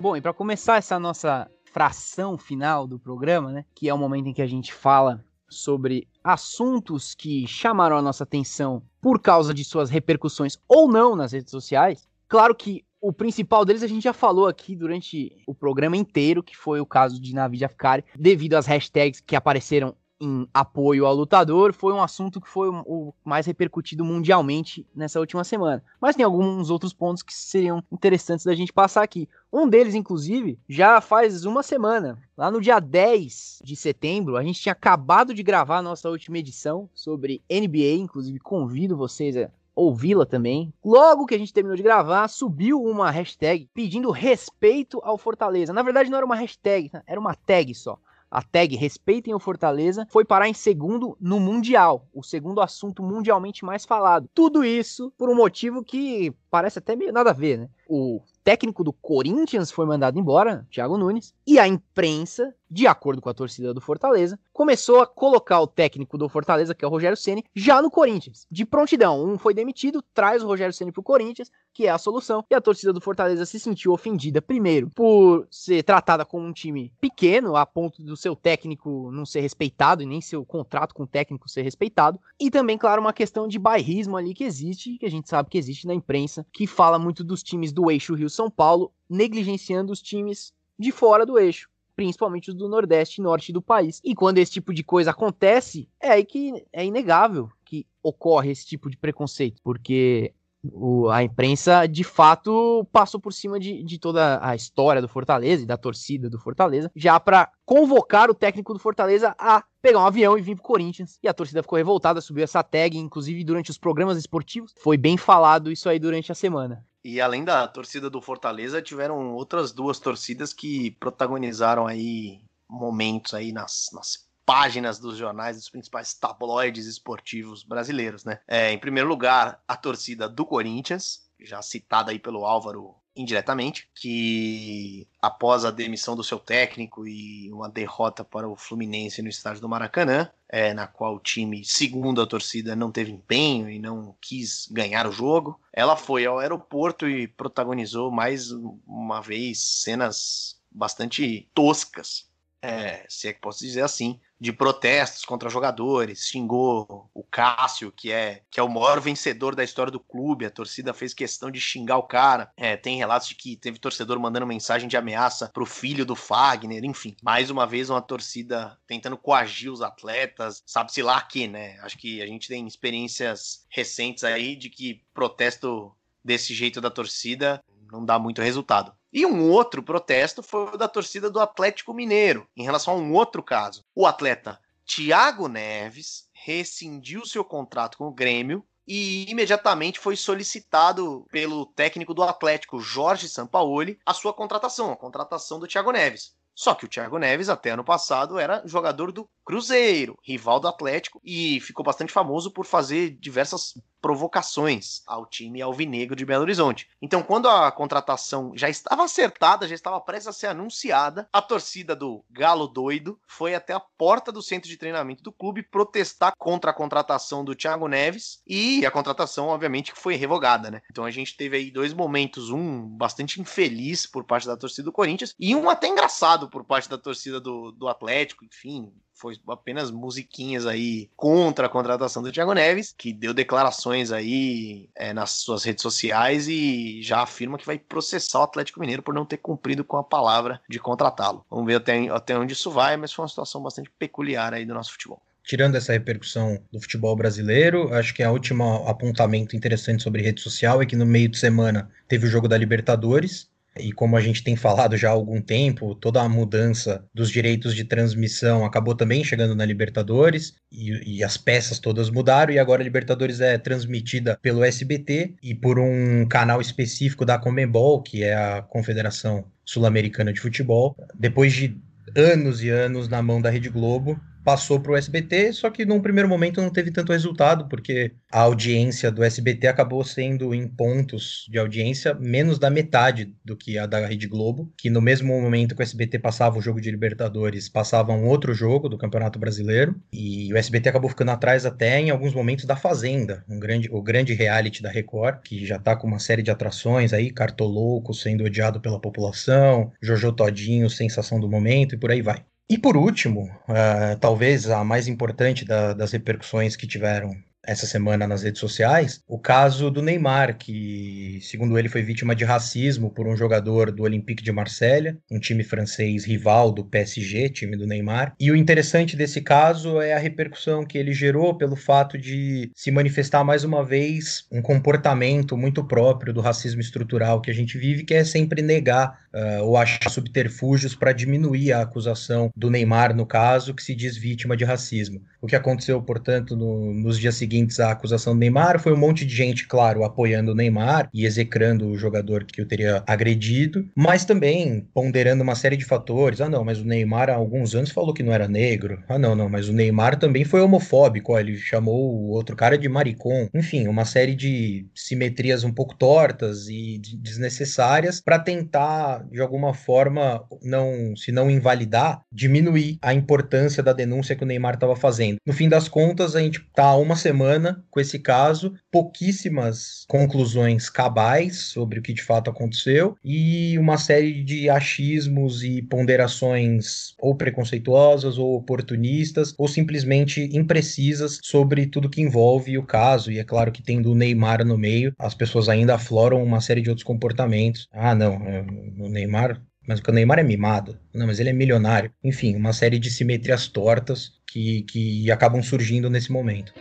Bom, 0.00 0.16
e 0.16 0.20
para 0.20 0.34
começar 0.34 0.76
essa 0.76 0.98
nossa 0.98 1.50
fração 1.64 2.36
final 2.36 2.86
do 2.86 2.98
programa, 2.98 3.50
né, 3.50 3.64
que 3.74 3.88
é 3.88 3.94
o 3.94 3.98
momento 3.98 4.28
em 4.28 4.34
que 4.34 4.42
a 4.42 4.46
gente 4.46 4.72
fala 4.72 5.24
sobre 5.48 6.06
assuntos 6.22 7.14
que 7.14 7.46
chamaram 7.46 7.96
a 7.96 8.02
nossa 8.02 8.24
atenção 8.24 8.82
por 9.00 9.20
causa 9.20 9.54
de 9.54 9.64
suas 9.64 9.88
repercussões 9.88 10.58
ou 10.68 10.88
não 10.88 11.16
nas 11.16 11.32
redes 11.32 11.50
sociais. 11.50 12.06
Claro 12.28 12.54
que 12.54 12.84
o 13.00 13.12
principal 13.12 13.64
deles 13.64 13.82
a 13.82 13.86
gente 13.86 14.02
já 14.02 14.12
falou 14.12 14.46
aqui 14.46 14.74
durante 14.74 15.30
o 15.46 15.54
programa 15.54 15.96
inteiro, 15.96 16.42
que 16.42 16.56
foi 16.56 16.80
o 16.80 16.86
caso 16.86 17.20
de 17.20 17.34
Navid 17.34 17.64
Afkari, 17.64 18.04
devido 18.14 18.54
às 18.54 18.66
hashtags 18.66 19.20
que 19.20 19.36
apareceram 19.36 19.94
em 20.24 20.48
apoio 20.52 21.06
ao 21.06 21.14
lutador 21.14 21.72
foi 21.72 21.92
um 21.92 22.02
assunto 22.02 22.40
que 22.40 22.48
foi 22.48 22.68
o 22.68 23.12
mais 23.24 23.46
repercutido 23.46 24.04
mundialmente 24.04 24.86
nessa 24.94 25.20
última 25.20 25.44
semana. 25.44 25.82
Mas 26.00 26.16
tem 26.16 26.24
alguns 26.24 26.70
outros 26.70 26.92
pontos 26.92 27.22
que 27.22 27.34
seriam 27.34 27.82
interessantes 27.92 28.44
da 28.44 28.54
gente 28.54 28.72
passar 28.72 29.02
aqui. 29.02 29.28
Um 29.52 29.68
deles, 29.68 29.94
inclusive, 29.94 30.58
já 30.68 31.00
faz 31.00 31.44
uma 31.44 31.62
semana. 31.62 32.18
Lá 32.36 32.50
no 32.50 32.60
dia 32.60 32.80
10 32.80 33.60
de 33.62 33.76
setembro, 33.76 34.36
a 34.36 34.42
gente 34.42 34.60
tinha 34.60 34.72
acabado 34.72 35.34
de 35.34 35.42
gravar 35.42 35.78
a 35.78 35.82
nossa 35.82 36.10
última 36.10 36.38
edição 36.38 36.88
sobre 36.94 37.42
NBA. 37.50 37.96
Inclusive, 37.98 38.38
convido 38.40 38.96
vocês 38.96 39.36
a 39.36 39.50
ouvi-la 39.74 40.24
também. 40.24 40.72
Logo 40.84 41.26
que 41.26 41.34
a 41.34 41.38
gente 41.38 41.52
terminou 41.52 41.76
de 41.76 41.82
gravar, 41.82 42.28
subiu 42.28 42.82
uma 42.82 43.10
hashtag 43.10 43.68
pedindo 43.74 44.10
respeito 44.10 45.00
ao 45.02 45.18
Fortaleza. 45.18 45.72
Na 45.72 45.82
verdade, 45.82 46.10
não 46.10 46.16
era 46.16 46.26
uma 46.26 46.36
hashtag, 46.36 46.90
era 47.06 47.20
uma 47.20 47.34
tag 47.34 47.74
só 47.74 47.98
a 48.34 48.42
tag 48.42 48.74
Respeitem 48.74 49.32
o 49.32 49.38
Fortaleza, 49.38 50.08
foi 50.10 50.24
parar 50.24 50.48
em 50.48 50.52
segundo 50.52 51.16
no 51.20 51.38
Mundial, 51.38 52.08
o 52.12 52.20
segundo 52.20 52.60
assunto 52.60 53.00
mundialmente 53.00 53.64
mais 53.64 53.84
falado. 53.84 54.28
Tudo 54.34 54.64
isso 54.64 55.12
por 55.16 55.30
um 55.30 55.36
motivo 55.36 55.84
que 55.84 56.34
parece 56.50 56.80
até 56.80 56.96
meio 56.96 57.12
nada 57.12 57.30
a 57.30 57.32
ver, 57.32 57.58
né? 57.58 57.68
O 57.88 58.20
técnico 58.42 58.82
do 58.82 58.92
Corinthians 58.92 59.70
foi 59.70 59.86
mandado 59.86 60.18
embora, 60.18 60.66
Thiago 60.68 60.98
Nunes, 60.98 61.32
e 61.46 61.60
a 61.60 61.68
imprensa, 61.68 62.52
de 62.74 62.88
acordo 62.88 63.22
com 63.22 63.28
a 63.28 63.34
torcida 63.34 63.72
do 63.72 63.80
Fortaleza, 63.80 64.36
começou 64.52 65.00
a 65.00 65.06
colocar 65.06 65.60
o 65.60 65.66
técnico 65.66 66.18
do 66.18 66.28
Fortaleza, 66.28 66.74
que 66.74 66.84
é 66.84 66.88
o 66.88 66.90
Rogério 66.90 67.16
Ceni, 67.16 67.44
já 67.54 67.80
no 67.80 67.88
Corinthians. 67.88 68.48
De 68.50 68.66
prontidão, 68.66 69.24
um 69.24 69.38
foi 69.38 69.54
demitido, 69.54 70.02
traz 70.12 70.42
o 70.42 70.48
Rogério 70.48 70.74
Ceni 70.74 70.90
pro 70.90 71.00
Corinthians, 71.00 71.52
que 71.72 71.86
é 71.86 71.90
a 71.90 71.98
solução, 71.98 72.44
e 72.50 72.54
a 72.54 72.60
torcida 72.60 72.92
do 72.92 73.00
Fortaleza 73.00 73.46
se 73.46 73.60
sentiu 73.60 73.92
ofendida 73.92 74.42
primeiro 74.42 74.90
por 74.90 75.46
ser 75.48 75.84
tratada 75.84 76.24
como 76.24 76.44
um 76.44 76.52
time 76.52 76.92
pequeno, 77.00 77.54
a 77.54 77.64
ponto 77.64 78.02
do 78.02 78.16
seu 78.16 78.34
técnico 78.34 79.08
não 79.12 79.24
ser 79.24 79.40
respeitado 79.40 80.02
e 80.02 80.06
nem 80.06 80.20
seu 80.20 80.44
contrato 80.44 80.96
com 80.96 81.04
o 81.04 81.06
técnico 81.06 81.48
ser 81.48 81.62
respeitado, 81.62 82.18
e 82.40 82.50
também, 82.50 82.76
claro, 82.76 83.00
uma 83.00 83.12
questão 83.12 83.46
de 83.46 83.56
bairrismo 83.56 84.16
ali 84.16 84.34
que 84.34 84.42
existe, 84.42 84.98
que 84.98 85.06
a 85.06 85.10
gente 85.10 85.28
sabe 85.28 85.48
que 85.48 85.58
existe 85.58 85.86
na 85.86 85.94
imprensa, 85.94 86.44
que 86.52 86.66
fala 86.66 86.98
muito 86.98 87.22
dos 87.22 87.40
times 87.40 87.72
do 87.72 87.88
eixo 87.88 88.14
Rio 88.14 88.28
são 88.28 88.50
Paulo 88.50 88.90
negligenciando 89.08 89.92
os 89.92 90.02
times 90.02 90.52
de 90.76 90.90
fora 90.90 91.24
do 91.24 91.38
eixo, 91.38 91.68
principalmente 91.96 92.50
os 92.50 92.56
do 92.56 92.68
Nordeste 92.68 93.20
e 93.20 93.24
Norte 93.24 93.52
do 93.52 93.62
país. 93.62 94.00
E 94.04 94.14
quando 94.14 94.38
esse 94.38 94.52
tipo 94.52 94.72
de 94.72 94.82
coisa 94.82 95.10
acontece, 95.10 95.88
é 96.00 96.10
aí 96.10 96.24
que 96.24 96.64
é 96.72 96.84
inegável 96.84 97.48
que 97.64 97.86
ocorre 98.02 98.50
esse 98.50 98.66
tipo 98.66 98.90
de 98.90 98.96
preconceito, 98.96 99.60
porque 99.62 100.32
o, 100.72 101.08
a 101.10 101.22
imprensa 101.22 101.86
de 101.86 102.04
fato 102.04 102.86
passou 102.92 103.20
por 103.20 103.32
cima 103.32 103.58
de, 103.58 103.82
de, 103.82 103.98
toda 103.98 104.38
a 104.42 104.54
história 104.54 105.02
do 105.02 105.08
Fortaleza 105.08 105.62
e 105.62 105.66
da 105.66 105.76
torcida 105.76 106.30
do 106.30 106.38
Fortaleza, 106.38 106.90
já 106.94 107.18
para 107.20 107.50
convocar 107.64 108.30
o 108.30 108.34
técnico 108.34 108.72
do 108.72 108.78
Fortaleza 108.78 109.34
a 109.38 109.62
pegar 109.82 110.00
um 110.00 110.06
avião 110.06 110.38
e 110.38 110.42
vir 110.42 110.54
pro 110.54 110.64
Corinthians. 110.64 111.18
E 111.22 111.28
a 111.28 111.34
torcida 111.34 111.62
ficou 111.62 111.76
revoltada, 111.76 112.20
subiu 112.20 112.44
essa 112.44 112.62
tag, 112.62 112.96
inclusive 112.96 113.44
durante 113.44 113.70
os 113.70 113.78
programas 113.78 114.16
esportivos. 114.16 114.72
Foi 114.78 114.96
bem 114.96 115.16
falado 115.16 115.70
isso 115.70 115.88
aí 115.88 115.98
durante 115.98 116.32
a 116.32 116.34
semana. 116.34 116.84
E 117.04 117.20
além 117.20 117.44
da 117.44 117.68
torcida 117.68 118.08
do 118.08 118.22
Fortaleza, 118.22 118.80
tiveram 118.80 119.34
outras 119.34 119.72
duas 119.72 119.98
torcidas 119.98 120.54
que 120.54 120.92
protagonizaram 120.92 121.86
aí 121.86 122.42
momentos 122.66 123.34
aí 123.34 123.52
nas, 123.52 123.90
nas 123.92 124.26
páginas 124.46 124.98
dos 124.98 125.18
jornais 125.18 125.56
dos 125.56 125.68
principais 125.68 126.14
tabloides 126.14 126.86
esportivos 126.86 127.62
brasileiros, 127.62 128.24
né? 128.24 128.40
É, 128.48 128.72
em 128.72 128.78
primeiro 128.78 129.08
lugar, 129.08 129.62
a 129.68 129.76
torcida 129.76 130.28
do 130.28 130.46
Corinthians, 130.46 131.28
já 131.38 131.60
citada 131.60 132.10
aí 132.10 132.18
pelo 132.18 132.46
Álvaro 132.46 132.94
indiretamente, 133.16 133.88
que 133.94 135.06
após 135.20 135.64
a 135.64 135.70
demissão 135.70 136.16
do 136.16 136.24
seu 136.24 136.38
técnico 136.38 137.06
e 137.06 137.52
uma 137.52 137.68
derrota 137.68 138.24
para 138.24 138.48
o 138.48 138.56
Fluminense 138.56 139.22
no 139.22 139.28
estádio 139.28 139.60
do 139.60 139.68
Maracanã, 139.68 140.30
é, 140.48 140.74
na 140.74 140.86
qual 140.86 141.16
o 141.16 141.20
time, 141.20 141.64
segundo 141.64 142.20
a 142.20 142.26
torcida, 142.26 142.76
não 142.76 142.90
teve 142.90 143.12
empenho 143.12 143.68
e 143.70 143.78
não 143.78 144.14
quis 144.20 144.68
ganhar 144.70 145.06
o 145.06 145.12
jogo, 145.12 145.60
ela 145.72 145.96
foi 145.96 146.26
ao 146.26 146.38
aeroporto 146.38 147.08
e 147.08 147.28
protagonizou 147.28 148.10
mais 148.10 148.50
uma 148.86 149.20
vez 149.20 149.58
cenas 149.60 150.60
bastante 150.70 151.48
toscas 151.54 152.28
é, 152.64 153.04
se 153.10 153.28
é 153.28 153.32
que 153.34 153.40
posso 153.40 153.58
dizer 153.58 153.82
assim, 153.82 154.18
de 154.40 154.50
protestos 154.50 155.22
contra 155.24 155.50
jogadores, 155.50 156.26
xingou 156.26 157.10
o 157.12 157.22
Cássio, 157.22 157.92
que 157.92 158.10
é, 158.10 158.42
que 158.50 158.58
é 158.58 158.62
o 158.62 158.68
maior 158.70 159.00
vencedor 159.00 159.54
da 159.54 159.62
história 159.62 159.92
do 159.92 160.00
clube, 160.00 160.46
a 160.46 160.50
torcida 160.50 160.94
fez 160.94 161.12
questão 161.12 161.50
de 161.50 161.60
xingar 161.60 161.98
o 161.98 162.04
cara. 162.04 162.50
É, 162.56 162.74
tem 162.74 162.96
relatos 162.96 163.28
de 163.28 163.34
que 163.34 163.54
teve 163.54 163.78
torcedor 163.78 164.18
mandando 164.18 164.46
mensagem 164.46 164.88
de 164.88 164.96
ameaça 164.96 165.50
pro 165.52 165.66
filho 165.66 166.06
do 166.06 166.16
Fagner, 166.16 166.84
enfim. 166.84 167.14
Mais 167.22 167.50
uma 167.50 167.66
vez, 167.66 167.90
uma 167.90 168.00
torcida 168.00 168.78
tentando 168.86 169.18
coagir 169.18 169.70
os 169.70 169.82
atletas, 169.82 170.62
sabe-se 170.64 171.02
lá 171.02 171.20
que, 171.20 171.46
né? 171.46 171.78
Acho 171.80 171.98
que 171.98 172.22
a 172.22 172.26
gente 172.26 172.48
tem 172.48 172.66
experiências 172.66 173.66
recentes 173.68 174.24
aí 174.24 174.56
de 174.56 174.70
que 174.70 175.02
protesto 175.12 175.94
desse 176.24 176.54
jeito 176.54 176.80
da 176.80 176.90
torcida 176.90 177.62
não 177.92 178.04
dá 178.04 178.18
muito 178.18 178.40
resultado. 178.40 178.92
E 179.14 179.24
um 179.24 179.48
outro 179.48 179.80
protesto 179.80 180.42
foi 180.42 180.74
o 180.74 180.76
da 180.76 180.88
torcida 180.88 181.30
do 181.30 181.38
Atlético 181.38 181.94
Mineiro, 181.94 182.48
em 182.56 182.64
relação 182.64 182.94
a 182.94 182.96
um 182.96 183.12
outro 183.12 183.44
caso. 183.44 183.84
O 183.94 184.08
atleta 184.08 184.58
Thiago 184.84 185.46
Neves 185.46 186.28
rescindiu 186.32 187.24
seu 187.24 187.44
contrato 187.44 187.96
com 187.96 188.08
o 188.08 188.12
Grêmio 188.12 188.66
e 188.84 189.30
imediatamente 189.30 190.00
foi 190.00 190.16
solicitado 190.16 191.24
pelo 191.30 191.64
técnico 191.64 192.12
do 192.12 192.24
Atlético, 192.24 192.80
Jorge 192.80 193.28
Sampaoli, 193.28 194.00
a 194.04 194.12
sua 194.12 194.34
contratação, 194.34 194.90
a 194.90 194.96
contratação 194.96 195.60
do 195.60 195.68
Thiago 195.68 195.92
Neves. 195.92 196.34
Só 196.52 196.74
que 196.74 196.84
o 196.84 196.88
Thiago 196.88 197.16
Neves, 197.16 197.48
até 197.48 197.70
ano 197.70 197.84
passado, 197.84 198.36
era 198.36 198.62
jogador 198.66 199.12
do 199.12 199.28
Cruzeiro, 199.44 200.18
rival 200.22 200.58
do 200.58 200.68
Atlético, 200.68 201.20
e 201.22 201.60
ficou 201.60 201.84
bastante 201.84 202.12
famoso 202.12 202.50
por 202.50 202.64
fazer 202.64 203.10
diversas 203.10 203.74
provocações 204.04 205.02
ao 205.06 205.24
time 205.24 205.62
alvinegro 205.62 206.14
de 206.14 206.26
Belo 206.26 206.42
Horizonte. 206.42 206.86
Então, 207.00 207.22
quando 207.22 207.48
a 207.48 207.72
contratação 207.72 208.52
já 208.54 208.68
estava 208.68 209.04
acertada, 209.04 209.66
já 209.66 209.74
estava 209.74 209.98
prestes 209.98 210.28
a 210.28 210.32
ser 210.32 210.48
anunciada, 210.48 211.26
a 211.32 211.40
torcida 211.40 211.96
do 211.96 212.22
Galo 212.30 212.66
Doido 212.66 213.18
foi 213.26 213.54
até 213.54 213.72
a 213.72 213.80
porta 213.80 214.30
do 214.30 214.42
centro 214.42 214.68
de 214.68 214.76
treinamento 214.76 215.22
do 215.22 215.32
clube 215.32 215.62
protestar 215.62 216.34
contra 216.36 216.70
a 216.70 216.74
contratação 216.74 217.42
do 217.42 217.54
Thiago 217.54 217.88
Neves 217.88 218.42
e 218.46 218.84
a 218.84 218.90
contratação, 218.90 219.46
obviamente, 219.46 219.92
que 219.92 219.98
foi 219.98 220.16
revogada, 220.16 220.70
né? 220.70 220.82
Então 220.90 221.06
a 221.06 221.10
gente 221.10 221.34
teve 221.34 221.56
aí 221.56 221.70
dois 221.70 221.94
momentos, 221.94 222.50
um 222.50 222.86
bastante 222.86 223.40
infeliz 223.40 224.06
por 224.06 224.24
parte 224.24 224.46
da 224.46 224.56
torcida 224.56 224.84
do 224.84 224.92
Corinthians 224.92 225.34
e 225.40 225.56
um 225.56 225.70
até 225.70 225.88
engraçado 225.88 226.50
por 226.50 226.62
parte 226.62 226.90
da 226.90 226.98
torcida 226.98 227.40
do, 227.40 227.72
do 227.72 227.88
Atlético, 227.88 228.44
enfim, 228.44 228.92
foi 229.24 229.38
apenas 229.48 229.90
musiquinhas 229.90 230.66
aí 230.66 231.08
contra 231.16 231.64
a 231.64 231.70
contratação 231.70 232.22
do 232.22 232.30
Thiago 232.30 232.52
Neves, 232.52 232.94
que 232.96 233.10
deu 233.10 233.32
declarações 233.32 234.12
aí 234.12 234.90
é, 234.94 235.14
nas 235.14 235.30
suas 235.30 235.64
redes 235.64 235.80
sociais 235.80 236.46
e 236.46 237.00
já 237.02 237.22
afirma 237.22 237.56
que 237.56 237.64
vai 237.64 237.78
processar 237.78 238.40
o 238.40 238.42
Atlético 238.42 238.80
Mineiro 238.80 239.02
por 239.02 239.14
não 239.14 239.24
ter 239.24 239.38
cumprido 239.38 239.82
com 239.82 239.96
a 239.96 240.04
palavra 240.04 240.60
de 240.68 240.78
contratá-lo. 240.78 241.42
Vamos 241.48 241.64
ver 241.64 241.76
até, 241.76 242.06
até 242.08 242.38
onde 242.38 242.52
isso 242.52 242.70
vai, 242.70 242.98
mas 242.98 243.14
foi 243.14 243.22
uma 243.22 243.28
situação 243.28 243.62
bastante 243.62 243.90
peculiar 243.98 244.52
aí 244.52 244.66
do 244.66 244.74
nosso 244.74 244.92
futebol 244.92 245.22
tirando 245.46 245.74
essa 245.76 245.92
repercussão 245.92 246.58
do 246.72 246.80
futebol 246.80 247.14
brasileiro, 247.14 247.92
acho 247.92 248.14
que 248.14 248.22
a 248.22 248.30
última 248.30 248.88
apontamento 248.88 249.54
interessante 249.54 250.02
sobre 250.02 250.22
rede 250.22 250.40
social 250.40 250.80
é 250.80 250.86
que 250.86 250.96
no 250.96 251.04
meio 251.04 251.28
de 251.28 251.38
semana 251.38 251.90
teve 252.08 252.26
o 252.26 252.30
jogo 252.30 252.48
da 252.48 252.56
Libertadores, 252.56 253.50
e 253.78 253.92
como 253.92 254.16
a 254.16 254.20
gente 254.20 254.42
tem 254.42 254.56
falado 254.56 254.96
já 254.96 255.08
há 255.08 255.12
algum 255.12 255.40
tempo, 255.40 255.94
toda 255.94 256.22
a 256.22 256.28
mudança 256.28 257.04
dos 257.12 257.30
direitos 257.30 257.74
de 257.74 257.84
transmissão 257.84 258.64
acabou 258.64 258.94
também 258.94 259.24
chegando 259.24 259.54
na 259.54 259.64
Libertadores 259.64 260.54
e, 260.70 261.18
e, 261.18 261.24
as 261.24 261.36
peças 261.36 261.78
todas 261.78 262.10
mudaram 262.10 262.52
e 262.52 262.58
agora 262.58 262.82
a 262.82 262.84
Libertadores 262.84 263.40
é 263.40 263.58
transmitida 263.58 264.38
pelo 264.40 264.62
SBT 264.62 265.34
e 265.42 265.54
por 265.54 265.78
um 265.78 266.26
canal 266.28 266.60
específico 266.60 267.24
da 267.24 267.38
Comembol, 267.38 268.02
que 268.02 268.22
é 268.22 268.34
a 268.34 268.62
Confederação 268.62 269.44
Sul-Americana 269.64 270.32
de 270.32 270.40
Futebol. 270.40 270.96
Depois 271.18 271.52
de 271.52 271.76
anos 272.16 272.62
e 272.62 272.68
anos 272.68 273.08
na 273.08 273.22
mão 273.22 273.40
da 273.40 273.50
Rede 273.50 273.68
Globo, 273.68 274.20
passou 274.44 274.78
para 274.78 274.92
o 274.92 274.96
SBT, 274.96 275.52
só 275.54 275.70
que 275.70 275.86
num 275.86 276.00
primeiro 276.00 276.28
momento 276.28 276.60
não 276.60 276.70
teve 276.70 276.90
tanto 276.90 277.12
resultado, 277.12 277.66
porque 277.68 278.12
a 278.30 278.40
audiência 278.40 279.10
do 279.10 279.24
SBT 279.24 279.66
acabou 279.66 280.04
sendo 280.04 280.54
em 280.54 280.68
pontos 280.68 281.46
de 281.50 281.58
audiência 281.58 282.14
menos 282.14 282.58
da 282.58 282.68
metade 282.68 283.34
do 283.44 283.56
que 283.56 283.78
a 283.78 283.86
da 283.86 284.06
Rede 284.06 284.26
Globo, 284.28 284.72
que 284.76 284.90
no 284.90 285.00
mesmo 285.00 285.40
momento 285.40 285.74
que 285.74 285.80
o 285.80 285.82
SBT 285.82 286.18
passava 286.18 286.58
o 286.58 286.62
jogo 286.62 286.80
de 286.80 286.90
Libertadores, 286.90 287.68
passava 287.68 288.12
um 288.12 288.26
outro 288.26 288.52
jogo 288.52 288.88
do 288.88 288.98
Campeonato 288.98 289.38
Brasileiro, 289.38 289.96
e 290.12 290.52
o 290.52 290.56
SBT 290.56 290.90
acabou 290.90 291.08
ficando 291.08 291.30
atrás 291.30 291.64
até 291.64 291.98
em 291.98 292.10
alguns 292.10 292.34
momentos 292.34 292.66
da 292.66 292.76
Fazenda, 292.76 293.44
um 293.48 293.58
grande, 293.58 293.88
o 293.90 294.02
grande 294.02 294.34
reality 294.34 294.82
da 294.82 294.90
Record, 294.90 295.40
que 295.42 295.64
já 295.64 295.76
está 295.76 295.96
com 295.96 296.06
uma 296.06 296.18
série 296.18 296.42
de 296.42 296.50
atrações 296.50 297.12
aí, 297.12 297.30
Cartolouco 297.30 298.12
sendo 298.12 298.44
odiado 298.44 298.80
pela 298.80 299.00
população, 299.00 299.92
Jojo 300.02 300.32
Todinho, 300.32 300.90
sensação 300.90 301.40
do 301.40 301.48
momento 301.48 301.94
e 301.94 301.98
por 301.98 302.10
aí 302.10 302.20
vai. 302.20 302.44
E 302.68 302.78
por 302.78 302.96
último, 302.96 303.44
uh, 303.68 304.18
talvez 304.20 304.70
a 304.70 304.82
mais 304.84 305.06
importante 305.06 305.64
da, 305.64 305.92
das 305.92 306.12
repercussões 306.12 306.76
que 306.76 306.86
tiveram 306.86 307.30
essa 307.66 307.86
semana 307.86 308.26
nas 308.26 308.42
redes 308.42 308.60
sociais, 308.60 309.22
o 309.26 309.38
caso 309.38 309.90
do 309.90 310.02
Neymar, 310.02 310.56
que, 310.56 311.38
segundo 311.42 311.78
ele, 311.78 311.88
foi 311.88 312.02
vítima 312.02 312.34
de 312.34 312.44
racismo 312.44 313.10
por 313.10 313.26
um 313.26 313.36
jogador 313.36 313.90
do 313.90 314.02
Olympique 314.02 314.42
de 314.42 314.52
Marselha, 314.52 315.16
um 315.30 315.38
time 315.38 315.64
francês 315.64 316.24
rival 316.24 316.72
do 316.72 316.84
PSG, 316.84 317.48
time 317.48 317.76
do 317.76 317.86
Neymar. 317.86 318.34
E 318.38 318.50
o 318.50 318.56
interessante 318.56 319.16
desse 319.16 319.40
caso 319.40 320.00
é 320.00 320.14
a 320.14 320.18
repercussão 320.18 320.84
que 320.84 320.98
ele 320.98 321.12
gerou 321.12 321.56
pelo 321.56 321.76
fato 321.76 322.18
de 322.18 322.70
se 322.74 322.90
manifestar 322.90 323.44
mais 323.44 323.64
uma 323.64 323.84
vez 323.84 324.46
um 324.50 324.62
comportamento 324.62 325.56
muito 325.56 325.84
próprio 325.84 326.32
do 326.32 326.40
racismo 326.40 326.80
estrutural 326.80 327.40
que 327.40 327.50
a 327.50 327.54
gente 327.54 327.78
vive, 327.78 328.04
que 328.04 328.14
é 328.14 328.24
sempre 328.24 328.62
negar 328.62 329.18
uh, 329.34 329.64
ou 329.64 329.76
achar 329.76 330.08
subterfúgios 330.10 330.94
para 330.94 331.12
diminuir 331.12 331.72
a 331.72 331.82
acusação 331.82 332.50
do 332.56 332.70
Neymar, 332.70 333.14
no 333.14 333.26
caso, 333.26 333.74
que 333.74 333.82
se 333.82 333.94
diz 333.94 334.16
vítima 334.16 334.56
de 334.56 334.64
racismo. 334.64 335.20
O 335.40 335.46
que 335.46 335.56
aconteceu, 335.56 336.00
portanto, 336.02 336.56
no, 336.56 336.94
nos 336.94 337.18
dias 337.18 337.34
seguintes 337.34 337.53
seguintes 337.54 337.78
à 337.78 337.92
acusação 337.92 338.34
do 338.34 338.40
Neymar. 338.40 338.80
Foi 338.80 338.92
um 338.92 338.96
monte 338.96 339.24
de 339.24 339.34
gente, 339.34 339.66
claro, 339.66 340.04
apoiando 340.04 340.50
o 340.52 340.54
Neymar 340.54 341.08
e 341.14 341.24
execrando 341.24 341.88
o 341.88 341.96
jogador 341.96 342.44
que 342.44 342.60
o 342.60 342.66
teria 342.66 343.02
agredido, 343.06 343.86
mas 343.94 344.24
também 344.24 344.86
ponderando 344.92 345.42
uma 345.42 345.54
série 345.54 345.76
de 345.76 345.84
fatores. 345.84 346.40
Ah, 346.40 346.48
não, 346.48 346.64
mas 346.64 346.80
o 346.80 346.84
Neymar 346.84 347.30
há 347.30 347.34
alguns 347.34 347.74
anos 347.74 347.90
falou 347.90 348.12
que 348.12 348.22
não 348.22 348.32
era 348.32 348.48
negro. 348.48 349.02
Ah, 349.08 349.18
não, 349.18 349.36
não, 349.36 349.48
mas 349.48 349.68
o 349.68 349.72
Neymar 349.72 350.18
também 350.18 350.44
foi 350.44 350.60
homofóbico. 350.60 351.32
Ó, 351.32 351.38
ele 351.38 351.56
chamou 351.56 352.14
o 352.14 352.30
outro 352.30 352.56
cara 352.56 352.76
de 352.76 352.88
maricom. 352.88 353.48
Enfim, 353.54 353.86
uma 353.86 354.04
série 354.04 354.34
de 354.34 354.86
simetrias 354.94 355.62
um 355.62 355.72
pouco 355.72 355.94
tortas 355.94 356.68
e 356.68 357.00
desnecessárias 357.20 358.20
para 358.20 358.38
tentar, 358.38 359.24
de 359.30 359.40
alguma 359.40 359.72
forma, 359.72 360.44
não 360.62 361.14
se 361.16 361.30
não 361.30 361.50
invalidar, 361.50 362.20
diminuir 362.32 362.98
a 363.00 363.14
importância 363.14 363.82
da 363.82 363.92
denúncia 363.92 364.34
que 364.34 364.42
o 364.42 364.46
Neymar 364.46 364.74
estava 364.74 364.96
fazendo. 364.96 365.36
No 365.46 365.52
fim 365.52 365.68
das 365.68 365.88
contas, 365.88 366.34
a 366.34 366.40
gente 366.40 366.64
há 366.76 366.96
uma 366.96 367.14
semana 367.14 367.43
com 367.90 368.00
esse 368.00 368.18
caso, 368.18 368.74
pouquíssimas 368.90 370.04
conclusões 370.08 370.88
cabais 370.88 371.58
sobre 371.58 371.98
o 371.98 372.02
que 372.02 372.12
de 372.12 372.22
fato 372.22 372.50
aconteceu 372.50 373.16
e 373.24 373.78
uma 373.78 373.98
série 373.98 374.42
de 374.42 374.68
achismos 374.68 375.62
e 375.62 375.82
ponderações 375.82 377.14
ou 377.18 377.34
preconceituosas 377.34 378.38
ou 378.38 378.56
oportunistas 378.56 379.54
ou 379.58 379.68
simplesmente 379.68 380.48
imprecisas 380.56 381.38
sobre 381.42 381.86
tudo 381.86 382.10
que 382.10 382.22
envolve 382.22 382.76
o 382.78 382.82
caso. 382.86 383.30
E 383.30 383.38
é 383.38 383.44
claro 383.44 383.72
que 383.72 383.82
tendo 383.82 384.12
o 384.12 384.14
Neymar 384.14 384.64
no 384.64 384.78
meio, 384.78 385.12
as 385.18 385.34
pessoas 385.34 385.68
ainda 385.68 385.94
afloram 385.94 386.42
uma 386.42 386.60
série 386.60 386.82
de 386.82 386.90
outros 386.90 387.04
comportamentos. 387.04 387.88
Ah, 387.92 388.14
não, 388.14 388.34
é, 388.46 388.64
o 388.98 389.08
Neymar 389.08 389.60
mas 389.86 390.00
o 390.00 390.12
Neymar 390.12 390.38
é 390.38 390.42
mimado. 390.42 390.98
Não, 391.12 391.26
mas 391.26 391.38
ele 391.38 391.50
é 391.50 391.52
milionário. 391.52 392.10
Enfim, 392.22 392.56
uma 392.56 392.72
série 392.72 392.98
de 392.98 393.10
simetrias 393.10 393.68
tortas 393.68 394.32
que, 394.46 394.82
que 394.82 395.30
acabam 395.30 395.62
surgindo 395.62 396.08
nesse 396.08 396.32
momento. 396.32 396.72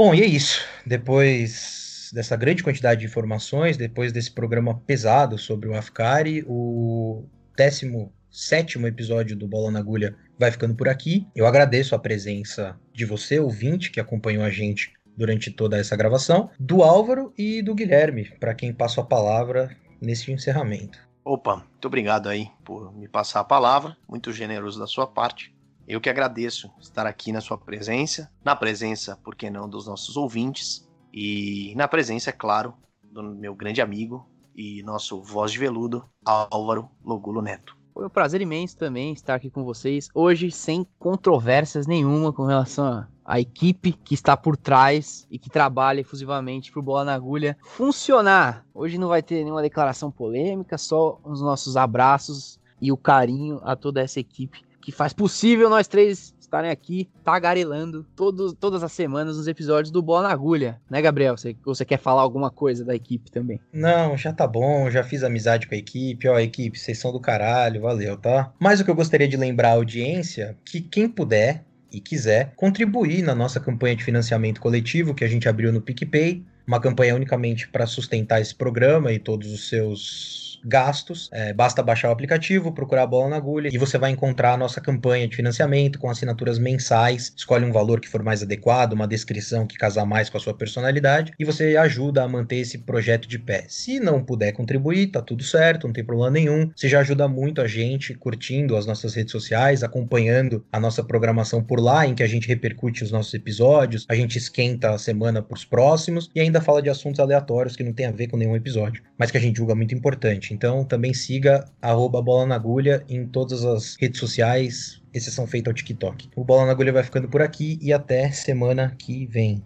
Bom, 0.00 0.14
e 0.14 0.22
é 0.22 0.24
isso. 0.24 0.66
Depois 0.86 2.10
dessa 2.14 2.34
grande 2.34 2.62
quantidade 2.62 3.00
de 3.00 3.06
informações, 3.06 3.76
depois 3.76 4.14
desse 4.14 4.30
programa 4.30 4.80
pesado 4.86 5.36
sobre 5.36 5.68
o 5.68 5.76
Afkari, 5.76 6.42
o 6.48 7.26
17 7.54 8.82
episódio 8.86 9.36
do 9.36 9.46
Bola 9.46 9.70
na 9.70 9.78
Agulha 9.78 10.16
vai 10.38 10.50
ficando 10.50 10.74
por 10.74 10.88
aqui. 10.88 11.26
Eu 11.36 11.44
agradeço 11.44 11.94
a 11.94 11.98
presença 11.98 12.80
de 12.94 13.04
você, 13.04 13.38
ouvinte, 13.38 13.90
que 13.90 14.00
acompanhou 14.00 14.42
a 14.42 14.48
gente 14.48 14.90
durante 15.14 15.50
toda 15.50 15.76
essa 15.76 15.94
gravação, 15.96 16.48
do 16.58 16.82
Álvaro 16.82 17.34
e 17.36 17.60
do 17.60 17.74
Guilherme, 17.74 18.24
para 18.40 18.54
quem 18.54 18.72
passo 18.72 19.02
a 19.02 19.04
palavra 19.04 19.76
nesse 20.00 20.32
encerramento. 20.32 20.98
Opa, 21.22 21.56
muito 21.56 21.84
obrigado 21.84 22.30
aí 22.30 22.48
por 22.64 22.90
me 22.96 23.06
passar 23.06 23.40
a 23.40 23.44
palavra, 23.44 23.94
muito 24.08 24.32
generoso 24.32 24.80
da 24.80 24.86
sua 24.86 25.06
parte. 25.06 25.54
Eu 25.90 26.00
que 26.00 26.08
agradeço 26.08 26.70
estar 26.78 27.04
aqui 27.04 27.32
na 27.32 27.40
sua 27.40 27.58
presença, 27.58 28.30
na 28.44 28.54
presença, 28.54 29.18
por 29.24 29.34
que 29.34 29.50
não, 29.50 29.68
dos 29.68 29.88
nossos 29.88 30.16
ouvintes 30.16 30.88
e 31.12 31.74
na 31.74 31.88
presença, 31.88 32.30
é 32.30 32.32
claro, 32.32 32.74
do 33.02 33.24
meu 33.24 33.56
grande 33.56 33.82
amigo 33.82 34.24
e 34.54 34.84
nosso 34.84 35.20
voz 35.20 35.50
de 35.50 35.58
veludo, 35.58 36.08
Álvaro 36.24 36.88
Logulo 37.04 37.42
Neto. 37.42 37.76
Foi 37.92 38.06
um 38.06 38.08
prazer 38.08 38.40
imenso 38.40 38.76
também 38.76 39.12
estar 39.12 39.34
aqui 39.34 39.50
com 39.50 39.64
vocês, 39.64 40.08
hoje 40.14 40.52
sem 40.52 40.86
controvérsias 40.96 41.88
nenhuma 41.88 42.32
com 42.32 42.44
relação 42.44 43.04
à 43.24 43.40
equipe 43.40 43.90
que 43.90 44.14
está 44.14 44.36
por 44.36 44.56
trás 44.56 45.26
e 45.28 45.40
que 45.40 45.50
trabalha 45.50 46.02
efusivamente 46.02 46.70
para 46.70 46.78
o 46.78 46.84
Bola 46.84 47.04
na 47.04 47.14
Agulha 47.14 47.58
funcionar. 47.64 48.64
Hoje 48.72 48.96
não 48.96 49.08
vai 49.08 49.24
ter 49.24 49.42
nenhuma 49.42 49.60
declaração 49.60 50.08
polêmica, 50.08 50.78
só 50.78 51.20
os 51.24 51.42
nossos 51.42 51.76
abraços 51.76 52.60
e 52.80 52.92
o 52.92 52.96
carinho 52.96 53.60
a 53.64 53.74
toda 53.74 54.00
essa 54.00 54.20
equipe 54.20 54.69
que 54.90 54.96
faz 54.96 55.12
possível 55.12 55.70
nós 55.70 55.86
três 55.86 56.34
estarem 56.40 56.70
aqui 56.70 57.08
tagarelando 57.22 58.04
todos, 58.16 58.52
todas 58.58 58.82
as 58.82 58.90
semanas 58.90 59.36
os 59.36 59.46
episódios 59.46 59.92
do 59.92 60.02
Bola 60.02 60.28
na 60.28 60.34
Agulha, 60.34 60.80
né, 60.90 61.00
Gabriel? 61.00 61.36
Você, 61.36 61.56
você 61.64 61.84
quer 61.84 61.98
falar 61.98 62.22
alguma 62.22 62.50
coisa 62.50 62.84
da 62.84 62.94
equipe 62.94 63.30
também? 63.30 63.60
Não, 63.72 64.16
já 64.16 64.32
tá 64.32 64.48
bom, 64.48 64.90
já 64.90 65.04
fiz 65.04 65.22
amizade 65.22 65.68
com 65.68 65.74
a 65.74 65.78
equipe. 65.78 66.26
Ó, 66.26 66.38
equipe, 66.38 66.76
vocês 66.76 66.98
são 66.98 67.12
do 67.12 67.20
caralho, 67.20 67.82
valeu, 67.82 68.16
tá? 68.16 68.52
Mas 68.58 68.80
o 68.80 68.84
que 68.84 68.90
eu 68.90 68.96
gostaria 68.96 69.28
de 69.28 69.36
lembrar 69.36 69.68
à 69.68 69.74
audiência, 69.74 70.56
que 70.64 70.80
quem 70.80 71.08
puder 71.08 71.64
e 71.92 72.00
quiser 72.00 72.52
contribuir 72.56 73.22
na 73.22 73.34
nossa 73.34 73.60
campanha 73.60 73.94
de 73.94 74.04
financiamento 74.04 74.60
coletivo 74.60 75.14
que 75.14 75.24
a 75.24 75.28
gente 75.28 75.48
abriu 75.48 75.72
no 75.72 75.80
PicPay, 75.80 76.44
uma 76.66 76.80
campanha 76.80 77.14
unicamente 77.14 77.68
para 77.68 77.86
sustentar 77.86 78.40
esse 78.40 78.54
programa 78.54 79.12
e 79.12 79.18
todos 79.18 79.52
os 79.52 79.68
seus 79.68 80.49
gastos. 80.64 81.28
É, 81.32 81.52
basta 81.52 81.82
baixar 81.82 82.08
o 82.08 82.12
aplicativo, 82.12 82.72
procurar 82.72 83.02
a 83.02 83.06
bola 83.06 83.30
na 83.30 83.36
agulha 83.36 83.70
e 83.72 83.78
você 83.78 83.98
vai 83.98 84.10
encontrar 84.10 84.54
a 84.54 84.56
nossa 84.56 84.80
campanha 84.80 85.26
de 85.28 85.36
financiamento 85.36 85.98
com 85.98 86.10
assinaturas 86.10 86.58
mensais. 86.58 87.32
Escolhe 87.36 87.64
um 87.64 87.72
valor 87.72 88.00
que 88.00 88.08
for 88.08 88.22
mais 88.22 88.42
adequado, 88.42 88.92
uma 88.92 89.06
descrição 89.06 89.66
que 89.66 89.76
casar 89.76 90.04
mais 90.04 90.28
com 90.28 90.36
a 90.36 90.40
sua 90.40 90.54
personalidade 90.54 91.32
e 91.38 91.44
você 91.44 91.76
ajuda 91.76 92.22
a 92.22 92.28
manter 92.28 92.56
esse 92.56 92.78
projeto 92.78 93.28
de 93.28 93.38
pé. 93.38 93.64
Se 93.68 94.00
não 94.00 94.22
puder 94.22 94.52
contribuir, 94.52 95.08
tá 95.08 95.22
tudo 95.22 95.42
certo, 95.42 95.86
não 95.86 95.94
tem 95.94 96.04
problema 96.04 96.30
nenhum. 96.30 96.70
Você 96.74 96.88
já 96.88 97.00
ajuda 97.00 97.28
muito 97.28 97.60
a 97.60 97.66
gente 97.66 98.14
curtindo 98.14 98.76
as 98.76 98.86
nossas 98.86 99.14
redes 99.14 99.32
sociais, 99.32 99.82
acompanhando 99.82 100.64
a 100.72 100.80
nossa 100.80 101.02
programação 101.02 101.62
por 101.62 101.80
lá, 101.80 102.06
em 102.06 102.14
que 102.14 102.22
a 102.22 102.26
gente 102.26 102.48
repercute 102.48 103.04
os 103.04 103.10
nossos 103.10 103.32
episódios, 103.34 104.06
a 104.08 104.14
gente 104.14 104.36
esquenta 104.36 104.90
a 104.90 104.98
semana 104.98 105.42
para 105.42 105.54
os 105.54 105.64
próximos 105.64 106.30
e 106.34 106.40
ainda 106.40 106.60
fala 106.60 106.82
de 106.82 106.90
assuntos 106.90 107.20
aleatórios 107.20 107.76
que 107.76 107.82
não 107.82 107.92
tem 107.92 108.06
a 108.06 108.10
ver 108.10 108.28
com 108.28 108.36
nenhum 108.36 108.56
episódio, 108.56 109.02
mas 109.18 109.30
que 109.30 109.36
a 109.36 109.40
gente 109.40 109.56
julga 109.56 109.74
muito 109.74 109.94
importante. 109.94 110.49
Então 110.50 110.84
também 110.84 111.14
siga 111.14 111.64
arroba 111.80 112.20
Bola 112.20 112.46
na 112.46 112.54
Agulha 112.56 113.04
em 113.08 113.26
todas 113.26 113.64
as 113.64 113.96
redes 113.96 114.20
sociais, 114.20 115.00
exceção 115.14 115.46
feita 115.46 115.70
ao 115.70 115.74
TikTok. 115.74 116.28
O 116.36 116.44
Bola 116.44 116.66
na 116.66 116.72
Agulha 116.72 116.92
vai 116.92 117.02
ficando 117.02 117.28
por 117.28 117.42
aqui 117.42 117.78
e 117.80 117.92
até 117.92 118.30
semana 118.30 118.94
que 118.98 119.26
vem. 119.26 119.64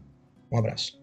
Um 0.51 0.59
abraço. 0.59 1.03